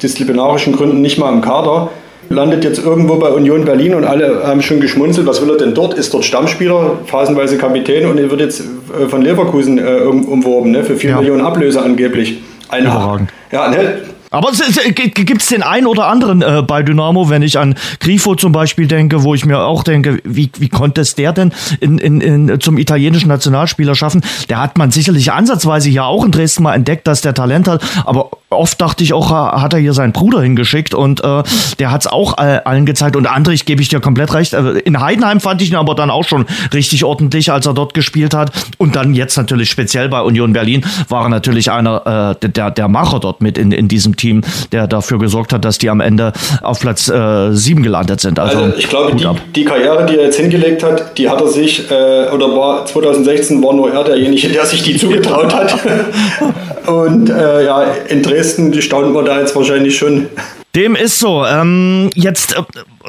disziplinarischen 0.01 0.75
Gründen 0.75 1.01
nicht 1.01 1.17
mal 1.17 1.31
im 1.33 1.41
Kader. 1.41 1.89
Landet 2.29 2.65
jetzt 2.65 2.83
irgendwo 2.83 3.15
bei 3.15 3.29
Union 3.29 3.63
Berlin 3.63 3.95
und 3.95 4.03
alle 4.03 4.43
haben 4.45 4.61
schon 4.61 4.81
geschmunzelt, 4.81 5.25
was 5.27 5.41
will 5.41 5.49
er 5.49 5.57
denn 5.57 5.73
dort? 5.73 5.93
Ist 5.93 6.13
dort 6.13 6.25
Stammspieler, 6.25 6.99
phasenweise 7.05 7.57
Kapitän 7.57 8.05
und 8.05 8.17
er 8.17 8.29
wird 8.29 8.41
jetzt 8.41 8.61
äh, 8.61 9.07
von 9.07 9.21
Leverkusen 9.21 9.77
äh, 9.77 10.01
umworben, 10.01 10.71
ne? 10.71 10.83
für 10.83 10.97
4 10.97 11.09
ja. 11.09 11.17
Millionen 11.19 11.41
Ablöse 11.41 11.81
angeblich. 11.81 12.39
Ein, 12.67 12.83
Überragend. 12.83 13.29
Ja, 13.51 13.69
ne? 13.69 14.01
Aber 14.29 14.51
gibt 14.51 15.41
es 15.41 15.47
den 15.47 15.63
einen 15.63 15.87
oder 15.87 16.07
anderen 16.07 16.41
äh, 16.41 16.61
bei 16.61 16.83
Dynamo, 16.83 17.29
wenn 17.29 17.41
ich 17.41 17.57
an 17.57 17.75
Grifo 17.99 18.35
zum 18.35 18.51
Beispiel 18.51 18.87
denke, 18.87 19.23
wo 19.23 19.33
ich 19.33 19.45
mir 19.45 19.59
auch 19.59 19.83
denke, 19.83 20.19
wie, 20.23 20.51
wie 20.57 20.69
konnte 20.69 21.01
es 21.01 21.15
der 21.15 21.31
denn 21.31 21.53
in, 21.79 21.97
in, 21.97 22.21
in, 22.21 22.59
zum 22.59 22.77
italienischen 22.77 23.29
Nationalspieler 23.29 23.95
schaffen? 23.95 24.21
Der 24.49 24.61
hat 24.61 24.77
man 24.77 24.91
sicherlich 24.91 25.31
ansatzweise 25.31 25.89
ja 25.89 26.05
auch 26.05 26.25
in 26.25 26.31
Dresden 26.31 26.63
mal 26.63 26.75
entdeckt, 26.75 27.07
dass 27.07 27.21
der 27.21 27.33
Talent 27.33 27.69
hat, 27.69 27.81
aber 28.05 28.31
oft 28.49 28.79
dachte 28.79 29.03
ich 29.03 29.13
auch, 29.13 29.29
hat 29.31 29.73
er 29.73 29.79
hier 29.79 29.93
seinen 29.93 30.13
Bruder 30.13 30.41
hingeschickt 30.41 30.93
und 30.93 31.23
äh, 31.23 31.43
der 31.79 31.91
hat 31.91 32.01
es 32.01 32.07
auch 32.07 32.37
äh, 32.37 32.61
allen 32.63 32.85
gezeigt. 32.85 33.15
Und 33.15 33.27
Andrich 33.27 33.65
gebe 33.65 33.81
ich 33.81 33.89
dir 33.89 33.99
komplett 33.99 34.33
recht. 34.33 34.53
Äh, 34.53 34.79
in 34.79 35.01
Heidenheim 35.01 35.41
fand 35.41 35.61
ich 35.61 35.69
ihn 35.69 35.75
aber 35.75 35.95
dann 35.95 36.09
auch 36.09 36.23
schon 36.23 36.45
richtig 36.73 37.03
ordentlich, 37.03 37.51
als 37.51 37.65
er 37.65 37.73
dort 37.73 37.93
gespielt 37.93 38.33
hat. 38.33 38.51
Und 38.77 38.95
dann 38.95 39.13
jetzt 39.13 39.35
natürlich 39.35 39.69
speziell 39.69 40.07
bei 40.07 40.21
Union 40.21 40.53
Berlin 40.53 40.85
war 41.09 41.23
er 41.23 41.29
natürlich 41.29 41.71
einer 41.71 42.37
äh, 42.41 42.49
der, 42.49 42.71
der 42.71 42.87
Macher 42.87 43.19
dort 43.19 43.41
mit 43.41 43.57
in, 43.57 43.71
in 43.71 43.89
diesem 43.89 44.15
Team, 44.15 44.41
der 44.71 44.87
dafür 44.87 45.19
gesorgt 45.19 45.51
hat, 45.51 45.65
dass 45.65 45.77
die 45.77 45.89
am 45.89 45.99
Ende 45.99 46.31
auf 46.61 46.79
Platz 46.79 47.09
äh, 47.09 47.51
7 47.51 47.83
gelandet 47.83 48.21
sind. 48.21 48.39
Also, 48.39 48.59
also 48.59 48.77
ich 48.77 48.87
glaube, 48.87 49.13
die, 49.15 49.27
die, 49.55 49.65
Karriere, 49.65 50.05
die 50.05 50.15
er 50.15 50.23
jetzt 50.25 50.39
hingelegt 50.39 50.83
hat, 50.83 51.17
die 51.17 51.29
hat 51.29 51.41
er 51.41 51.47
sich, 51.47 51.91
äh, 51.91 52.29
oder 52.29 52.55
war 52.55 52.85
2016 52.85 53.61
war 53.61 53.73
nur 53.73 53.93
er 53.93 54.05
derjenige, 54.05 54.47
der 54.47 54.65
sich 54.65 54.83
die 54.83 54.95
zugetraut 54.95 55.53
hat. 55.53 55.77
Und 56.87 57.29
äh, 57.29 57.65
ja, 57.65 57.83
in 58.07 58.23
Dresden 58.23 58.36
staunt 58.81 59.13
man 59.13 59.25
da 59.25 59.39
jetzt 59.39 59.55
wahrscheinlich 59.55 59.97
schon. 59.97 60.27
Dem 60.75 60.95
ist 60.95 61.19
so. 61.19 61.45
Ähm, 61.45 62.09
jetzt 62.13 62.55
äh, 62.55 62.63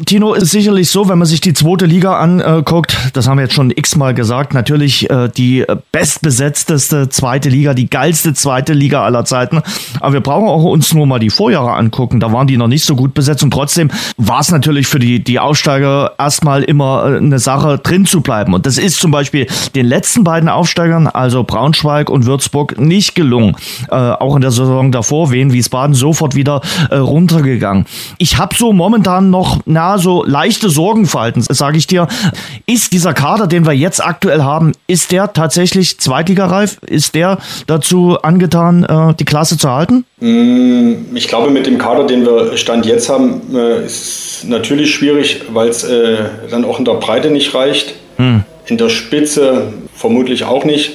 Tino, 0.06 0.34
ist 0.34 0.50
sicherlich 0.50 0.90
so, 0.90 1.08
wenn 1.08 1.18
man 1.18 1.26
sich 1.26 1.40
die 1.40 1.54
zweite 1.54 1.86
Liga 1.86 2.18
anguckt, 2.18 2.96
das 3.14 3.26
haben 3.26 3.38
wir 3.38 3.42
jetzt 3.42 3.54
schon 3.54 3.70
x-mal 3.70 4.14
gesagt, 4.14 4.54
natürlich 4.54 5.10
äh, 5.10 5.28
die 5.28 5.64
bestbesetzteste 5.92 7.08
zweite 7.08 7.48
Liga, 7.48 7.74
die 7.74 7.90
geilste 7.90 8.32
zweite 8.32 8.74
Liga 8.74 9.02
aller 9.02 9.24
Zeiten. 9.24 9.60
Aber 10.00 10.12
wir 10.12 10.20
brauchen 10.20 10.48
auch 10.48 10.62
uns 10.62 10.94
nur 10.94 11.06
mal 11.06 11.18
die 11.18 11.30
Vorjahre 11.30 11.72
angucken. 11.72 12.20
Da 12.20 12.32
waren 12.32 12.46
die 12.46 12.56
noch 12.56 12.68
nicht 12.68 12.84
so 12.84 12.94
gut 12.94 13.12
besetzt 13.12 13.42
und 13.42 13.50
trotzdem 13.50 13.90
war 14.16 14.40
es 14.40 14.50
natürlich 14.50 14.86
für 14.86 14.98
die, 14.98 15.22
die 15.22 15.40
Aussteiger 15.40 16.12
erstmal 16.18 16.62
immer 16.62 17.14
äh, 17.14 17.16
eine 17.16 17.38
Sache, 17.38 17.78
drin 17.78 18.06
zu 18.06 18.20
bleiben. 18.20 18.54
Und 18.54 18.66
das 18.66 18.78
ist 18.78 19.00
zum 19.00 19.10
Beispiel 19.10 19.46
den 19.74 19.86
letzten 19.86 20.22
beiden 20.22 20.48
Aufsteigern, 20.48 21.08
also 21.08 21.42
Braunschweig 21.42 22.08
und 22.08 22.24
Würzburg, 22.24 22.78
nicht 22.78 23.14
gelungen. 23.14 23.56
Äh, 23.90 23.94
auch 23.94 24.36
in 24.36 24.42
der 24.42 24.52
Saison 24.52 24.92
davor, 24.92 25.32
Wien, 25.32 25.52
Wiesbaden, 25.52 25.94
sofort 25.94 26.34
wieder 26.34 26.60
äh, 26.90 26.98
runtergegangen. 27.58 27.86
Ich 28.18 28.38
habe 28.38 28.54
so 28.54 28.72
momentan 28.72 29.30
noch, 29.30 29.60
na, 29.66 29.98
so 29.98 30.24
leichte 30.24 30.70
Sorgenfalten, 30.70 31.42
sage 31.42 31.78
ich 31.78 31.86
dir. 31.86 32.08
Ist 32.66 32.92
dieser 32.92 33.14
Kader, 33.14 33.46
den 33.46 33.66
wir 33.66 33.72
jetzt 33.72 34.04
aktuell 34.04 34.42
haben, 34.42 34.72
ist 34.86 35.12
der 35.12 35.32
tatsächlich 35.32 35.98
zweitligareif? 35.98 36.78
Ist 36.86 37.14
der 37.14 37.38
dazu 37.66 38.18
angetan, 38.22 38.84
äh, 38.84 39.14
die 39.14 39.24
Klasse 39.24 39.58
zu 39.58 39.70
halten? 39.70 40.04
Mm, 40.20 41.14
ich 41.14 41.28
glaube, 41.28 41.50
mit 41.50 41.66
dem 41.66 41.78
Kader, 41.78 42.04
den 42.04 42.24
wir 42.24 42.56
Stand 42.56 42.86
jetzt 42.86 43.08
haben, 43.08 43.40
äh, 43.54 43.84
ist 43.84 44.42
es 44.42 44.44
natürlich 44.44 44.94
schwierig, 44.94 45.42
weil 45.52 45.68
es 45.68 45.84
äh, 45.84 46.16
dann 46.50 46.64
auch 46.64 46.78
in 46.78 46.84
der 46.84 46.94
Breite 46.94 47.30
nicht 47.30 47.54
reicht. 47.54 47.94
Hm. 48.16 48.44
In 48.66 48.76
der 48.76 48.88
Spitze 48.88 49.72
vermutlich 49.94 50.44
auch 50.44 50.64
nicht. 50.64 50.92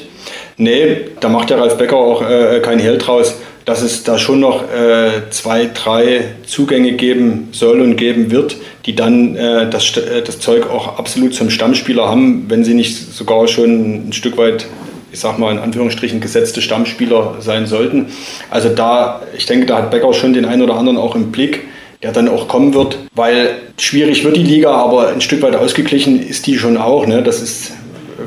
Nee, 0.57 0.97
da 1.19 1.29
macht 1.29 1.49
der 1.49 1.59
Ralf 1.59 1.77
Becker 1.77 1.97
auch 1.97 2.21
äh, 2.21 2.59
kein 2.59 2.77
Hehl 2.77 2.99
draus 2.99 3.35
dass 3.65 3.81
es 3.81 4.03
da 4.03 4.17
schon 4.17 4.39
noch 4.39 4.63
äh, 4.63 5.29
zwei, 5.29 5.69
drei 5.73 6.25
Zugänge 6.45 6.93
geben 6.93 7.49
soll 7.51 7.81
und 7.81 7.95
geben 7.95 8.31
wird, 8.31 8.57
die 8.85 8.95
dann 8.95 9.35
äh, 9.35 9.69
das, 9.69 9.95
äh, 9.97 10.21
das 10.21 10.39
Zeug 10.39 10.69
auch 10.69 10.99
absolut 10.99 11.33
zum 11.33 11.49
Stammspieler 11.49 12.07
haben, 12.07 12.45
wenn 12.49 12.63
sie 12.63 12.73
nicht 12.73 13.13
sogar 13.13 13.47
schon 13.47 14.09
ein 14.09 14.13
Stück 14.13 14.37
weit, 14.37 14.67
ich 15.11 15.19
sag 15.19 15.39
mal 15.39 15.51
in 15.51 15.59
Anführungsstrichen, 15.59 16.19
gesetzte 16.19 16.61
Stammspieler 16.61 17.35
sein 17.39 17.65
sollten. 17.65 18.07
Also 18.49 18.69
da, 18.69 19.21
ich 19.37 19.45
denke, 19.45 19.65
da 19.65 19.77
hat 19.77 19.91
Becker 19.91 20.13
schon 20.13 20.33
den 20.33 20.45
einen 20.45 20.61
oder 20.61 20.75
anderen 20.75 20.97
auch 20.97 21.15
im 21.15 21.31
Blick, 21.31 21.61
der 22.01 22.11
dann 22.11 22.27
auch 22.27 22.49
kommen 22.49 22.73
wird, 22.73 22.97
weil 23.15 23.55
schwierig 23.77 24.25
wird 24.25 24.35
die 24.35 24.43
Liga, 24.43 24.71
aber 24.71 25.07
ein 25.09 25.21
Stück 25.21 25.41
weit 25.41 25.55
ausgeglichen 25.55 26.21
ist 26.21 26.47
die 26.47 26.57
schon 26.57 26.75
auch. 26.75 27.07
Ne? 27.07 27.23
Das 27.23 27.41
ist 27.41 27.71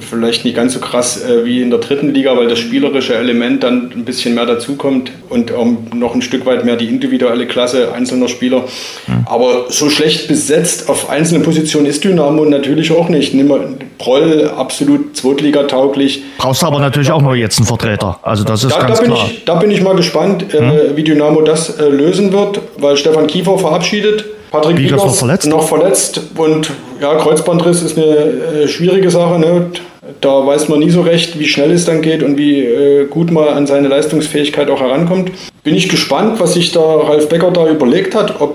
vielleicht 0.00 0.44
nicht 0.44 0.56
ganz 0.56 0.74
so 0.74 0.80
krass 0.80 1.22
äh, 1.22 1.44
wie 1.44 1.62
in 1.62 1.70
der 1.70 1.80
dritten 1.80 2.12
Liga, 2.12 2.36
weil 2.36 2.48
das 2.48 2.58
spielerische 2.58 3.14
Element 3.14 3.62
dann 3.62 3.92
ein 3.94 4.04
bisschen 4.04 4.34
mehr 4.34 4.46
dazukommt 4.46 5.12
und 5.28 5.50
ähm, 5.50 5.78
noch 5.94 6.14
ein 6.14 6.22
Stück 6.22 6.46
weit 6.46 6.64
mehr 6.64 6.76
die 6.76 6.86
individuelle 6.86 7.46
Klasse 7.46 7.92
einzelner 7.92 8.28
Spieler. 8.28 8.64
Mhm. 9.06 9.26
Aber 9.26 9.66
so 9.68 9.90
schlecht 9.90 10.28
besetzt 10.28 10.88
auf 10.88 11.10
einzelnen 11.10 11.42
Positionen 11.42 11.86
ist 11.86 12.04
Dynamo 12.04 12.44
natürlich 12.44 12.92
auch 12.92 13.08
nicht. 13.08 13.34
Nimm 13.34 13.48
mal 13.48 13.68
Proll, 13.98 14.50
absolut 14.56 15.16
Zweitliga-tauglich. 15.16 16.22
Brauchst 16.38 16.62
du 16.62 16.66
aber 16.66 16.78
natürlich 16.78 17.10
auch 17.10 17.22
noch 17.22 17.34
jetzt 17.34 17.58
einen 17.58 17.66
Vertreter. 17.66 18.18
Also 18.22 18.44
das 18.44 18.64
ist 18.64 18.72
da, 18.72 18.82
ganz 18.82 18.98
da 18.98 19.04
bin 19.04 19.12
klar. 19.12 19.26
Ich, 19.30 19.44
da 19.44 19.54
bin 19.54 19.70
ich 19.70 19.82
mal 19.82 19.96
gespannt, 19.96 20.54
äh, 20.54 20.60
mhm. 20.60 20.96
wie 20.96 21.02
Dynamo 21.04 21.42
das 21.42 21.78
äh, 21.78 21.88
lösen 21.88 22.32
wird, 22.32 22.60
weil 22.78 22.96
Stefan 22.96 23.26
Kiefer 23.26 23.58
verabschiedet. 23.58 24.24
Patrick 24.50 24.78
Wiegers 24.78 25.02
noch 25.02 25.14
verletzt. 25.14 25.46
noch 25.46 25.68
verletzt 25.68 26.20
und 26.36 26.70
ja, 27.00 27.14
Kreuzbandriss 27.16 27.82
ist 27.82 27.96
eine 27.96 28.06
äh, 28.06 28.68
schwierige 28.68 29.10
Sache. 29.10 29.38
Ne? 29.38 29.66
Da 30.20 30.46
weiß 30.46 30.68
man 30.68 30.80
nie 30.80 30.90
so 30.90 31.02
recht, 31.02 31.38
wie 31.38 31.46
schnell 31.46 31.72
es 31.72 31.84
dann 31.84 32.02
geht 32.02 32.22
und 32.22 32.38
wie 32.38 32.60
äh, 32.60 33.06
gut 33.06 33.30
man 33.30 33.48
an 33.48 33.66
seine 33.66 33.88
Leistungsfähigkeit 33.88 34.70
auch 34.70 34.80
herankommt. 34.80 35.32
Bin 35.64 35.74
ich 35.74 35.88
gespannt, 35.88 36.38
was 36.40 36.54
sich 36.54 36.72
da 36.72 36.80
Ralf 36.80 37.28
Becker 37.28 37.50
da 37.50 37.68
überlegt 37.68 38.14
hat, 38.14 38.40
ob 38.40 38.54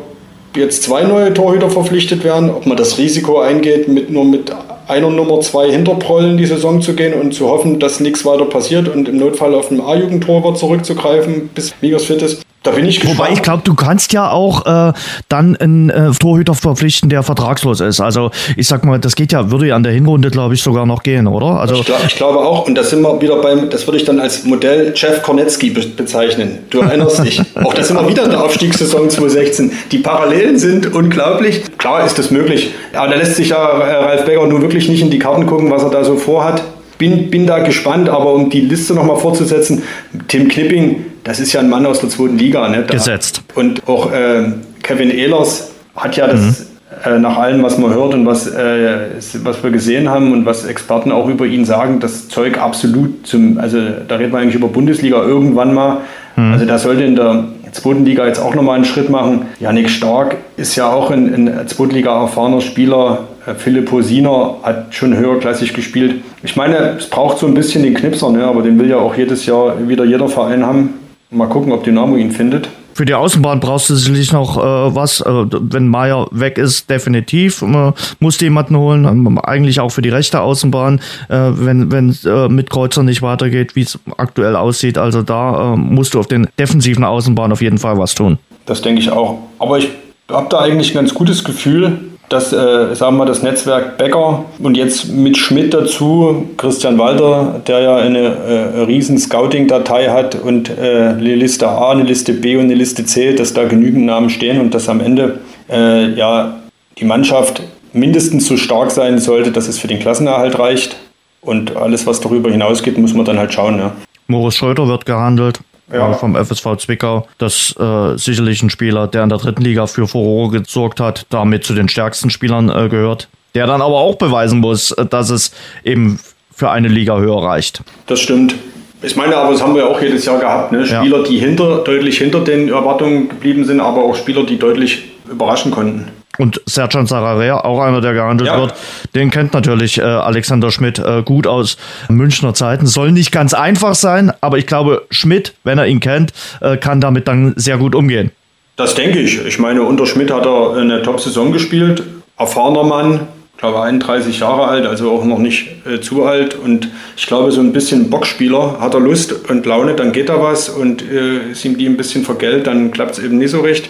jetzt 0.55 0.83
zwei 0.83 1.03
neue 1.03 1.33
Torhüter 1.33 1.69
verpflichtet 1.69 2.23
werden, 2.23 2.49
ob 2.49 2.65
man 2.65 2.77
das 2.77 2.97
Risiko 2.97 3.39
eingeht, 3.39 3.87
mit, 3.87 4.09
nur 4.09 4.25
mit 4.25 4.51
einer 4.87 5.09
Nummer 5.09 5.39
zwei 5.41 5.71
Hinterprollen 5.71 6.37
die 6.37 6.45
Saison 6.45 6.81
zu 6.81 6.93
gehen 6.93 7.13
und 7.13 7.33
zu 7.33 7.47
hoffen, 7.47 7.79
dass 7.79 7.99
nichts 7.99 8.25
weiter 8.25 8.45
passiert 8.45 8.89
und 8.89 9.07
im 9.07 9.17
Notfall 9.17 9.55
auf 9.55 9.71
einen 9.71 9.81
A-Jugendtorwart 9.81 10.57
zurückzugreifen, 10.57 11.49
bis 11.53 11.73
Wiegers 11.81 12.05
fit 12.05 12.21
ist. 12.21 12.41
Da 12.63 12.69
bin 12.71 12.85
ich 12.85 12.99
gespannt. 12.99 13.17
Wobei 13.17 13.31
ich 13.31 13.41
glaube, 13.41 13.63
du 13.63 13.73
kannst 13.73 14.13
ja 14.13 14.29
auch 14.29 14.65
äh, 14.67 14.93
dann 15.29 15.55
einen 15.55 15.89
äh, 15.89 16.11
Torhüter 16.11 16.53
verpflichten, 16.53 17.09
der 17.09 17.23
vertragslos 17.23 17.79
ist. 17.79 17.99
Also 17.99 18.29
ich 18.55 18.67
sag 18.67 18.85
mal, 18.85 18.99
das 18.99 19.15
geht 19.15 19.31
ja, 19.31 19.49
würde 19.49 19.67
ja 19.67 19.75
an 19.75 19.81
der 19.81 19.93
Hinrunde, 19.93 20.29
glaube 20.29 20.53
ich, 20.53 20.61
sogar 20.61 20.85
noch 20.85 21.01
gehen, 21.01 21.25
oder? 21.25 21.59
Also 21.59 21.75
ich, 21.75 21.85
glaub, 21.85 22.05
ich 22.05 22.15
glaube 22.15 22.37
auch, 22.39 22.67
und 22.67 22.75
da 22.75 22.83
sind 22.83 23.01
wir 23.01 23.19
wieder 23.19 23.37
beim, 23.37 23.71
das 23.71 23.87
würde 23.87 23.97
ich 23.97 24.05
dann 24.05 24.19
als 24.19 24.43
Modell 24.43 24.93
Jeff 24.95 25.23
Kornetzky 25.23 25.71
be 25.71 25.81
bezeichnen. 25.81 26.59
Du 26.69 26.81
erinnerst 26.81 27.23
dich. 27.23 27.41
auch 27.55 27.73
das 27.73 27.87
sind 27.87 27.97
wir 27.97 28.07
wieder 28.07 28.25
in 28.25 28.29
der 28.29 28.43
Aufstiegssaison 28.43 29.09
2016. 29.09 29.71
Die 29.91 29.97
Parallelen 29.97 30.59
sind 30.59 30.93
unglaublich. 30.93 31.63
Klar 31.79 32.05
ist 32.05 32.19
das 32.19 32.29
möglich. 32.29 32.69
Aber 32.93 33.09
da 33.09 33.15
lässt 33.15 33.37
sich 33.37 33.49
ja 33.49 33.57
äh, 33.57 33.95
Ralf 34.05 34.25
Becker 34.25 34.45
nur 34.45 34.61
wirklich 34.61 34.87
nicht 34.87 35.01
in 35.01 35.09
die 35.09 35.19
Karten 35.19 35.47
gucken, 35.47 35.71
was 35.71 35.81
er 35.81 35.89
da 35.89 36.03
so 36.03 36.15
vorhat. 36.15 36.61
Bin, 36.99 37.31
bin 37.31 37.47
da 37.47 37.57
gespannt, 37.57 38.09
aber 38.09 38.33
um 38.33 38.51
die 38.51 38.61
Liste 38.61 38.93
nochmal 38.93 39.17
fortzusetzen, 39.17 39.81
Tim 40.27 40.47
Knipping 40.47 41.05
das 41.23 41.39
ist 41.39 41.53
ja 41.53 41.59
ein 41.59 41.69
Mann 41.69 41.85
aus 41.85 41.99
der 41.99 42.09
zweiten 42.09 42.37
Liga. 42.37 42.67
Ne? 42.67 42.83
Da, 42.87 42.93
Gesetzt. 42.93 43.41
Und 43.55 43.87
auch 43.87 44.11
äh, 44.11 44.43
Kevin 44.83 45.11
Ehlers 45.11 45.71
hat 45.95 46.15
ja 46.15 46.27
das, 46.27 46.39
mhm. 46.41 47.13
äh, 47.13 47.19
nach 47.19 47.37
allem, 47.37 47.63
was 47.63 47.77
man 47.77 47.93
hört 47.93 48.13
und 48.13 48.25
was, 48.25 48.47
äh, 48.47 49.09
was 49.43 49.63
wir 49.63 49.71
gesehen 49.71 50.09
haben 50.09 50.31
und 50.31 50.45
was 50.45 50.65
Experten 50.65 51.11
auch 51.11 51.27
über 51.27 51.45
ihn 51.45 51.65
sagen, 51.65 51.99
das 51.99 52.27
Zeug 52.27 52.57
absolut 52.57 53.27
zum, 53.27 53.57
also 53.59 53.77
da 54.07 54.15
reden 54.15 54.31
wir 54.31 54.39
eigentlich 54.39 54.55
über 54.55 54.67
Bundesliga 54.67 55.21
irgendwann 55.21 55.73
mal. 55.73 55.97
Mhm. 56.35 56.53
Also 56.53 56.65
der 56.65 56.79
sollte 56.79 57.03
in 57.03 57.15
der 57.15 57.45
zweiten 57.71 58.05
Liga 58.05 58.25
jetzt 58.25 58.39
auch 58.39 58.55
nochmal 58.55 58.75
einen 58.75 58.85
Schritt 58.85 59.09
machen. 59.09 59.43
Janik 59.59 59.89
Stark 59.89 60.37
ist 60.57 60.75
ja 60.75 60.91
auch 60.91 61.11
ein, 61.11 61.47
ein 61.47 61.67
Zweitliga 61.67 62.21
erfahrener 62.21 62.61
Spieler. 62.61 63.27
Äh, 63.45 63.53
Philipp 63.55 63.91
Hosiner 63.91 64.55
hat 64.63 64.93
schon 64.95 65.15
höherklassig 65.15 65.73
gespielt. 65.73 66.23
Ich 66.43 66.55
meine, 66.55 66.95
es 66.97 67.09
braucht 67.09 67.37
so 67.37 67.47
ein 67.47 67.53
bisschen 67.53 67.83
den 67.83 67.93
Knipser, 67.93 68.31
ne? 68.31 68.43
aber 68.45 68.61
den 68.61 68.79
will 68.79 68.89
ja 68.89 68.97
auch 68.97 69.15
jedes 69.15 69.45
Jahr 69.45 69.87
wieder 69.87 70.05
jeder 70.05 70.27
Verein 70.27 70.65
haben. 70.65 71.00
Mal 71.31 71.47
gucken, 71.47 71.71
ob 71.71 71.85
Dynamo 71.85 72.17
ihn 72.17 72.31
findet. 72.31 72.67
Für 72.93 73.05
die 73.05 73.13
Außenbahn 73.13 73.61
brauchst 73.61 73.89
du 73.89 73.95
sicherlich 73.95 74.33
noch 74.33 74.57
äh, 74.57 74.95
was. 74.95 75.21
Äh, 75.21 75.45
wenn 75.49 75.87
Meier 75.87 76.27
weg 76.31 76.57
ist, 76.57 76.89
definitiv. 76.89 77.61
Äh, 77.61 77.93
musst 78.19 78.41
du 78.41 78.45
jemanden 78.45 78.75
holen. 78.75 79.05
Ähm, 79.05 79.39
eigentlich 79.39 79.79
auch 79.79 79.89
für 79.89 80.01
die 80.01 80.09
rechte 80.09 80.41
Außenbahn, 80.41 80.99
äh, 81.29 81.51
wenn 81.53 81.89
wenn 81.89 82.15
äh, 82.25 82.49
mit 82.49 82.69
Kreuzer 82.69 83.03
nicht 83.03 83.21
weitergeht, 83.21 83.77
wie 83.77 83.83
es 83.83 83.97
aktuell 84.17 84.57
aussieht. 84.57 84.97
Also 84.97 85.21
da 85.21 85.73
äh, 85.73 85.77
musst 85.77 86.13
du 86.13 86.19
auf 86.19 86.27
den 86.27 86.47
defensiven 86.59 87.05
Außenbahn 87.05 87.53
auf 87.53 87.61
jeden 87.61 87.77
Fall 87.77 87.97
was 87.97 88.13
tun. 88.13 88.37
Das 88.65 88.81
denke 88.81 89.01
ich 89.01 89.09
auch. 89.09 89.39
Aber 89.57 89.77
ich 89.77 89.89
habe 90.29 90.47
da 90.49 90.59
eigentlich 90.59 90.91
ein 90.91 90.95
ganz 90.95 91.13
gutes 91.13 91.45
Gefühl, 91.45 92.10
dass, 92.31 92.53
äh, 92.53 92.95
sagen 92.95 93.17
wir, 93.17 93.25
das 93.25 93.43
Netzwerk 93.43 93.97
Becker 93.97 94.45
und 94.59 94.77
jetzt 94.77 95.09
mit 95.09 95.37
Schmidt 95.37 95.73
dazu, 95.73 96.47
Christian 96.57 96.97
Walter, 96.97 97.61
der 97.67 97.81
ja 97.81 97.95
eine 97.97 98.19
äh, 98.19 98.81
riesen 98.83 99.17
Scouting-Datei 99.17 100.09
hat 100.09 100.35
und 100.35 100.69
äh, 100.69 101.13
eine 101.17 101.35
Liste 101.35 101.67
A, 101.67 101.91
eine 101.91 102.03
Liste 102.03 102.33
B 102.33 102.55
und 102.55 102.63
eine 102.63 102.75
Liste 102.75 103.05
C, 103.05 103.33
dass 103.33 103.53
da 103.53 103.65
genügend 103.65 104.05
Namen 104.05 104.29
stehen 104.29 104.61
und 104.61 104.73
dass 104.73 104.87
am 104.87 105.01
Ende 105.01 105.39
äh, 105.69 106.13
ja 106.13 106.57
die 106.97 107.05
Mannschaft 107.05 107.63
mindestens 107.93 108.47
so 108.47 108.55
stark 108.55 108.91
sein 108.91 109.19
sollte, 109.19 109.51
dass 109.51 109.67
es 109.67 109.77
für 109.77 109.87
den 109.87 109.99
Klassenerhalt 109.99 110.57
reicht. 110.57 110.95
Und 111.41 111.75
alles, 111.75 112.05
was 112.05 112.21
darüber 112.21 112.51
hinausgeht, 112.51 112.97
muss 112.99 113.15
man 113.15 113.25
dann 113.25 113.39
halt 113.39 113.51
schauen. 113.51 113.79
Ja. 113.79 113.91
Moritz 114.27 114.55
Schröter 114.55 114.87
wird 114.87 115.07
gehandelt 115.07 115.59
ja. 115.91 116.13
vom 116.13 116.35
FSV 116.35 116.77
Zwickau. 116.77 117.27
Das 117.37 117.75
äh, 117.79 118.17
sicherlich 118.17 118.61
ein 118.63 118.69
Spieler, 118.69 119.07
der 119.07 119.23
in 119.23 119.29
der 119.29 119.37
dritten 119.37 119.61
Liga 119.61 119.87
für 119.87 120.07
Furore 120.07 120.59
gesorgt 120.59 120.99
hat, 120.99 121.25
damit 121.29 121.63
zu 121.63 121.73
den 121.73 121.89
stärksten 121.89 122.29
Spielern 122.29 122.69
äh, 122.69 122.89
gehört. 122.89 123.27
Der 123.55 123.67
dann 123.67 123.81
aber 123.81 123.97
auch 123.97 124.15
beweisen 124.15 124.59
muss, 124.59 124.91
äh, 124.91 125.05
dass 125.05 125.29
es 125.29 125.51
eben 125.83 126.19
für 126.53 126.69
eine 126.69 126.87
Liga 126.87 127.17
höher 127.17 127.43
reicht. 127.43 127.81
Das 128.07 128.19
stimmt. 128.19 128.55
Ich 129.03 129.15
meine, 129.15 129.35
aber 129.35 129.51
das 129.51 129.63
haben 129.63 129.73
wir 129.73 129.83
ja 129.83 129.87
auch 129.89 129.99
jedes 129.99 130.25
Jahr 130.25 130.39
gehabt. 130.39 130.71
Ne? 130.71 130.85
Spieler, 130.85 131.17
ja. 131.17 131.23
die 131.23 131.39
hinter, 131.39 131.79
deutlich 131.79 132.19
hinter 132.19 132.41
den 132.41 132.69
Erwartungen 132.69 133.29
geblieben 133.29 133.65
sind, 133.65 133.79
aber 133.79 134.03
auch 134.03 134.15
Spieler, 134.15 134.43
die 134.43 134.59
deutlich 134.59 135.03
überraschen 135.29 135.71
konnten. 135.71 136.09
Und 136.37 136.61
Serjan 136.65 137.07
Sararea, 137.07 137.59
auch 137.59 137.81
einer, 137.81 137.99
der 137.99 138.13
gehandelt 138.13 138.49
ja. 138.49 138.59
wird, 138.59 138.73
den 139.15 139.31
kennt 139.31 139.53
natürlich 139.53 139.97
äh, 139.97 140.01
Alexander 140.01 140.71
Schmidt 140.71 140.97
äh, 140.97 141.23
gut 141.23 141.45
aus 141.45 141.77
Münchner 142.09 142.53
Zeiten. 142.53 142.87
Soll 142.87 143.11
nicht 143.11 143.31
ganz 143.31 143.53
einfach 143.53 143.95
sein, 143.95 144.31
aber 144.39 144.57
ich 144.57 144.65
glaube, 144.65 145.05
Schmidt, 145.11 145.53
wenn 145.63 145.77
er 145.77 145.87
ihn 145.87 145.99
kennt, 145.99 146.31
äh, 146.61 146.77
kann 146.77 147.01
damit 147.01 147.27
dann 147.27 147.53
sehr 147.57 147.77
gut 147.77 147.95
umgehen. 147.95 148.31
Das 148.77 148.95
denke 148.95 149.19
ich. 149.19 149.45
Ich 149.45 149.59
meine, 149.59 149.83
unter 149.83 150.05
Schmidt 150.05 150.31
hat 150.31 150.45
er 150.45 150.77
eine 150.77 151.01
Top-Saison 151.01 151.51
gespielt. 151.51 152.03
Erfahrener 152.37 152.83
Mann, 152.83 153.27
ich 153.53 153.59
glaube 153.59 153.81
31 153.81 154.39
Jahre 154.39 154.67
alt, 154.67 154.87
also 154.87 155.11
auch 155.11 155.23
noch 155.23 155.37
nicht 155.37 155.67
äh, 155.85 155.99
zu 155.99 156.25
alt. 156.25 156.55
Und 156.55 156.89
ich 157.15 157.27
glaube, 157.27 157.51
so 157.51 157.61
ein 157.61 157.73
bisschen 157.73 158.09
Boxspieler, 158.09 158.77
hat 158.79 158.93
er 158.93 159.01
Lust 159.01 159.49
und 159.49 159.65
Laune, 159.65 159.93
dann 159.93 160.13
geht 160.13 160.29
da 160.29 160.41
was 160.41 160.69
und 160.69 161.03
äh, 161.03 161.51
ist 161.51 161.63
ihm 161.65 161.77
die 161.77 161.85
ein 161.85 161.97
bisschen 161.97 162.23
vergällt, 162.23 162.65
dann 162.65 162.89
klappt 162.89 163.17
es 163.17 163.23
eben 163.23 163.37
nicht 163.37 163.51
so 163.51 163.59
recht. 163.59 163.89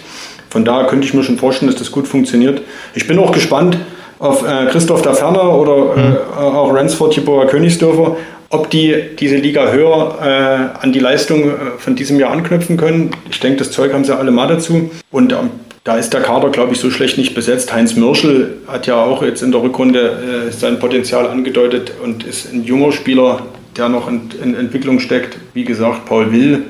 Von 0.52 0.66
daher 0.66 0.86
könnte 0.86 1.08
ich 1.08 1.14
mir 1.14 1.24
schon 1.24 1.38
vorstellen, 1.38 1.72
dass 1.72 1.80
das 1.80 1.92
gut 1.92 2.08
funktioniert. 2.08 2.62
Ich 2.94 3.08
bin 3.08 3.18
auch 3.18 3.32
gespannt 3.32 3.78
auf 4.20 4.48
äh, 4.48 4.68
Christoph 4.68 5.02
da 5.02 5.14
Ferner 5.14 5.58
oder 5.58 5.96
äh, 5.96 6.10
mhm. 6.10 6.56
auch 6.56 6.74
Ransford, 6.74 7.16
Jeboa 7.16 7.46
Königsdörfer, 7.46 8.18
ob 8.50 8.70
die 8.70 8.96
diese 9.18 9.38
Liga 9.38 9.72
höher 9.72 10.18
äh, 10.22 10.84
an 10.84 10.92
die 10.92 11.00
Leistung 11.00 11.50
äh, 11.50 11.56
von 11.80 11.96
diesem 11.96 12.20
Jahr 12.20 12.32
anknüpfen 12.32 12.76
können. 12.76 13.12
Ich 13.32 13.40
denke, 13.40 13.60
das 13.60 13.72
Zeug 13.72 13.94
haben 13.94 14.04
sie 14.04 14.16
alle 14.16 14.32
mal 14.32 14.48
dazu. 14.48 14.92
Und 15.10 15.32
ähm, 15.32 15.50
da 15.86 15.96
ist 15.96 16.14
der 16.14 16.22
Kader, 16.22 16.50
glaube 16.50 16.74
ich, 16.74 16.80
so 16.80 16.92
schlecht 16.92 17.18
nicht 17.18 17.34
besetzt. 17.34 17.74
Heinz 17.74 17.96
Mirschel 17.96 18.58
hat 18.68 18.86
ja 18.88 19.02
auch 19.04 19.24
jetzt 19.24 19.42
in 19.42 19.54
der 19.54 19.64
Rückrunde 19.64 20.50
äh, 20.50 20.52
sein 20.52 20.80
Potenzial 20.80 21.28
angedeutet 21.28 21.94
und 22.04 22.24
ist 22.26 22.54
ein 22.54 22.66
junger 22.66 22.92
Spieler, 22.92 23.44
der 23.78 23.88
noch 23.88 24.10
in, 24.10 24.30
in 24.44 24.54
Entwicklung 24.54 25.00
steckt. 25.00 25.38
Wie 25.54 25.64
gesagt, 25.64 26.06
Paul 26.06 26.32
Will, 26.34 26.64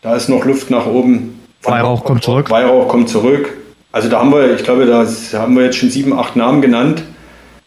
da 0.00 0.14
ist 0.14 0.28
noch 0.28 0.44
Luft 0.44 0.70
nach 0.70 0.86
oben. 0.86 1.40
Weihrauch 1.66 2.04
kommt 2.04 2.24
zurück. 2.24 2.50
Weihrauch 2.50 2.88
kommt 2.88 3.08
zurück. 3.08 3.52
Also 3.92 4.08
da 4.08 4.20
haben 4.20 4.30
wir, 4.30 4.54
ich 4.54 4.62
glaube, 4.62 4.86
da 4.86 5.06
haben 5.38 5.56
wir 5.56 5.64
jetzt 5.64 5.78
schon 5.78 5.90
sieben, 5.90 6.18
acht 6.18 6.36
Namen 6.36 6.60
genannt. 6.60 7.02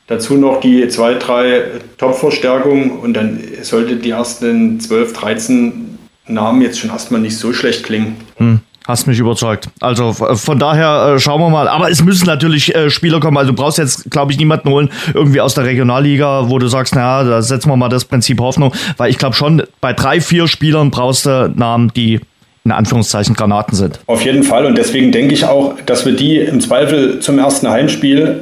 Dazu 0.07 0.35
noch 0.35 0.59
die 0.59 0.87
zwei, 0.87 1.15
drei 1.15 1.63
Top-Verstärkungen 1.97 2.91
und 2.91 3.13
dann 3.13 3.39
sollte 3.61 3.95
die 3.95 4.09
ersten 4.09 4.79
12, 4.79 5.13
13 5.13 5.97
Namen 6.27 6.61
jetzt 6.61 6.79
schon 6.79 6.89
erstmal 6.89 7.21
nicht 7.21 7.37
so 7.37 7.53
schlecht 7.53 7.83
klingen. 7.83 8.17
Hm. 8.37 8.59
Hast 8.87 9.05
mich 9.05 9.19
überzeugt. 9.19 9.69
Also 9.81 10.13
von 10.13 10.57
daher 10.57 11.13
äh, 11.13 11.19
schauen 11.19 11.39
wir 11.41 11.49
mal. 11.49 11.67
Aber 11.67 11.91
es 11.91 12.03
müssen 12.03 12.25
natürlich 12.25 12.73
äh, 12.73 12.89
Spieler 12.89 13.19
kommen. 13.19 13.37
Also 13.37 13.51
du 13.51 13.55
brauchst 13.55 13.77
jetzt, 13.77 14.09
glaube 14.09 14.31
ich, 14.31 14.39
niemanden 14.39 14.67
holen 14.67 14.89
irgendwie 15.13 15.41
aus 15.41 15.53
der 15.53 15.65
Regionalliga, 15.65 16.49
wo 16.49 16.57
du 16.57 16.67
sagst, 16.67 16.95
naja, 16.95 17.23
da 17.23 17.41
setzen 17.43 17.69
wir 17.69 17.77
mal 17.77 17.89
das 17.89 18.05
Prinzip 18.05 18.39
Hoffnung. 18.39 18.73
Weil 18.97 19.11
ich 19.11 19.19
glaube 19.19 19.35
schon, 19.35 19.61
bei 19.79 19.93
drei, 19.93 20.21
vier 20.21 20.47
Spielern 20.47 20.89
brauchst 20.89 21.27
du 21.27 21.53
Namen, 21.55 21.91
die 21.95 22.21
in 22.65 22.71
Anführungszeichen 22.71 23.35
Granaten 23.35 23.75
sind. 23.75 23.99
Auf 24.05 24.21
jeden 24.23 24.43
Fall 24.43 24.65
und 24.65 24.77
deswegen 24.77 25.11
denke 25.11 25.33
ich 25.33 25.45
auch, 25.45 25.75
dass 25.85 26.05
wir 26.05 26.13
die 26.13 26.37
im 26.37 26.61
Zweifel 26.61 27.19
zum 27.19 27.39
ersten 27.39 27.69
Heimspiel, 27.69 28.41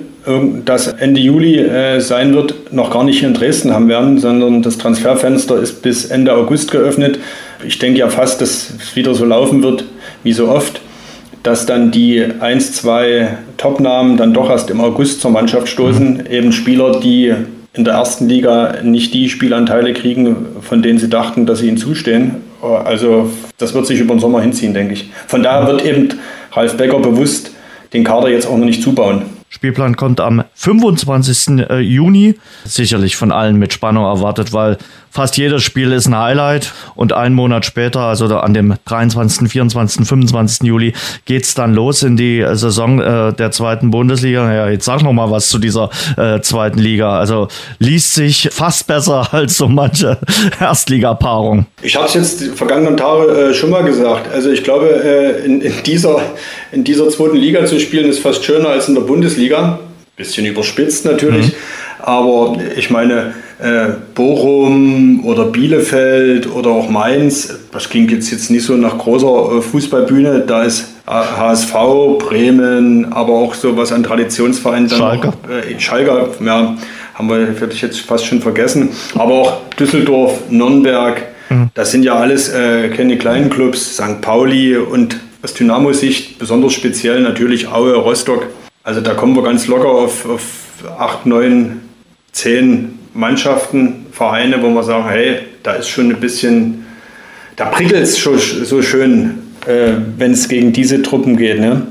das 0.65 0.87
Ende 0.87 1.21
Juli 1.21 1.57
äh, 1.57 2.01
sein 2.01 2.33
wird, 2.33 2.73
noch 2.73 2.91
gar 2.91 3.05
nicht 3.05 3.19
hier 3.19 3.29
in 3.29 3.33
Dresden 3.33 3.73
haben 3.73 3.87
werden, 3.87 4.19
sondern 4.19 4.61
das 4.61 4.77
Transferfenster 4.77 5.57
ist 5.57 5.81
bis 5.81 6.05
Ende 6.05 6.33
August 6.33 6.71
geöffnet. 6.71 7.17
Ich 7.65 7.79
denke 7.79 7.99
ja 7.99 8.09
fast, 8.09 8.41
dass 8.41 8.71
es 8.71 8.95
wieder 8.95 9.13
so 9.15 9.23
laufen 9.23 9.63
wird 9.63 9.85
wie 10.23 10.33
so 10.33 10.49
oft, 10.49 10.81
dass 11.43 11.65
dann 11.65 11.91
die 11.91 12.25
ein, 12.41 12.59
zwei 12.59 13.37
Topnamen 13.55 14.17
dann 14.17 14.33
doch 14.33 14.49
erst 14.49 14.69
im 14.69 14.81
August 14.81 15.21
zur 15.21 15.31
Mannschaft 15.31 15.69
stoßen. 15.69 16.17
Mhm. 16.17 16.23
Eben 16.29 16.51
Spieler, 16.51 16.99
die 16.99 17.33
in 17.73 17.85
der 17.85 17.93
ersten 17.93 18.27
Liga 18.27 18.81
nicht 18.83 19.13
die 19.13 19.29
Spielanteile 19.29 19.93
kriegen, 19.93 20.35
von 20.61 20.81
denen 20.81 20.99
sie 20.99 21.09
dachten, 21.09 21.45
dass 21.45 21.59
sie 21.59 21.69
ihnen 21.69 21.77
zustehen. 21.77 22.41
Also 22.61 23.31
das 23.57 23.73
wird 23.73 23.85
sich 23.85 23.99
über 23.99 24.15
den 24.15 24.19
Sommer 24.19 24.41
hinziehen, 24.41 24.73
denke 24.73 24.93
ich. 24.93 25.11
Von 25.27 25.43
daher 25.43 25.67
wird 25.67 25.85
eben 25.85 26.09
Ralf 26.51 26.77
Becker 26.77 26.99
bewusst 26.99 27.51
den 27.93 28.03
Kader 28.03 28.29
jetzt 28.29 28.47
auch 28.47 28.57
noch 28.57 28.65
nicht 28.65 28.81
zubauen. 28.81 29.23
Spielplan 29.49 29.95
kommt 29.95 30.19
am 30.19 30.43
25. 30.55 31.69
Äh, 31.69 31.79
Juni. 31.79 32.37
Sicherlich 32.65 33.15
von 33.15 33.31
allen 33.31 33.57
mit 33.57 33.71
Spannung 33.71 34.03
erwartet, 34.03 34.51
weil 34.51 34.77
fast 35.11 35.37
jedes 35.37 35.63
Spiel 35.63 35.91
ist 35.91 36.07
ein 36.07 36.17
Highlight 36.17 36.73
und 36.95 37.13
einen 37.13 37.35
Monat 37.35 37.65
später, 37.65 38.01
also 38.01 38.25
an 38.37 38.53
dem 38.53 38.75
23., 38.85 39.49
24., 39.49 40.07
25. 40.07 40.67
Juli, 40.67 40.93
geht's 41.25 41.53
dann 41.53 41.73
los 41.73 42.03
in 42.03 42.17
die 42.17 42.45
Saison 42.53 42.99
äh, 42.99 43.33
der 43.33 43.51
zweiten 43.51 43.91
Bundesliga. 43.91 44.53
Ja, 44.53 44.69
jetzt 44.69 44.85
sag 44.85 45.03
noch 45.03 45.13
mal 45.13 45.31
was 45.31 45.49
zu 45.49 45.59
dieser 45.59 45.89
äh, 46.17 46.41
zweiten 46.41 46.79
Liga. 46.79 47.17
Also 47.17 47.47
liest 47.79 48.13
sich 48.13 48.49
fast 48.51 48.87
besser 48.87 49.27
als 49.33 49.57
so 49.57 49.67
manche 49.67 50.17
Erstligapaarung. 50.59 51.65
Ich 51.81 51.95
habe 51.95 52.07
es 52.07 52.13
jetzt 52.13 52.41
die 52.41 52.49
vergangenen 52.49 52.97
Tage 52.97 53.31
äh, 53.31 53.53
schon 53.53 53.69
mal 53.69 53.83
gesagt. 53.83 54.31
Also 54.31 54.51
ich 54.51 54.63
glaube, 54.63 54.87
äh, 54.87 55.45
in, 55.45 55.61
in, 55.61 55.73
dieser, 55.85 56.21
in 56.71 56.83
dieser 56.83 57.09
zweiten 57.09 57.37
Liga 57.37 57.65
zu 57.65 57.79
spielen 57.79 58.09
ist 58.09 58.19
fast 58.19 58.43
schöner 58.43 58.69
als 58.69 58.87
in 58.87 58.95
der 58.95 59.01
Bundesliga. 59.01 59.79
Bisschen 60.15 60.45
überspitzt 60.45 61.05
natürlich. 61.05 61.47
Mhm. 61.47 61.53
Aber 61.99 62.57
ich 62.75 62.89
meine, 62.89 63.33
äh, 63.59 63.87
Bochum 64.13 65.25
oder 65.25 65.45
Bielefeld 65.45 66.53
oder 66.53 66.69
auch 66.69 66.89
Mainz, 66.89 67.57
das 67.71 67.89
klingt 67.89 68.11
jetzt, 68.11 68.29
jetzt 68.31 68.51
nicht 68.51 68.63
so 68.63 68.75
nach 68.75 68.97
großer 68.97 69.57
äh, 69.57 69.61
Fußballbühne, 69.61 70.41
da 70.45 70.63
ist 70.63 70.89
HSV, 71.07 71.73
Bremen, 72.19 73.11
aber 73.13 73.33
auch 73.33 73.53
so 73.53 73.77
was 73.77 73.91
an 73.91 74.03
Traditionsvereinen. 74.03 74.89
Schalke. 74.89 75.33
Äh, 75.49 75.79
Schalke, 75.79 76.29
ja, 76.45 76.75
haben 77.15 77.29
wir 77.29 77.47
hätte 77.47 77.69
ich 77.71 77.81
jetzt 77.81 77.99
fast 78.01 78.25
schon 78.25 78.41
vergessen. 78.41 78.89
Aber 79.15 79.33
auch 79.33 79.69
Düsseldorf, 79.79 80.49
Nürnberg, 80.49 81.23
mhm. 81.49 81.69
das 81.73 81.91
sind 81.91 82.03
ja 82.03 82.15
alles 82.15 82.49
äh, 82.49 82.89
keine 82.89 83.17
kleinen 83.17 83.49
Clubs, 83.49 83.95
St. 83.95 84.21
Pauli 84.21 84.75
und 84.75 85.17
aus 85.41 85.53
Dynamo-Sicht 85.53 86.37
besonders 86.39 86.73
speziell 86.73 87.21
natürlich 87.21 87.69
Aue, 87.69 87.95
Rostock. 87.95 88.47
Also 88.83 89.01
da 89.01 89.13
kommen 89.13 89.35
wir 89.35 89.43
ganz 89.43 89.67
locker 89.67 89.89
auf, 89.89 90.29
auf 90.29 90.43
8, 90.99 91.25
9, 91.25 91.81
10 92.33 92.96
Mannschaften, 93.17 94.05
Vereine, 94.11 94.61
wo 94.61 94.69
wir 94.69 94.83
sagen, 94.83 95.09
hey, 95.09 95.39
da 95.63 95.73
ist 95.73 95.89
schon 95.89 96.11
ein 96.11 96.19
bisschen, 96.19 96.85
da 97.55 97.65
prickelt 97.65 98.03
es 98.03 98.19
schon 98.19 98.37
so 98.37 98.83
schön, 98.83 99.39
äh, 99.65 99.93
wenn 100.17 100.33
es 100.33 100.47
gegen 100.47 100.71
diese 100.71 101.01
Truppen 101.01 101.35
geht. 101.35 101.59
Ne? 101.59 101.81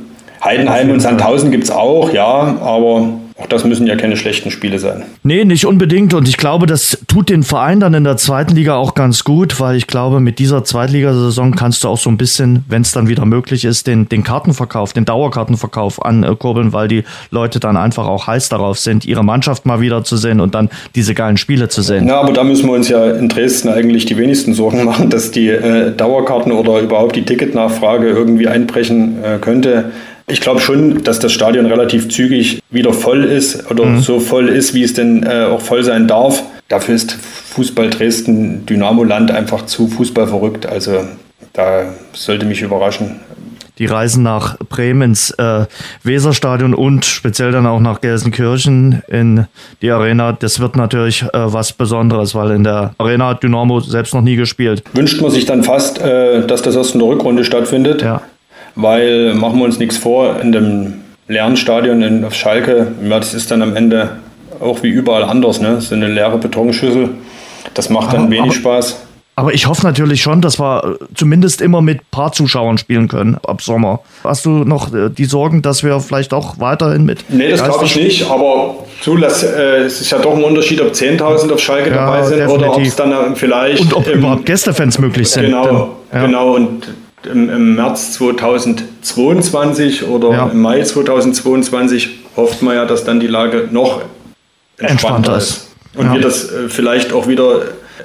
Heidenheim 0.42 0.90
und 0.90 1.00
Sandhausen 1.00 1.50
gibt 1.50 1.64
es 1.64 1.70
auch, 1.72 2.12
ja, 2.12 2.56
aber 2.60 3.18
auch 3.38 3.46
das 3.46 3.64
müssen 3.64 3.86
ja 3.86 3.96
keine 3.96 4.16
schlechten 4.16 4.50
Spiele 4.50 4.78
sein. 4.78 5.04
Nee, 5.22 5.44
nicht 5.44 5.66
unbedingt. 5.66 6.14
Und 6.14 6.26
ich 6.26 6.38
glaube, 6.38 6.64
das 6.64 6.98
tut 7.06 7.28
den 7.28 7.42
Verein 7.42 7.80
dann 7.80 7.92
in 7.92 8.04
der 8.04 8.16
zweiten 8.16 8.54
Liga 8.54 8.76
auch 8.76 8.94
ganz 8.94 9.24
gut, 9.24 9.60
weil 9.60 9.76
ich 9.76 9.86
glaube, 9.86 10.20
mit 10.20 10.38
dieser 10.38 10.64
Zweitligasaison 10.64 11.54
kannst 11.54 11.84
du 11.84 11.88
auch 11.88 11.98
so 11.98 12.08
ein 12.08 12.16
bisschen, 12.16 12.64
wenn 12.66 12.80
es 12.80 12.92
dann 12.92 13.08
wieder 13.08 13.26
möglich 13.26 13.66
ist, 13.66 13.86
den, 13.88 14.08
den 14.08 14.24
Kartenverkauf, 14.24 14.94
den 14.94 15.04
Dauerkartenverkauf 15.04 16.02
ankurbeln, 16.02 16.72
weil 16.72 16.88
die 16.88 17.04
Leute 17.30 17.60
dann 17.60 17.76
einfach 17.76 18.06
auch 18.06 18.26
heiß 18.26 18.48
darauf 18.48 18.78
sind, 18.78 19.04
ihre 19.04 19.22
Mannschaft 19.22 19.66
mal 19.66 19.82
wieder 19.82 20.02
zu 20.02 20.16
sehen 20.16 20.40
und 20.40 20.54
dann 20.54 20.70
diese 20.94 21.12
geilen 21.12 21.36
Spiele 21.36 21.68
zu 21.68 21.82
sehen. 21.82 22.08
Ja, 22.08 22.22
aber 22.22 22.32
da 22.32 22.42
müssen 22.42 22.66
wir 22.66 22.72
uns 22.72 22.88
ja 22.88 23.10
in 23.10 23.28
Dresden 23.28 23.68
eigentlich 23.68 24.06
die 24.06 24.16
wenigsten 24.16 24.54
Sorgen 24.54 24.82
machen, 24.84 25.10
dass 25.10 25.30
die 25.30 25.48
äh, 25.48 25.94
Dauerkarten 25.94 26.52
oder 26.52 26.80
überhaupt 26.80 27.16
die 27.16 27.26
Ticketnachfrage 27.26 28.08
irgendwie 28.08 28.48
einbrechen 28.48 29.22
äh, 29.22 29.36
könnte. 29.38 29.92
Ich 30.28 30.40
glaube 30.40 30.60
schon, 30.60 31.04
dass 31.04 31.20
das 31.20 31.32
Stadion 31.32 31.66
relativ 31.66 32.08
zügig 32.08 32.60
wieder 32.70 32.92
voll 32.92 33.24
ist 33.24 33.70
oder 33.70 33.84
mhm. 33.84 34.00
so 34.00 34.18
voll 34.18 34.48
ist, 34.48 34.74
wie 34.74 34.82
es 34.82 34.92
denn 34.92 35.22
äh, 35.22 35.44
auch 35.44 35.60
voll 35.60 35.84
sein 35.84 36.08
darf. 36.08 36.42
Dafür 36.68 36.96
ist 36.96 37.12
Fußball 37.12 37.90
Dresden, 37.90 38.66
Dynamo-Land 38.66 39.30
einfach 39.30 39.66
zu 39.66 39.86
Fußball 39.86 40.26
verrückt. 40.26 40.66
Also 40.66 41.04
da 41.52 41.84
sollte 42.12 42.44
mich 42.44 42.60
überraschen. 42.60 43.20
Die 43.78 43.86
Reisen 43.86 44.22
nach 44.22 44.56
Bremen 44.58 45.02
ins 45.02 45.30
äh, 45.32 45.66
Weserstadion 46.02 46.74
und 46.74 47.04
speziell 47.04 47.52
dann 47.52 47.66
auch 47.66 47.78
nach 47.78 48.00
Gelsenkirchen 48.00 49.02
in 49.06 49.46
die 49.82 49.90
Arena, 49.90 50.32
das 50.32 50.60
wird 50.60 50.76
natürlich 50.76 51.22
äh, 51.22 51.28
was 51.34 51.74
Besonderes, 51.74 52.34
weil 52.34 52.52
in 52.52 52.64
der 52.64 52.94
Arena 52.96 53.28
hat 53.28 53.42
Dynamo 53.42 53.80
selbst 53.80 54.14
noch 54.14 54.22
nie 54.22 54.36
gespielt. 54.36 54.82
Wünscht 54.94 55.20
man 55.20 55.30
sich 55.30 55.44
dann 55.44 55.62
fast, 55.62 56.00
äh, 56.00 56.46
dass 56.46 56.62
das 56.62 56.74
erst 56.74 56.94
in 56.94 57.00
der 57.00 57.08
Rückrunde 57.08 57.44
stattfindet. 57.44 58.02
Ja 58.02 58.22
weil 58.76 59.34
machen 59.34 59.58
wir 59.58 59.64
uns 59.64 59.78
nichts 59.78 59.96
vor, 59.96 60.40
in 60.40 60.52
dem 60.52 60.94
leeren 61.28 61.56
Stadion 61.56 62.02
in, 62.02 62.24
auf 62.24 62.34
Schalke, 62.34 62.92
ja, 63.02 63.18
das 63.18 63.34
ist 63.34 63.50
dann 63.50 63.62
am 63.62 63.74
Ende 63.74 64.10
auch 64.60 64.82
wie 64.82 64.88
überall 64.88 65.24
anders, 65.24 65.60
ne? 65.60 65.80
So 65.80 65.94
eine 65.94 66.08
leere 66.08 66.38
Betonschüssel. 66.38 67.10
Das 67.74 67.90
macht 67.90 68.12
dann 68.12 68.22
aber, 68.22 68.30
wenig 68.30 68.42
aber, 68.42 68.54
Spaß. 68.54 69.00
Aber 69.38 69.52
ich 69.52 69.66
hoffe 69.66 69.84
natürlich 69.84 70.22
schon, 70.22 70.40
dass 70.40 70.58
wir 70.58 70.98
zumindest 71.14 71.60
immer 71.60 71.82
mit 71.82 72.10
paar 72.10 72.32
Zuschauern 72.32 72.78
spielen 72.78 73.06
können 73.06 73.36
ab 73.46 73.60
Sommer. 73.60 74.00
Hast 74.24 74.46
du 74.46 74.64
noch 74.64 74.94
äh, 74.94 75.10
die 75.10 75.26
Sorgen, 75.26 75.60
dass 75.60 75.84
wir 75.84 76.00
vielleicht 76.00 76.32
auch 76.32 76.58
weiterhin 76.58 77.04
mit. 77.04 77.24
Nee, 77.28 77.50
das 77.50 77.62
glaube 77.62 77.84
ich 77.84 77.96
nicht, 77.96 78.30
aber 78.30 78.76
zulass, 79.02 79.42
äh, 79.42 79.80
es 79.84 80.00
ist 80.00 80.10
ja 80.10 80.18
doch 80.18 80.34
ein 80.34 80.42
Unterschied, 80.42 80.80
ob 80.80 80.92
10.000 80.92 81.52
auf 81.52 81.60
Schalke 81.60 81.90
ja, 81.90 81.96
dabei 81.96 82.22
sind 82.22 82.38
definitiv. 82.38 82.66
oder 82.66 82.76
ob 82.76 82.82
es 82.82 82.96
dann 82.96 83.12
äh, 83.12 83.34
vielleicht. 83.34 83.82
Und 83.82 83.94
ob 83.94 84.06
im, 84.06 84.20
überhaupt 84.20 84.46
Gästefans 84.46 84.98
möglich 84.98 85.28
sind. 85.28 85.46
Genau, 85.46 85.96
genau. 86.10 86.54
Und 86.54 86.86
im, 87.26 87.48
im, 87.50 87.74
März 87.74 88.12
2022 88.12 90.06
oder 90.06 90.30
ja. 90.30 90.46
im 90.48 90.60
Mai 90.60 90.82
2022 90.82 92.20
hofft 92.36 92.62
man 92.62 92.74
ja, 92.74 92.84
dass 92.84 93.04
dann 93.04 93.20
die 93.20 93.26
Lage 93.26 93.68
noch 93.70 94.02
entspannter, 94.78 95.34
entspannter 95.34 95.36
ist. 95.36 95.68
Und 95.96 96.12
wir 96.12 96.20
das 96.20 96.52
äh, 96.52 96.68
vielleicht 96.68 97.12
auch 97.12 97.26
wieder 97.26 97.62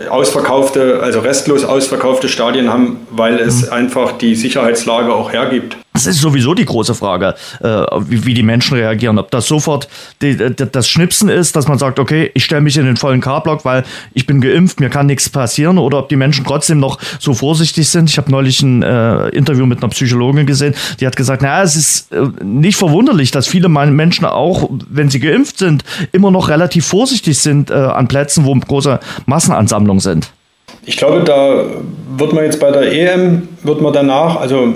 ausverkaufte, 0.09 1.01
also 1.01 1.19
restlos 1.19 1.65
ausverkaufte 1.65 2.29
Stadien 2.29 2.69
haben, 2.69 3.05
weil 3.11 3.39
es 3.39 3.67
mhm. 3.67 3.73
einfach 3.73 4.13
die 4.13 4.35
Sicherheitslage 4.35 5.13
auch 5.13 5.31
hergibt. 5.31 5.77
Das 5.93 6.05
ist 6.05 6.21
sowieso 6.21 6.53
die 6.53 6.63
große 6.63 6.95
Frage, 6.95 7.35
äh, 7.61 7.67
wie, 8.07 8.33
die 8.33 8.43
Menschen 8.43 8.77
reagieren. 8.77 9.19
Ob 9.19 9.29
das 9.29 9.47
sofort 9.47 9.89
das 10.19 10.87
Schnipsen 10.87 11.27
ist, 11.27 11.55
dass 11.55 11.67
man 11.67 11.77
sagt, 11.77 11.99
okay, 11.99 12.31
ich 12.33 12.45
stelle 12.45 12.61
mich 12.61 12.77
in 12.77 12.85
den 12.85 12.95
vollen 12.95 13.19
K-Block, 13.19 13.65
weil 13.65 13.83
ich 14.13 14.25
bin 14.25 14.39
geimpft, 14.39 14.79
mir 14.79 14.89
kann 14.89 15.07
nichts 15.07 15.29
passieren, 15.29 15.77
oder 15.77 15.99
ob 15.99 16.09
die 16.09 16.15
Menschen 16.15 16.45
trotzdem 16.45 16.79
noch 16.79 16.97
so 17.19 17.33
vorsichtig 17.33 17.89
sind. 17.89 18.09
Ich 18.09 18.17
habe 18.17 18.31
neulich 18.31 18.61
ein 18.61 18.83
äh, 18.83 19.27
Interview 19.29 19.65
mit 19.65 19.79
einer 19.79 19.89
Psychologin 19.89 20.45
gesehen, 20.45 20.75
die 21.01 21.07
hat 21.07 21.17
gesagt, 21.17 21.41
naja, 21.41 21.61
es 21.61 21.75
ist 21.75 22.11
äh, 22.13 22.21
nicht 22.41 22.77
verwunderlich, 22.77 23.31
dass 23.31 23.47
viele 23.47 23.67
Menschen 23.67 24.25
auch, 24.25 24.69
wenn 24.89 25.09
sie 25.09 25.19
geimpft 25.19 25.57
sind, 25.57 25.83
immer 26.13 26.31
noch 26.31 26.47
relativ 26.47 26.85
vorsichtig 26.85 27.37
sind 27.39 27.71
an 27.71 28.07
Plätzen, 28.07 28.45
wo 28.45 28.55
große 28.55 28.99
Massenansammlungen 29.25 29.99
sind. 29.99 30.31
Ich 30.85 30.97
glaube, 30.97 31.23
da 31.23 31.65
wird 32.17 32.33
man 32.33 32.43
jetzt 32.45 32.59
bei 32.59 32.71
der 32.71 32.91
EM, 32.91 33.47
wird 33.63 33.81
man 33.81 33.93
danach, 33.93 34.37
also 34.37 34.75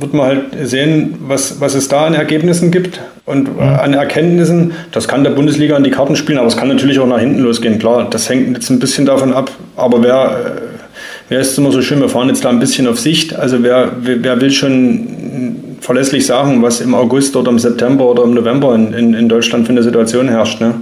wird 0.00 0.14
man 0.14 0.26
halt 0.26 0.40
sehen, 0.64 1.14
was, 1.26 1.60
was 1.60 1.74
es 1.74 1.88
da 1.88 2.06
an 2.06 2.14
Ergebnissen 2.14 2.70
gibt 2.70 3.00
und 3.26 3.56
mhm. 3.56 3.62
an 3.62 3.94
Erkenntnissen. 3.94 4.72
Das 4.92 5.08
kann 5.08 5.24
der 5.24 5.30
Bundesliga 5.30 5.76
an 5.76 5.84
die 5.84 5.90
Karten 5.90 6.16
spielen, 6.16 6.38
aber 6.38 6.48
es 6.48 6.56
kann 6.56 6.68
natürlich 6.68 6.98
auch 6.98 7.06
nach 7.06 7.20
hinten 7.20 7.40
losgehen. 7.40 7.78
Klar, 7.78 8.08
das 8.10 8.28
hängt 8.28 8.56
jetzt 8.56 8.70
ein 8.70 8.78
bisschen 8.78 9.06
davon 9.06 9.32
ab. 9.32 9.50
Aber 9.76 10.02
wer, 10.02 10.36
wer 11.28 11.40
ist 11.40 11.56
immer 11.58 11.72
so 11.72 11.82
schön, 11.82 12.00
wir 12.00 12.08
fahren 12.08 12.28
jetzt 12.28 12.44
da 12.44 12.48
ein 12.48 12.60
bisschen 12.60 12.86
auf 12.86 12.98
Sicht. 12.98 13.34
Also 13.34 13.62
wer, 13.62 13.92
wer 14.00 14.40
will 14.40 14.50
schon 14.50 15.76
verlässlich 15.80 16.26
sagen, 16.26 16.62
was 16.62 16.80
im 16.80 16.94
August 16.94 17.36
oder 17.36 17.50
im 17.50 17.58
September 17.58 18.04
oder 18.06 18.24
im 18.24 18.34
November 18.34 18.74
in, 18.74 18.92
in, 18.92 19.14
in 19.14 19.28
Deutschland 19.28 19.66
für 19.66 19.72
eine 19.72 19.82
Situation 19.82 20.28
herrscht. 20.28 20.60
Ne? 20.60 20.74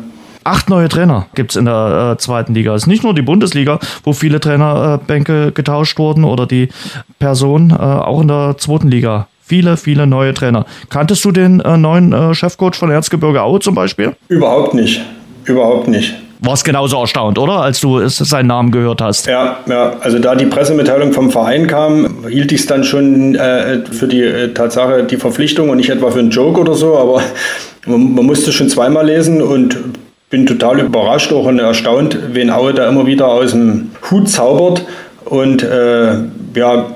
Acht 0.49 0.71
neue 0.71 0.89
Trainer 0.89 1.27
gibt 1.35 1.51
es 1.51 1.57
in 1.57 1.67
der 1.67 2.15
äh, 2.15 2.19
zweiten 2.19 2.55
Liga. 2.55 2.75
Es 2.75 2.85
ist 2.85 2.87
nicht 2.87 3.05
nur 3.05 3.13
die 3.13 3.21
Bundesliga, 3.21 3.79
wo 4.03 4.15
viele 4.15 4.41
Trainerbänke 4.41 5.49
äh, 5.49 5.51
getauscht 5.51 5.99
wurden 5.99 6.25
oder 6.25 6.47
die 6.47 6.71
Person, 7.19 7.69
äh, 7.69 7.75
auch 7.75 8.23
in 8.23 8.29
der 8.29 8.55
zweiten 8.57 8.89
Liga. 8.89 9.29
Viele, 9.43 9.77
viele 9.77 10.07
neue 10.07 10.33
Trainer. 10.33 10.65
Kanntest 10.89 11.23
du 11.27 11.33
den 11.33 11.61
äh, 11.61 11.77
neuen 11.77 12.15
äh, 12.15 12.33
Chefcoach 12.33 12.77
von 12.77 12.91
Erzgebirge 12.91 13.43
Aue 13.43 13.61
zum 13.61 13.75
Beispiel? 13.75 14.17
Überhaupt 14.29 14.73
nicht. 14.73 15.03
Überhaupt 15.45 15.87
nicht. 15.87 16.15
Warst 16.41 16.65
genauso 16.65 16.99
erstaunt, 16.99 17.39
oder? 17.39 17.61
Als 17.61 17.83
du 17.83 18.09
seinen 18.09 18.47
Namen 18.47 18.71
gehört 18.71 19.03
hast. 19.03 19.27
Ja, 19.27 19.59
ja. 19.67 19.97
Also 20.01 20.19
da 20.19 20.35
die 20.35 20.47
Pressemitteilung 20.47 21.13
vom 21.13 21.31
Verein 21.31 21.67
kam, 21.67 22.27
hielt 22.27 22.53
ich 22.53 22.61
es 22.61 22.67
dann 22.67 22.85
schon 22.85 23.35
äh, 23.35 23.85
für 23.85 24.09
die 24.09 24.23
äh, 24.23 24.55
Tatsache, 24.55 25.05
die 25.05 25.19
Verpflichtung 25.19 25.69
und 25.69 25.77
nicht 25.77 25.91
etwa 25.91 26.11
für 26.11 26.21
einen 26.21 26.31
Joke 26.31 26.59
oder 26.59 26.73
so, 26.73 26.97
aber 26.97 27.21
man, 27.85 28.15
man 28.15 28.25
musste 28.25 28.51
schon 28.51 28.71
zweimal 28.71 29.05
lesen 29.05 29.43
und 29.43 29.77
bin 30.31 30.47
total 30.47 30.81
überrascht 30.81 31.33
auch 31.33 31.47
und 31.47 31.59
erstaunt, 31.59 32.19
wen 32.33 32.51
Aue 32.51 32.75
da 32.75 32.89
immer 32.89 33.07
wieder 33.07 33.29
aus 33.29 33.53
dem 33.53 33.91
Hut 34.11 34.29
zaubert. 34.29 34.85
Und 35.25 35.63
äh, 35.63 36.15
ja, 36.55 36.87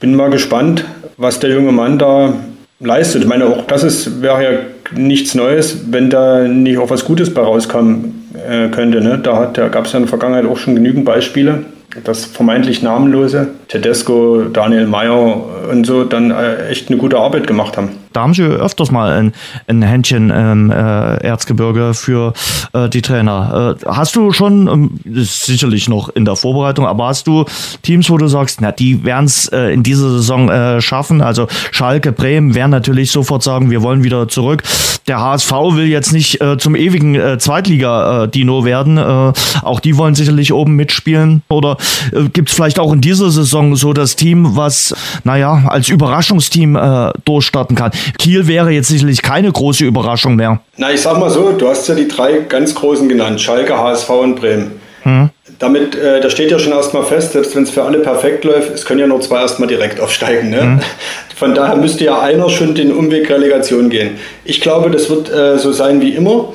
bin 0.00 0.14
mal 0.14 0.30
gespannt, 0.30 0.84
was 1.16 1.40
der 1.40 1.50
junge 1.50 1.72
Mann 1.72 1.98
da 1.98 2.34
leistet. 2.80 3.22
Ich 3.22 3.28
meine, 3.28 3.46
auch 3.46 3.66
das 3.66 3.84
ist, 3.84 4.22
wäre 4.22 4.42
ja 4.42 4.50
nichts 4.96 5.34
Neues, 5.34 5.84
wenn 5.90 6.10
da 6.10 6.46
nicht 6.46 6.78
auch 6.78 6.90
was 6.90 7.04
Gutes 7.04 7.32
bei 7.32 7.42
rauskommen 7.42 8.28
äh, 8.48 8.68
könnte. 8.68 9.00
Ne? 9.00 9.18
Da, 9.22 9.46
da 9.46 9.68
gab 9.68 9.86
es 9.86 9.92
ja 9.92 9.98
in 9.98 10.04
der 10.04 10.10
Vergangenheit 10.10 10.46
auch 10.46 10.58
schon 10.58 10.74
genügend 10.74 11.04
Beispiele, 11.04 11.64
dass 12.02 12.24
vermeintlich 12.24 12.82
namenlose 12.82 13.48
Tedesco, 13.68 14.42
Daniel 14.52 14.86
Mayer 14.86 15.44
und 15.70 15.86
so 15.86 16.04
dann 16.04 16.32
äh, 16.32 16.68
echt 16.68 16.90
eine 16.90 16.98
gute 16.98 17.18
Arbeit 17.18 17.46
gemacht 17.46 17.76
haben 17.76 18.03
da 18.14 18.22
haben 18.22 18.34
sie 18.34 18.44
öfters 18.44 18.90
mal 18.90 19.12
ein, 19.12 19.32
ein 19.66 19.82
Händchen 19.82 20.32
ähm, 20.34 20.70
äh, 20.70 21.16
Erzgebirge 21.16 21.94
für 21.94 22.32
äh, 22.72 22.88
die 22.88 23.02
Trainer. 23.02 23.76
Äh, 23.82 23.86
hast 23.86 24.16
du 24.16 24.32
schon, 24.32 24.68
ähm, 24.68 24.90
sicherlich 25.24 25.88
noch 25.88 26.08
in 26.08 26.24
der 26.24 26.36
Vorbereitung, 26.36 26.86
aber 26.86 27.08
hast 27.08 27.26
du 27.26 27.44
Teams, 27.82 28.08
wo 28.08 28.16
du 28.16 28.28
sagst, 28.28 28.60
na, 28.60 28.72
die 28.72 29.04
werden 29.04 29.26
es 29.26 29.48
äh, 29.48 29.72
in 29.74 29.82
dieser 29.82 30.10
Saison 30.10 30.48
äh, 30.48 30.80
schaffen? 30.80 31.20
Also 31.20 31.48
Schalke, 31.72 32.12
Bremen 32.12 32.54
werden 32.54 32.70
natürlich 32.70 33.10
sofort 33.10 33.42
sagen, 33.42 33.70
wir 33.70 33.82
wollen 33.82 34.04
wieder 34.04 34.28
zurück. 34.28 34.62
Der 35.08 35.20
HSV 35.20 35.50
will 35.72 35.86
jetzt 35.86 36.12
nicht 36.12 36.40
äh, 36.40 36.56
zum 36.56 36.76
ewigen 36.76 37.14
äh, 37.14 37.36
Zweitliga-Dino 37.38 38.64
werden. 38.64 38.96
Äh, 38.96 39.32
auch 39.62 39.80
die 39.80 39.96
wollen 39.98 40.14
sicherlich 40.14 40.52
oben 40.52 40.76
mitspielen. 40.76 41.42
Oder 41.48 41.76
äh, 42.12 42.28
gibt 42.28 42.48
es 42.48 42.54
vielleicht 42.54 42.78
auch 42.78 42.92
in 42.92 43.00
dieser 43.00 43.30
Saison 43.30 43.76
so 43.76 43.92
das 43.92 44.16
Team, 44.16 44.56
was, 44.56 44.94
naja, 45.24 45.64
als 45.66 45.88
Überraschungsteam 45.88 46.76
äh, 46.76 47.10
durchstarten 47.24 47.76
kann? 47.76 47.90
Kiel 48.18 48.46
wäre 48.46 48.70
jetzt 48.70 48.88
sicherlich 48.88 49.22
keine 49.22 49.50
große 49.50 49.84
Überraschung 49.84 50.36
mehr. 50.36 50.60
Na, 50.76 50.92
ich 50.92 51.00
sag 51.00 51.18
mal 51.18 51.30
so, 51.30 51.52
du 51.52 51.68
hast 51.68 51.88
ja 51.88 51.94
die 51.94 52.08
drei 52.08 52.40
ganz 52.48 52.74
großen 52.74 53.08
genannt, 53.08 53.40
Schalke, 53.40 53.76
HSV 53.76 54.10
und 54.10 54.36
Bremen. 54.36 54.72
Hm. 55.02 55.30
Damit, 55.58 55.94
äh, 55.94 56.20
da 56.20 56.30
steht 56.30 56.50
ja 56.50 56.58
schon 56.58 56.72
erstmal 56.72 57.04
fest, 57.04 57.32
selbst 57.32 57.54
wenn 57.54 57.62
es 57.62 57.70
für 57.70 57.84
alle 57.84 57.98
perfekt 57.98 58.44
läuft, 58.44 58.74
es 58.74 58.84
können 58.84 59.00
ja 59.00 59.06
nur 59.06 59.20
zwei 59.20 59.40
erstmal 59.40 59.68
direkt 59.68 60.00
aufsteigen. 60.00 60.50
Ne? 60.50 60.60
Hm. 60.60 60.80
Von 61.36 61.54
daher 61.54 61.76
müsste 61.76 62.04
ja 62.04 62.20
einer 62.20 62.48
schon 62.48 62.74
den 62.74 62.92
Umweg 62.92 63.28
Relegation 63.28 63.90
gehen. 63.90 64.12
Ich 64.44 64.60
glaube, 64.60 64.90
das 64.90 65.10
wird 65.10 65.30
äh, 65.30 65.58
so 65.58 65.72
sein 65.72 66.00
wie 66.00 66.10
immer, 66.10 66.54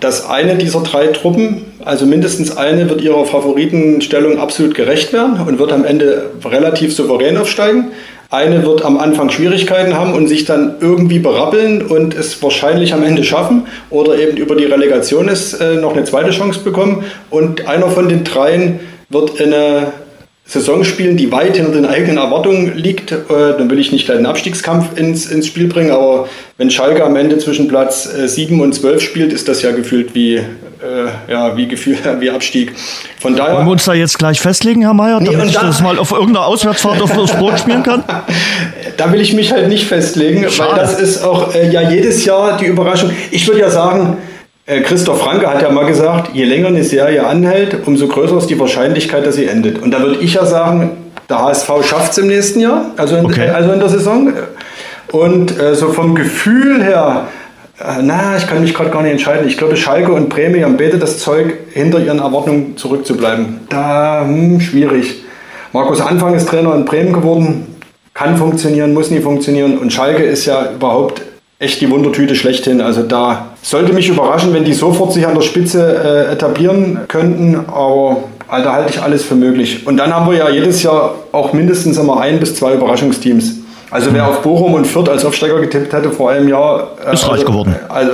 dass 0.00 0.28
eine 0.28 0.56
dieser 0.56 0.80
drei 0.80 1.06
Truppen, 1.08 1.64
also 1.84 2.04
mindestens 2.04 2.56
eine, 2.56 2.88
wird 2.90 3.00
ihrer 3.00 3.24
Favoritenstellung 3.24 4.38
absolut 4.38 4.74
gerecht 4.74 5.12
werden 5.12 5.40
und 5.40 5.58
wird 5.58 5.72
am 5.72 5.84
Ende 5.84 6.30
relativ 6.44 6.94
souverän 6.94 7.36
aufsteigen. 7.36 7.92
Eine 8.34 8.66
wird 8.66 8.84
am 8.84 8.98
Anfang 8.98 9.30
Schwierigkeiten 9.30 9.94
haben 9.94 10.12
und 10.12 10.26
sich 10.26 10.44
dann 10.44 10.74
irgendwie 10.80 11.20
berappeln 11.20 11.82
und 11.82 12.16
es 12.16 12.42
wahrscheinlich 12.42 12.92
am 12.92 13.04
Ende 13.04 13.22
schaffen 13.22 13.68
oder 13.90 14.18
eben 14.18 14.36
über 14.36 14.56
die 14.56 14.64
Relegation 14.64 15.28
ist, 15.28 15.54
äh, 15.54 15.76
noch 15.76 15.92
eine 15.92 16.02
zweite 16.02 16.30
Chance 16.30 16.58
bekommen. 16.64 17.04
Und 17.30 17.68
einer 17.68 17.88
von 17.90 18.08
den 18.08 18.24
dreien 18.24 18.80
wird 19.08 19.40
eine 19.40 19.92
Saison 20.46 20.82
spielen, 20.82 21.16
die 21.16 21.30
weit 21.30 21.56
hinter 21.56 21.70
den 21.70 21.86
eigenen 21.86 22.16
Erwartungen 22.16 22.76
liegt. 22.76 23.12
Äh, 23.12 23.18
dann 23.28 23.70
will 23.70 23.78
ich 23.78 23.92
nicht 23.92 24.06
gleich 24.06 24.16
einen 24.16 24.26
Abstiegskampf 24.26 24.98
ins, 24.98 25.30
ins 25.30 25.46
Spiel 25.46 25.68
bringen, 25.68 25.92
aber 25.92 26.28
wenn 26.58 26.72
Schalke 26.72 27.04
am 27.04 27.14
Ende 27.14 27.38
zwischen 27.38 27.68
Platz 27.68 28.12
äh, 28.12 28.26
7 28.26 28.60
und 28.60 28.74
12 28.74 29.00
spielt, 29.00 29.32
ist 29.32 29.46
das 29.46 29.62
ja 29.62 29.70
gefühlt 29.70 30.12
wie, 30.16 30.40
äh, 30.84 31.32
ja, 31.32 31.56
wie 31.56 31.66
Gefühl, 31.66 31.96
wie 32.20 32.30
Abstieg. 32.30 32.72
Von 33.20 33.36
daher, 33.36 33.56
Wollen 33.56 33.66
wir 33.66 33.72
uns 33.72 33.84
da 33.84 33.94
jetzt 33.94 34.18
gleich 34.18 34.40
festlegen, 34.40 34.82
Herr 34.82 34.94
Mayer, 34.94 35.20
damit 35.20 35.36
nee, 35.36 35.46
ich 35.46 35.54
da, 35.54 35.64
das 35.64 35.80
mal 35.80 35.98
auf 35.98 36.12
irgendeiner 36.12 36.46
Auswärtsfahrt 36.46 37.00
auf 37.00 37.12
das 37.12 37.32
Brot 37.32 37.58
spielen 37.58 37.82
kann? 37.82 38.04
Da 38.96 39.10
will 39.12 39.20
ich 39.20 39.32
mich 39.32 39.50
halt 39.50 39.68
nicht 39.68 39.88
festlegen, 39.88 40.48
Schade. 40.48 40.70
weil 40.70 40.78
das 40.78 41.00
ist 41.00 41.24
auch 41.24 41.52
äh, 41.52 41.68
ja 41.68 41.90
jedes 41.90 42.24
Jahr 42.24 42.58
die 42.58 42.66
Überraschung. 42.66 43.10
Ich 43.32 43.44
würde 43.48 43.58
ja 43.58 43.68
sagen, 43.68 44.18
äh, 44.66 44.82
Christoph 44.82 45.20
Franke 45.20 45.48
hat 45.48 45.62
ja 45.62 45.70
mal 45.70 45.84
gesagt, 45.84 46.30
je 46.32 46.44
länger 46.44 46.68
eine 46.68 46.84
Serie 46.84 47.26
anhält, 47.26 47.88
umso 47.88 48.06
größer 48.06 48.38
ist 48.38 48.50
die 48.50 48.60
Wahrscheinlichkeit, 48.60 49.26
dass 49.26 49.34
sie 49.34 49.46
endet. 49.46 49.82
Und 49.82 49.90
da 49.90 50.00
würde 50.00 50.20
ich 50.20 50.34
ja 50.34 50.46
sagen, 50.46 50.92
der 51.28 51.40
HSV 51.40 51.70
schafft 51.82 52.12
es 52.12 52.18
im 52.18 52.28
nächsten 52.28 52.60
Jahr, 52.60 52.92
also 52.96 53.16
in, 53.16 53.24
okay. 53.24 53.48
also 53.48 53.72
in 53.72 53.80
der 53.80 53.88
Saison. 53.88 54.32
Und 55.10 55.58
äh, 55.58 55.74
so 55.74 55.88
vom 55.88 56.14
Gefühl 56.14 56.84
her, 56.84 57.26
na, 58.02 58.36
ich 58.36 58.46
kann 58.46 58.60
mich 58.60 58.72
gerade 58.72 58.90
gar 58.90 59.02
nicht 59.02 59.12
entscheiden. 59.12 59.48
Ich 59.48 59.58
glaube, 59.58 59.76
Schalke 59.76 60.12
und 60.12 60.28
Bremen 60.28 60.62
haben 60.62 60.76
beide 60.76 60.98
das 60.98 61.18
Zeug, 61.18 61.54
hinter 61.72 61.98
ihren 61.98 62.20
Erwartungen 62.20 62.76
zurückzubleiben. 62.76 63.60
Da, 63.68 64.24
hm, 64.24 64.60
schwierig. 64.60 65.24
Markus 65.72 66.00
Anfang 66.00 66.34
ist 66.34 66.48
Trainer 66.48 66.74
in 66.76 66.84
Bremen 66.84 67.12
geworden, 67.12 67.66
kann 68.14 68.36
funktionieren, 68.36 68.94
muss 68.94 69.10
nie 69.10 69.18
funktionieren. 69.18 69.76
Und 69.78 69.92
Schalke 69.92 70.22
ist 70.22 70.46
ja 70.46 70.70
überhaupt 70.72 71.22
echt 71.58 71.80
die 71.80 71.90
Wundertüte 71.90 72.36
schlechthin. 72.36 72.80
Also 72.80 73.02
da 73.02 73.48
sollte 73.60 73.92
mich 73.92 74.08
überraschen, 74.08 74.54
wenn 74.54 74.64
die 74.64 74.72
sofort 74.72 75.12
sich 75.12 75.26
an 75.26 75.34
der 75.34 75.42
Spitze 75.42 76.28
äh, 76.28 76.32
etablieren 76.32 77.00
könnten. 77.08 77.56
Aber 77.66 78.18
da 78.48 78.72
halte 78.72 78.90
ich 78.90 79.02
alles 79.02 79.24
für 79.24 79.34
möglich. 79.34 79.84
Und 79.84 79.96
dann 79.96 80.14
haben 80.14 80.30
wir 80.30 80.38
ja 80.38 80.48
jedes 80.48 80.84
Jahr 80.84 81.16
auch 81.32 81.52
mindestens 81.52 81.98
immer 81.98 82.20
ein 82.20 82.38
bis 82.38 82.54
zwei 82.54 82.74
Überraschungsteams. 82.74 83.63
Also 83.90 84.12
wer 84.12 84.26
auf 84.26 84.42
Bochum 84.42 84.74
und 84.74 84.86
Fürth 84.86 85.08
als 85.08 85.24
Aufsteiger 85.24 85.60
getippt 85.60 85.92
hätte 85.92 86.10
vor 86.10 86.30
einem 86.30 86.48
Jahr. 86.48 86.92
Äh, 87.04 87.14
ist 87.14 87.28
reich 87.28 87.44
geworden. 87.44 87.74
Also 87.88 88.12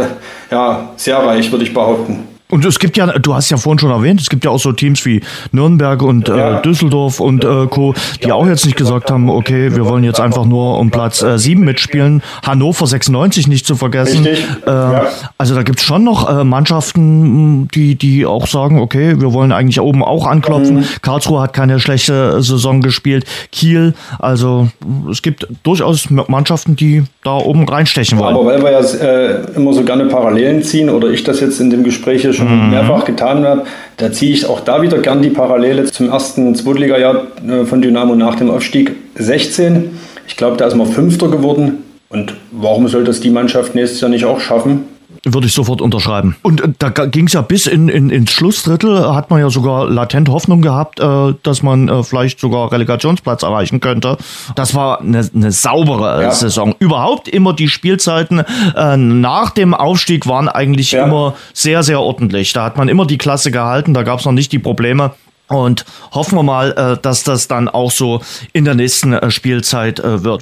ja, 0.50 0.90
sehr 0.96 1.18
reich, 1.18 1.50
würde 1.50 1.64
ich 1.64 1.72
behaupten. 1.72 2.29
Und 2.50 2.64
es 2.64 2.78
gibt 2.78 2.96
ja, 2.96 3.06
du 3.06 3.34
hast 3.34 3.50
ja 3.50 3.56
vorhin 3.56 3.78
schon 3.78 3.90
erwähnt, 3.90 4.20
es 4.20 4.28
gibt 4.28 4.44
ja 4.44 4.50
auch 4.50 4.58
so 4.58 4.72
Teams 4.72 5.04
wie 5.04 5.20
Nürnberg 5.52 6.02
und 6.02 6.28
äh, 6.28 6.60
Düsseldorf 6.62 7.20
und 7.20 7.44
äh, 7.44 7.66
Co., 7.66 7.94
die 8.22 8.32
auch 8.32 8.46
jetzt 8.46 8.66
nicht 8.66 8.76
gesagt 8.76 9.10
haben, 9.10 9.30
okay, 9.30 9.74
wir 9.74 9.86
wollen 9.86 10.04
jetzt 10.04 10.20
einfach 10.20 10.44
nur 10.44 10.78
um 10.78 10.90
Platz 10.90 11.22
äh, 11.22 11.38
7 11.38 11.62
mitspielen. 11.62 12.22
Hannover 12.42 12.86
96 12.86 13.46
nicht 13.48 13.66
zu 13.66 13.76
vergessen. 13.76 14.24
Richtig. 14.24 14.46
Äh, 14.66 14.70
ja. 14.70 15.06
Also 15.38 15.54
da 15.54 15.62
gibt's 15.62 15.84
schon 15.84 16.04
noch 16.04 16.28
äh, 16.28 16.44
Mannschaften, 16.44 17.68
die, 17.68 17.94
die 17.94 18.26
auch 18.26 18.46
sagen, 18.46 18.80
okay, 18.80 19.20
wir 19.20 19.32
wollen 19.32 19.52
eigentlich 19.52 19.80
oben 19.80 20.02
auch 20.04 20.26
anklopfen. 20.26 20.76
Mhm. 20.76 20.84
Karlsruhe 21.02 21.40
hat 21.40 21.52
keine 21.52 21.80
schlechte 21.80 22.42
Saison 22.42 22.80
gespielt. 22.80 23.24
Kiel, 23.52 23.94
also 24.18 24.68
es 25.10 25.22
gibt 25.22 25.46
durchaus 25.62 26.08
Mannschaften, 26.10 26.76
die 26.76 27.04
da 27.22 27.36
oben 27.36 27.68
reinstechen 27.68 28.18
wollen. 28.18 28.34
Aber 28.34 28.46
weil 28.46 28.62
wir 28.62 28.72
ja 28.72 28.80
äh, 28.80 29.56
immer 29.56 29.72
so 29.72 29.82
gerne 29.84 30.06
Parallelen 30.06 30.62
ziehen 30.62 30.90
oder 30.90 31.10
ich 31.10 31.24
das 31.24 31.40
jetzt 31.40 31.60
in 31.60 31.70
dem 31.70 31.84
Gespräch 31.84 32.22
hier 32.22 32.32
schon 32.32 32.39
mhm. 32.44 32.70
mehrfach 32.70 33.04
getan 33.04 33.44
habe, 33.44 33.64
da 33.96 34.12
ziehe 34.12 34.32
ich 34.32 34.46
auch 34.46 34.60
da 34.60 34.82
wieder 34.82 34.98
gern 34.98 35.22
die 35.22 35.30
Parallele 35.30 35.84
zum 35.84 36.10
ersten 36.10 36.54
Zweitliga-Jahr 36.54 37.22
äh, 37.48 37.64
von 37.64 37.82
Dynamo 37.82 38.14
nach 38.14 38.36
dem 38.36 38.50
Aufstieg 38.50 38.96
16. 39.16 39.98
Ich 40.26 40.36
glaube, 40.36 40.56
da 40.56 40.66
ist 40.66 40.76
man 40.76 40.86
Fünfter 40.86 41.28
geworden. 41.28 41.84
Und 42.08 42.34
warum 42.50 42.88
soll 42.88 43.04
das 43.04 43.20
die 43.20 43.30
Mannschaft 43.30 43.74
nächstes 43.74 44.00
Jahr 44.00 44.10
nicht 44.10 44.24
auch 44.24 44.40
schaffen? 44.40 44.84
Würde 45.24 45.46
ich 45.46 45.52
sofort 45.52 45.82
unterschreiben. 45.82 46.36
Und 46.42 46.62
äh, 46.62 46.68
da 46.78 46.88
ging 46.88 47.26
es 47.26 47.34
ja 47.34 47.42
bis 47.42 47.66
in, 47.66 47.88
in, 47.88 48.08
ins 48.08 48.30
Schlussdrittel, 48.32 49.12
hat 49.14 49.28
man 49.28 49.40
ja 49.40 49.50
sogar 49.50 49.88
latent 49.88 50.30
Hoffnung 50.30 50.62
gehabt, 50.62 50.98
äh, 50.98 51.34
dass 51.42 51.62
man 51.62 51.88
äh, 51.88 52.02
vielleicht 52.02 52.40
sogar 52.40 52.72
Relegationsplatz 52.72 53.42
erreichen 53.42 53.80
könnte. 53.80 54.16
Das 54.54 54.74
war 54.74 55.00
eine, 55.00 55.28
eine 55.34 55.52
saubere 55.52 56.22
ja. 56.22 56.30
Saison. 56.30 56.74
Überhaupt 56.78 57.28
immer 57.28 57.52
die 57.52 57.68
Spielzeiten 57.68 58.42
äh, 58.74 58.96
nach 58.96 59.50
dem 59.50 59.74
Aufstieg 59.74 60.26
waren 60.26 60.48
eigentlich 60.48 60.92
ja. 60.92 61.04
immer 61.04 61.34
sehr, 61.52 61.82
sehr 61.82 62.00
ordentlich. 62.00 62.54
Da 62.54 62.64
hat 62.64 62.78
man 62.78 62.88
immer 62.88 63.06
die 63.06 63.18
Klasse 63.18 63.50
gehalten, 63.50 63.92
da 63.92 64.02
gab 64.02 64.20
es 64.20 64.24
noch 64.24 64.32
nicht 64.32 64.52
die 64.52 64.58
Probleme. 64.58 65.12
Und 65.48 65.84
hoffen 66.12 66.38
wir 66.38 66.44
mal, 66.44 66.72
äh, 66.72 67.02
dass 67.02 67.24
das 67.24 67.46
dann 67.46 67.68
auch 67.68 67.90
so 67.90 68.22
in 68.54 68.64
der 68.64 68.74
nächsten 68.74 69.12
äh, 69.12 69.30
Spielzeit 69.30 70.00
wird. 70.02 70.40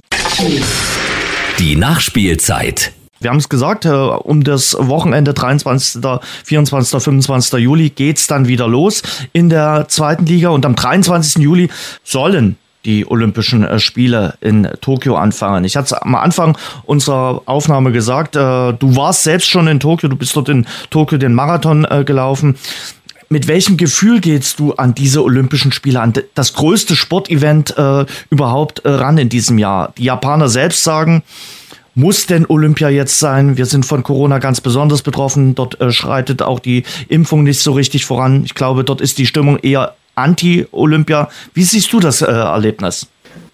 Die 1.58 1.74
Nachspielzeit. 1.74 2.92
Wir 3.20 3.30
haben 3.30 3.38
es 3.38 3.48
gesagt, 3.48 3.84
äh, 3.84 3.90
um 3.90 4.44
das 4.44 4.76
Wochenende 4.78 5.34
23., 5.34 6.02
24., 6.44 7.02
25. 7.02 7.60
Juli 7.60 7.90
geht's 7.90 8.26
dann 8.26 8.46
wieder 8.46 8.68
los 8.68 9.02
in 9.32 9.48
der 9.48 9.86
zweiten 9.88 10.26
Liga 10.26 10.50
und 10.50 10.64
am 10.64 10.76
23. 10.76 11.42
Juli 11.42 11.68
sollen 12.04 12.56
die 12.84 13.10
Olympischen 13.10 13.64
äh, 13.64 13.80
Spiele 13.80 14.34
in 14.40 14.68
Tokio 14.80 15.16
anfangen. 15.16 15.64
Ich 15.64 15.76
hatte 15.76 15.86
es 15.86 15.92
am 15.94 16.14
Anfang 16.14 16.56
unserer 16.84 17.42
Aufnahme 17.46 17.90
gesagt, 17.90 18.36
äh, 18.36 18.38
du 18.38 18.94
warst 18.94 19.24
selbst 19.24 19.48
schon 19.48 19.66
in 19.66 19.80
Tokio, 19.80 20.08
du 20.08 20.16
bist 20.16 20.36
dort 20.36 20.48
in 20.48 20.66
Tokio 20.90 21.18
den 21.18 21.34
Marathon 21.34 21.86
gelaufen. 22.06 22.56
Mit 23.28 23.46
welchem 23.46 23.76
Gefühl 23.76 24.20
gehst 24.20 24.58
du 24.58 24.74
an 24.74 24.94
diese 24.94 25.22
Olympischen 25.22 25.72
Spiele, 25.72 26.00
an 26.00 26.14
das 26.34 26.54
größte 26.54 26.96
Sportevent 26.96 27.74
überhaupt 28.30 28.80
ran 28.86 29.18
in 29.18 29.28
diesem 29.28 29.58
Jahr? 29.58 29.92
Die 29.98 30.04
Japaner 30.04 30.48
selbst 30.48 30.82
sagen, 30.82 31.22
muss 31.99 32.26
denn 32.26 32.46
Olympia 32.49 32.88
jetzt 32.88 33.18
sein? 33.18 33.57
Wir 33.57 33.66
sind 33.66 33.84
von 33.84 34.05
Corona 34.05 34.38
ganz 34.38 34.61
besonders 34.61 35.03
betroffen. 35.03 35.57
Dort 35.57 35.80
äh, 35.80 35.90
schreitet 35.90 36.42
auch 36.42 36.61
die 36.61 36.84
Impfung 37.09 37.42
nicht 37.42 37.61
so 37.61 37.72
richtig 37.72 38.07
voran. 38.07 38.44
Ich 38.44 38.55
glaube, 38.55 38.84
dort 38.84 39.01
ist 39.01 39.18
die 39.18 39.26
Stimmung 39.26 39.59
eher 39.59 39.96
anti-Olympia. 40.14 41.28
Wie 41.55 41.64
siehst 41.64 41.92
du 41.92 41.99
das 41.99 42.22
äh, 42.22 42.26
Erlebnis? 42.26 43.09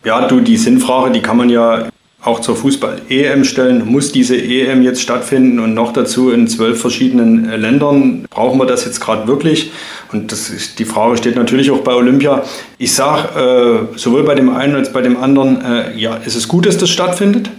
Ja, 0.04 0.28
du, 0.28 0.40
die 0.40 0.58
Sinnfrage, 0.58 1.12
die 1.12 1.22
kann 1.22 1.38
man 1.38 1.48
ja 1.48 1.88
auch 2.22 2.40
zur 2.40 2.54
Fußball-EM 2.56 3.44
stellen. 3.44 3.86
Muss 3.86 4.12
diese 4.12 4.36
EM 4.36 4.82
jetzt 4.82 5.00
stattfinden 5.00 5.58
und 5.58 5.72
noch 5.72 5.92
dazu 5.94 6.30
in 6.30 6.46
zwölf 6.46 6.78
verschiedenen 6.78 7.48
äh, 7.48 7.56
Ländern? 7.56 8.26
Brauchen 8.28 8.58
wir 8.58 8.66
das 8.66 8.84
jetzt 8.84 9.00
gerade 9.00 9.26
wirklich? 9.26 9.72
Und 10.12 10.32
das 10.32 10.50
ist, 10.50 10.78
die 10.78 10.84
Frage 10.84 11.16
steht 11.16 11.36
natürlich 11.36 11.70
auch 11.70 11.80
bei 11.80 11.94
Olympia. 11.94 12.44
Ich 12.76 12.92
sage 12.92 13.88
äh, 13.94 13.98
sowohl 13.98 14.24
bei 14.24 14.34
dem 14.34 14.50
einen 14.50 14.74
als 14.74 14.92
bei 14.92 15.00
dem 15.00 15.16
anderen, 15.16 15.62
äh, 15.64 15.96
ja, 15.96 16.16
ist 16.16 16.36
es 16.36 16.46
gut, 16.46 16.66
dass 16.66 16.76
das 16.76 16.90
stattfindet? 16.90 17.50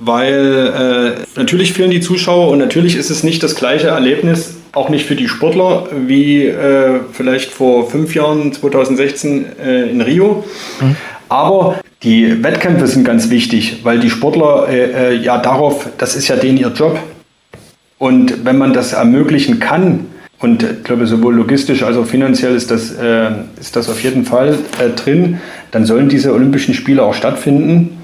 Weil 0.00 1.16
äh, 1.16 1.38
natürlich 1.38 1.72
fehlen 1.72 1.90
die 1.90 2.00
Zuschauer 2.00 2.48
und 2.48 2.58
natürlich 2.58 2.96
ist 2.96 3.10
es 3.10 3.22
nicht 3.22 3.42
das 3.42 3.54
gleiche 3.54 3.88
Erlebnis, 3.88 4.54
auch 4.72 4.88
nicht 4.88 5.06
für 5.06 5.16
die 5.16 5.28
Sportler, 5.28 5.88
wie 6.06 6.46
äh, 6.46 7.00
vielleicht 7.12 7.50
vor 7.50 7.90
fünf 7.90 8.14
Jahren, 8.14 8.52
2016 8.52 9.46
äh, 9.58 9.90
in 9.90 10.00
Rio. 10.00 10.44
Mhm. 10.80 10.96
Aber 11.28 11.80
die 12.02 12.42
Wettkämpfe 12.42 12.86
sind 12.86 13.04
ganz 13.04 13.30
wichtig, 13.30 13.80
weil 13.82 13.98
die 13.98 14.10
Sportler 14.10 14.68
äh, 14.68 15.14
äh, 15.14 15.16
ja 15.16 15.38
darauf, 15.38 15.88
das 15.98 16.14
ist 16.14 16.28
ja 16.28 16.36
denen 16.36 16.58
ihr 16.58 16.68
Job. 16.68 16.98
Und 17.98 18.44
wenn 18.44 18.58
man 18.58 18.72
das 18.72 18.92
ermöglichen 18.92 19.58
kann, 19.58 20.06
und 20.40 20.62
ich 20.62 20.84
glaube, 20.84 21.08
sowohl 21.08 21.34
logistisch 21.34 21.82
als 21.82 21.96
auch 21.96 22.06
finanziell 22.06 22.54
ist 22.54 22.70
das, 22.70 22.92
äh, 22.92 23.30
ist 23.58 23.74
das 23.74 23.88
auf 23.88 24.00
jeden 24.04 24.24
Fall 24.24 24.56
drin, 24.94 25.40
dann 25.72 25.84
sollen 25.84 26.08
diese 26.08 26.32
Olympischen 26.32 26.74
Spiele 26.74 27.02
auch 27.02 27.14
stattfinden. 27.14 27.98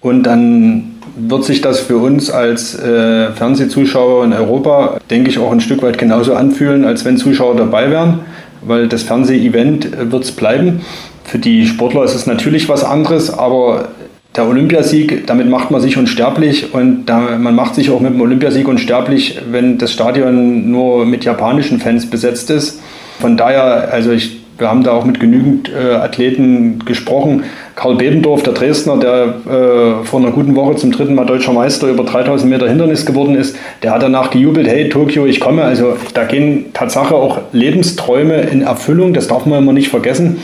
Und 0.00 0.24
dann 0.24 0.95
wird 1.16 1.44
sich 1.44 1.60
das 1.62 1.80
für 1.80 1.96
uns 1.96 2.30
als 2.30 2.78
äh, 2.78 3.32
Fernsehzuschauer 3.32 4.24
in 4.24 4.32
Europa, 4.32 4.98
denke 5.10 5.30
ich, 5.30 5.38
auch 5.38 5.50
ein 5.50 5.60
Stück 5.60 5.82
weit 5.82 5.98
genauso 5.98 6.34
anfühlen, 6.34 6.84
als 6.84 7.04
wenn 7.04 7.16
Zuschauer 7.16 7.56
dabei 7.56 7.90
wären, 7.90 8.20
weil 8.62 8.86
das 8.86 9.02
Fernseh-Event 9.02 9.86
äh, 9.86 10.12
wird 10.12 10.24
es 10.24 10.32
bleiben. 10.32 10.82
Für 11.24 11.38
die 11.38 11.66
Sportler 11.66 12.04
ist 12.04 12.14
es 12.14 12.26
natürlich 12.26 12.68
was 12.68 12.84
anderes, 12.84 13.30
aber 13.30 13.88
der 14.36 14.46
Olympiasieg, 14.46 15.26
damit 15.26 15.48
macht 15.48 15.70
man 15.70 15.80
sich 15.80 15.96
unsterblich 15.96 16.74
und 16.74 17.06
da, 17.06 17.38
man 17.38 17.54
macht 17.54 17.74
sich 17.74 17.90
auch 17.90 18.00
mit 18.00 18.12
dem 18.12 18.20
Olympiasieg 18.20 18.68
unsterblich, 18.68 19.40
wenn 19.50 19.78
das 19.78 19.92
Stadion 19.92 20.70
nur 20.70 21.06
mit 21.06 21.24
japanischen 21.24 21.80
Fans 21.80 22.08
besetzt 22.08 22.50
ist. 22.50 22.80
Von 23.18 23.38
daher, 23.38 23.88
also 23.90 24.12
ich 24.12 24.40
wir 24.58 24.68
haben 24.68 24.82
da 24.82 24.92
auch 24.92 25.04
mit 25.04 25.20
genügend 25.20 25.70
äh, 25.70 25.94
Athleten 25.94 26.84
gesprochen. 26.84 27.44
Karl 27.76 27.94
Bebendorf, 27.96 28.42
der 28.42 28.54
Dresdner, 28.54 28.96
der 28.96 29.34
äh, 29.46 30.04
vor 30.04 30.18
einer 30.18 30.30
guten 30.30 30.56
Woche 30.56 30.76
zum 30.76 30.92
dritten 30.92 31.14
Mal 31.14 31.26
deutscher 31.26 31.52
Meister 31.52 31.88
über 31.88 32.04
3000 32.04 32.50
Meter 32.50 32.66
Hindernis 32.66 33.04
geworden 33.04 33.36
ist, 33.36 33.54
der 33.82 33.92
hat 33.92 34.02
danach 34.02 34.30
gejubelt, 34.30 34.66
hey 34.66 34.88
Tokio, 34.88 35.26
ich 35.26 35.40
komme. 35.40 35.62
Also 35.62 35.96
da 36.14 36.24
gehen 36.24 36.72
Tatsache 36.72 37.14
auch 37.14 37.38
Lebensträume 37.52 38.40
in 38.40 38.62
Erfüllung, 38.62 39.12
das 39.12 39.28
darf 39.28 39.44
man 39.44 39.58
immer 39.58 39.74
nicht 39.74 39.90
vergessen. 39.90 40.38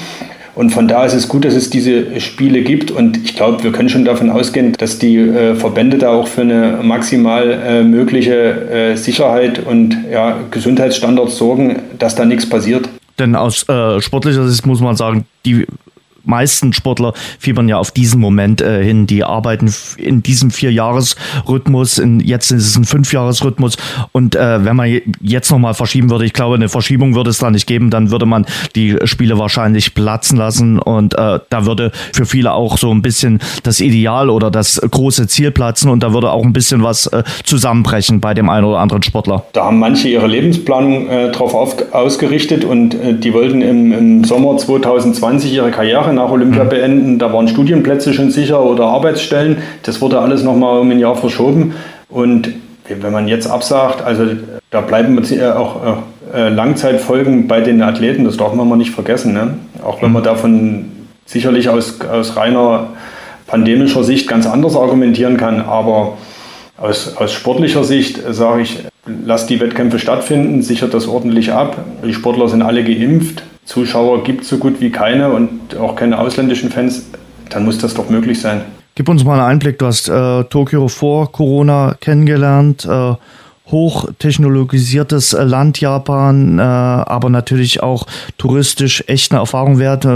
Und 0.55 0.71
von 0.71 0.87
da 0.87 1.07
ist 1.07 1.15
es 1.15 1.29
gut, 1.29 1.47
dass 1.47 1.55
es 1.55 1.71
diese 1.71 2.21
Spiele 2.21 2.61
gibt. 2.61 2.91
Und 2.91 3.17
ich 3.25 3.35
glaube, 3.35 3.65
wir 3.65 3.73
können 3.73 3.89
schon 3.89 4.05
davon 4.05 4.29
ausgehen, 4.29 4.75
dass 4.75 4.99
die 4.99 5.17
äh, 5.17 5.55
Verbände 5.55 5.97
da 5.97 6.11
auch 6.11 6.29
für 6.29 6.43
eine 6.43 6.81
maximal 6.83 7.51
äh, 7.51 7.83
mögliche 7.83 8.35
äh, 8.35 8.97
Sicherheit 8.97 9.65
und 9.65 9.97
ja, 10.13 10.37
Gesundheitsstandards 10.51 11.39
sorgen, 11.39 11.77
dass 11.99 12.15
da 12.15 12.27
nichts 12.27 12.47
passiert. 12.47 12.91
Denn 13.19 13.35
aus 13.35 13.67
äh, 13.69 14.01
sportlicher 14.03 14.47
Sicht 14.47 14.67
muss 14.67 14.83
man 14.83 14.97
sagen, 14.97 15.25
die 15.47 15.67
meisten 16.25 16.73
Sportler 16.73 17.15
fiebern 17.39 17.69
ja 17.69 17.79
auf 17.79 17.91
diesen 17.91 18.21
Moment 18.21 18.61
äh, 18.61 18.83
hin. 18.85 19.07
Die 19.07 19.25
arbeiten 19.25 19.73
in 19.97 20.23
diesem 20.23 20.51
Vierjahresrhythmus, 20.51 21.99
in, 21.99 22.21
jetzt 22.21 22.51
ist 22.51 22.67
es 22.67 22.77
ein 22.77 22.85
Fünfjahresrhythmus. 22.85 23.77
Und 24.13 24.37
äh, 24.37 24.65
wenn 24.65 24.77
man 24.77 25.01
jetzt 25.21 25.51
nochmal 25.51 25.75
verschieben 25.75 26.11
würde, 26.11 26.25
ich 26.25 26.33
glaube, 26.33 26.55
eine 26.55 26.69
Verschiebung 26.69 27.15
würde 27.15 27.31
es 27.31 27.39
da 27.39 27.51
nicht 27.51 27.67
geben, 27.67 27.91
dann 27.91 28.11
würde 28.11 28.27
man 28.27 28.47
die 28.75 28.97
Spiele 29.05 29.39
wahrscheinlich 29.39 29.95
platzen 29.95 30.39
lassen. 30.39 30.79
Und 30.79 31.15
äh, 31.15 31.41
da 31.49 31.67
würde 31.67 31.93
für 32.13 32.27
viele 32.27 32.53
auch 32.53 32.79
so 32.79 32.93
ein 32.93 33.03
bisschen 33.03 33.41
das 33.63 33.81
Ideal 33.81 34.31
oder 34.31 34.51
das 34.51 34.81
große 34.81 35.27
Ziel 35.29 35.51
platzen 35.51 35.91
und 35.91 36.03
da 36.03 36.13
würde 36.13 36.31
auch 36.31 36.45
ein 36.45 36.53
bisschen 36.53 36.83
was 36.83 37.07
äh, 37.07 37.23
zusammenbrechen 37.45 38.21
bei 38.21 38.35
dem 38.35 38.49
einen 38.49 38.65
oder 38.65 38.79
anderen 38.79 39.03
Sportler. 39.03 39.45
Da 39.53 39.65
haben 39.65 39.79
manche 39.79 40.09
ihre 40.09 40.27
Lebensplanung 40.27 41.09
äh, 41.09 41.31
drauf 41.31 41.55
auf, 41.55 41.77
ausgerichtet 41.93 42.65
und 42.65 42.95
äh, 42.95 43.15
die 43.15 43.33
wollten 43.33 43.63
im, 43.63 43.93
im 43.93 44.25
Sommer 44.25 44.57
2020 44.57 45.53
ihre 45.53 45.71
Karriere 45.71 46.12
nach 46.15 46.31
Olympia 46.31 46.65
mhm. 46.65 46.69
beenden. 46.69 47.19
Da 47.19 47.33
waren 47.33 47.49
Studienplätze 47.49 48.13
schon 48.13 48.31
sicher 48.31 48.63
oder 48.63 48.85
Arbeitsstellen. 48.85 49.59
Das 49.83 50.01
wurde 50.01 50.21
alles 50.21 50.43
nochmal 50.43 50.81
um 50.81 50.91
ein 50.91 50.99
Jahr 50.99 51.17
verschoben. 51.17 51.75
Und 52.09 52.53
wenn 52.89 53.13
man 53.13 53.29
jetzt 53.29 53.47
absagt, 53.47 54.05
also 54.05 54.25
da 54.71 54.81
bleiben 54.81 55.19
auch 55.57 55.77
äh, 56.35 56.49
Langzeitfolgen 56.49 57.49
bei 57.49 57.61
den 57.61 57.83
Athleten, 57.83 58.25
das 58.25 58.37
darf 58.37 58.55
man 58.55 58.69
mal 58.69 58.77
nicht 58.77 58.91
vergessen. 58.91 59.33
Ne? 59.33 59.55
Auch 59.85 60.03
wenn 60.03 60.13
man 60.13 60.23
mhm. 60.23 60.27
davon 60.27 60.85
sicherlich 61.25 61.69
aus, 61.69 62.01
aus 62.01 62.37
reiner 62.37 62.89
pandemischer 63.47 64.05
Sicht 64.05 64.29
ganz 64.29 64.47
anders 64.47 64.77
argumentieren 64.77 65.37
kann, 65.37 65.61
aber 65.61 66.17
aus, 66.79 67.17
aus 67.17 67.33
sportlicher 67.33 67.85
Sicht 67.85 68.21
sage 68.31 68.63
ich, 68.63 68.85
lasst 69.07 69.51
die 69.51 69.61
Wettkämpfe 69.61 69.99
stattfinden, 69.99 70.63
sichert 70.63 70.95
das 70.95 71.09
ordentlich 71.09 71.53
ab. 71.53 71.77
Die 72.05 72.15
Sportler 72.15 72.49
sind 72.49 72.63
alle 72.63 72.85
geimpft. 72.85 73.43
Zuschauer 73.65 74.25
gibt 74.25 74.43
es 74.43 74.49
so 74.49 74.59
gut 74.59 74.81
wie 74.81 74.91
keine 74.91 75.33
und 75.33 75.77
auch 75.77 75.97
keine 75.97 76.19
ausländischen 76.19 76.71
Fans, 76.71 77.07
dann 77.49 77.65
muss 77.65 77.79
das 77.79 77.95
doch 77.95 78.11
möglich 78.11 78.41
sein. 78.41 78.63
Gib 78.95 79.09
uns 79.09 79.25
mal 79.25 79.39
einen 79.39 79.53
Einblick. 79.53 79.79
Du 79.79 79.87
hast 79.87 80.09
äh, 80.09 80.45
Tokio 80.45 80.89
vor 80.89 81.33
Corona 81.33 81.97
kennengelernt. 82.01 82.85
Äh, 82.85 83.15
hochtechnologisiertes 83.71 85.33
Land 85.33 85.81
Japan, 85.81 86.59
äh, 86.59 86.63
aber 86.63 87.31
natürlich 87.31 87.83
auch 87.83 88.07
touristisch 88.39 89.05
echt 89.07 89.33
eine 89.33 89.41
Erfahrung 89.41 89.79
wert. 89.79 90.07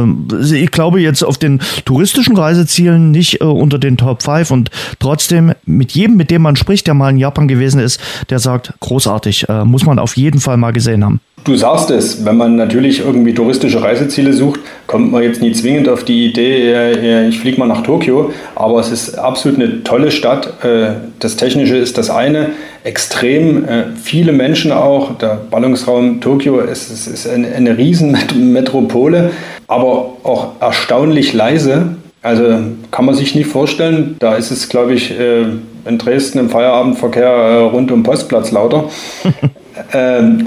Ich 0.52 0.70
glaube 0.70 1.00
jetzt 1.00 1.22
auf 1.22 1.38
den 1.38 1.60
touristischen 1.84 2.36
Reisezielen 2.36 3.10
nicht 3.10 3.40
äh, 3.40 3.44
unter 3.44 3.78
den 3.78 3.96
Top 3.96 4.22
5 4.22 4.50
und 4.50 4.70
trotzdem 4.98 5.52
mit 5.64 5.92
jedem, 5.92 6.16
mit 6.16 6.30
dem 6.30 6.42
man 6.42 6.56
spricht, 6.56 6.86
der 6.86 6.94
mal 6.94 7.10
in 7.10 7.18
Japan 7.18 7.48
gewesen 7.48 7.80
ist, 7.80 8.00
der 8.30 8.38
sagt, 8.38 8.74
großartig, 8.80 9.48
äh, 9.48 9.64
muss 9.64 9.84
man 9.84 9.98
auf 9.98 10.16
jeden 10.16 10.40
Fall 10.40 10.56
mal 10.56 10.72
gesehen 10.72 11.04
haben. 11.04 11.20
Du 11.44 11.54
sagst 11.54 11.92
es, 11.92 12.24
wenn 12.24 12.36
man 12.36 12.56
natürlich 12.56 13.00
irgendwie 13.00 13.32
touristische 13.32 13.80
Reiseziele 13.80 14.32
sucht, 14.32 14.58
kommt 14.88 15.12
man 15.12 15.22
jetzt 15.22 15.40
nie 15.40 15.52
zwingend 15.52 15.88
auf 15.88 16.02
die 16.02 16.26
Idee, 16.26 16.72
äh, 16.72 17.28
ich 17.28 17.38
fliege 17.38 17.60
mal 17.60 17.68
nach 17.68 17.84
Tokio, 17.84 18.32
aber 18.56 18.80
es 18.80 18.90
ist 18.90 19.16
absolut 19.16 19.60
eine 19.60 19.84
tolle 19.84 20.10
Stadt. 20.10 20.64
Äh, 20.64 20.94
das 21.20 21.36
Technische 21.36 21.76
ist 21.76 21.98
das 21.98 22.10
eine, 22.10 22.48
extrem 22.82 23.64
äh, 23.64 23.84
viele 23.94 24.32
Menschen 24.32 24.72
auch. 24.72 25.18
Der 25.18 25.38
Ballungsraum 25.48 26.20
Tokio 26.20 26.58
ist, 26.58 26.90
ist, 26.90 27.06
ist 27.06 27.28
eine, 27.28 27.46
eine 27.54 27.78
Riesenmetropole, 27.78 29.30
aber 29.68 30.14
auch 30.24 30.48
erstaunlich 30.58 31.32
leise. 31.32 31.96
Also 32.22 32.58
kann 32.90 33.04
man 33.04 33.14
sich 33.14 33.36
nicht 33.36 33.46
vorstellen. 33.48 34.16
Da 34.18 34.34
ist 34.34 34.50
es, 34.50 34.68
glaube 34.68 34.94
ich, 34.94 35.14
in 35.16 35.98
Dresden 35.98 36.40
im 36.40 36.50
Feierabendverkehr 36.50 37.70
rund 37.72 37.92
um 37.92 38.02
Postplatz 38.02 38.50
lauter. 38.50 38.90
ähm, 39.92 40.44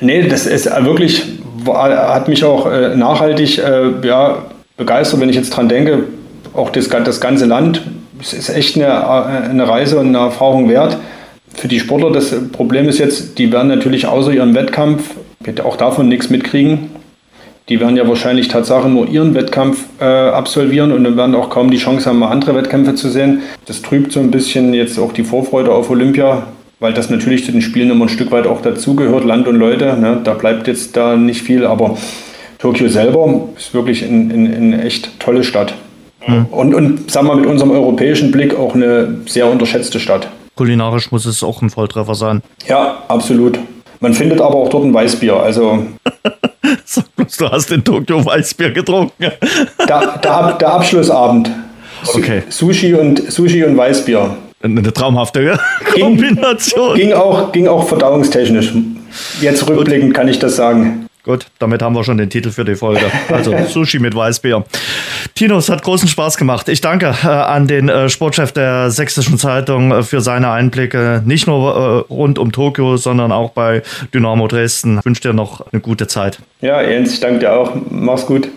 Nee, 0.00 0.28
das 0.28 0.46
ist 0.46 0.66
wirklich, 0.84 1.24
hat 1.66 2.28
mich 2.28 2.44
auch 2.44 2.70
äh, 2.70 2.94
nachhaltig 2.94 3.58
äh, 3.58 4.06
ja, 4.06 4.38
begeistert, 4.76 5.20
wenn 5.20 5.28
ich 5.28 5.36
jetzt 5.36 5.50
dran 5.50 5.68
denke, 5.68 6.04
auch 6.54 6.70
das, 6.70 6.88
das 6.88 7.20
ganze 7.20 7.46
Land. 7.46 7.82
Es 8.20 8.32
ist 8.32 8.48
echt 8.48 8.76
eine, 8.76 8.86
äh, 8.86 9.50
eine 9.50 9.68
Reise 9.68 9.98
und 9.98 10.08
eine 10.08 10.18
Erfahrung 10.18 10.68
wert. 10.68 10.96
Für 11.54 11.68
die 11.68 11.80
Sportler, 11.80 12.12
das 12.12 12.34
Problem 12.52 12.88
ist 12.88 12.98
jetzt, 12.98 13.38
die 13.38 13.50
werden 13.50 13.68
natürlich 13.68 14.06
außer 14.06 14.32
ihrem 14.32 14.54
Wettkampf 14.54 15.10
auch 15.64 15.76
davon 15.76 16.08
nichts 16.08 16.30
mitkriegen. 16.30 16.90
Die 17.68 17.80
werden 17.80 17.96
ja 17.96 18.08
wahrscheinlich 18.08 18.48
Tatsache 18.48 18.88
nur 18.88 19.08
ihren 19.08 19.34
Wettkampf 19.34 19.84
äh, 20.00 20.04
absolvieren 20.04 20.92
und 20.92 21.04
dann 21.04 21.16
werden 21.16 21.34
auch 21.34 21.50
kaum 21.50 21.70
die 21.70 21.76
Chance 21.76 22.08
haben, 22.08 22.18
mal 22.20 22.30
andere 22.30 22.54
Wettkämpfe 22.54 22.94
zu 22.94 23.10
sehen. 23.10 23.42
Das 23.66 23.82
trübt 23.82 24.12
so 24.12 24.20
ein 24.20 24.30
bisschen 24.30 24.72
jetzt 24.72 24.98
auch 24.98 25.12
die 25.12 25.24
Vorfreude 25.24 25.72
auf 25.72 25.90
Olympia 25.90 26.44
weil 26.80 26.92
das 26.92 27.10
natürlich 27.10 27.44
zu 27.44 27.52
den 27.52 27.62
Spielen 27.62 27.90
immer 27.90 28.06
ein 28.06 28.08
Stück 28.08 28.30
weit 28.30 28.46
auch 28.46 28.62
dazugehört, 28.62 29.24
Land 29.24 29.48
und 29.48 29.56
Leute. 29.56 29.96
Ne? 29.98 30.20
Da 30.22 30.34
bleibt 30.34 30.66
jetzt 30.66 30.96
da 30.96 31.16
nicht 31.16 31.42
viel, 31.42 31.66
aber 31.66 31.96
Tokio 32.58 32.88
selber 32.88 33.48
ist 33.56 33.74
wirklich 33.74 34.04
eine 34.04 34.32
in, 34.32 34.52
in 34.52 34.72
echt 34.80 35.18
tolle 35.18 35.44
Stadt. 35.44 35.74
Mhm. 36.26 36.46
Und, 36.46 36.74
und 36.74 37.10
sagen 37.10 37.26
wir 37.26 37.36
mit 37.36 37.46
unserem 37.46 37.70
europäischen 37.70 38.30
Blick 38.30 38.54
auch 38.56 38.74
eine 38.74 39.18
sehr 39.26 39.46
unterschätzte 39.46 40.00
Stadt. 40.00 40.28
Kulinarisch 40.56 41.12
muss 41.12 41.24
es 41.24 41.42
auch 41.42 41.62
ein 41.62 41.70
Volltreffer 41.70 42.14
sein. 42.14 42.42
Ja, 42.66 43.02
absolut. 43.08 43.58
Man 44.00 44.14
findet 44.14 44.40
aber 44.40 44.54
auch 44.54 44.68
dort 44.68 44.84
ein 44.84 44.94
Weißbier. 44.94 45.36
Also 45.36 45.86
Sag 46.84 47.04
bloß, 47.16 47.36
du 47.36 47.48
hast 47.48 47.70
in 47.70 47.84
Tokio 47.84 48.24
Weißbier 48.24 48.70
getrunken. 48.70 49.30
der, 49.88 50.18
der, 50.18 50.52
der 50.52 50.72
Abschlussabend. 50.72 51.50
Okay. 52.14 52.42
Sushi 52.48 52.94
und, 52.94 53.30
Sushi 53.30 53.64
und 53.64 53.76
Weißbier 53.76 54.36
eine 54.62 54.92
traumhafte 54.92 55.58
Kombination. 55.92 56.96
Ging, 56.96 57.08
ging, 57.08 57.16
auch, 57.16 57.52
ging 57.52 57.68
auch 57.68 57.86
verdauungstechnisch. 57.86 58.72
Jetzt 59.40 59.68
rückblickend 59.68 60.14
kann 60.14 60.28
ich 60.28 60.38
das 60.38 60.56
sagen. 60.56 61.08
Gut, 61.24 61.46
damit 61.58 61.82
haben 61.82 61.94
wir 61.94 62.04
schon 62.04 62.16
den 62.16 62.30
Titel 62.30 62.50
für 62.50 62.64
die 62.64 62.74
Folge. 62.74 63.02
Also 63.28 63.54
Sushi 63.68 63.98
mit 63.98 64.14
Weißbier. 64.14 64.64
Tino, 65.34 65.58
es 65.58 65.68
hat 65.68 65.82
großen 65.82 66.08
Spaß 66.08 66.38
gemacht. 66.38 66.70
Ich 66.70 66.80
danke 66.80 67.14
äh, 67.22 67.26
an 67.26 67.66
den 67.66 67.90
äh, 67.90 68.08
Sportchef 68.08 68.52
der 68.52 68.90
Sächsischen 68.90 69.36
Zeitung 69.36 69.92
äh, 69.92 70.02
für 70.02 70.22
seine 70.22 70.50
Einblicke, 70.50 71.22
nicht 71.26 71.46
nur 71.46 72.06
äh, 72.08 72.12
rund 72.12 72.38
um 72.38 72.50
Tokio, 72.50 72.96
sondern 72.96 73.30
auch 73.30 73.50
bei 73.50 73.82
Dynamo 74.14 74.48
Dresden. 74.48 75.00
Ich 75.00 75.04
wünsche 75.04 75.20
dir 75.20 75.34
noch 75.34 75.70
eine 75.70 75.82
gute 75.82 76.06
Zeit. 76.06 76.38
Ja, 76.62 76.80
Jens, 76.80 77.12
ich 77.12 77.20
danke 77.20 77.40
dir 77.40 77.52
auch. 77.52 77.72
Mach's 77.90 78.24
gut. 78.24 78.48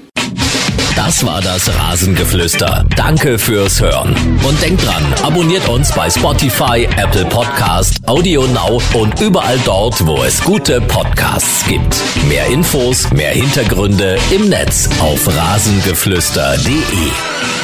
Das 0.96 1.26
war 1.26 1.42
das 1.42 1.70
Rasengeflüster. 1.74 2.86
Danke 2.96 3.40
fürs 3.40 3.80
Hören. 3.82 4.16
Und 4.48 4.62
denkt 4.62 4.86
dran, 4.86 5.04
abonniert 5.24 5.68
uns 5.70 5.92
bei 5.94 6.10
Spotify, 6.10 6.88
Apple 6.98 7.26
Podcast, 7.26 7.98
Audio 8.08 8.46
Now 8.48 8.82
und 8.94 9.20
überall 9.22 9.58
dort, 9.66 10.06
wo 10.06 10.22
es 10.24 10.42
gute 10.44 10.82
Podcasts 10.82 11.66
gibt. 11.68 11.96
Mehr 12.28 12.46
Infos, 12.48 13.10
mehr 13.12 13.32
Hintergründe 13.32 14.18
im 14.32 14.50
Netz 14.50 14.90
auf 15.00 15.28
rasengeflüster.de. 15.28 17.61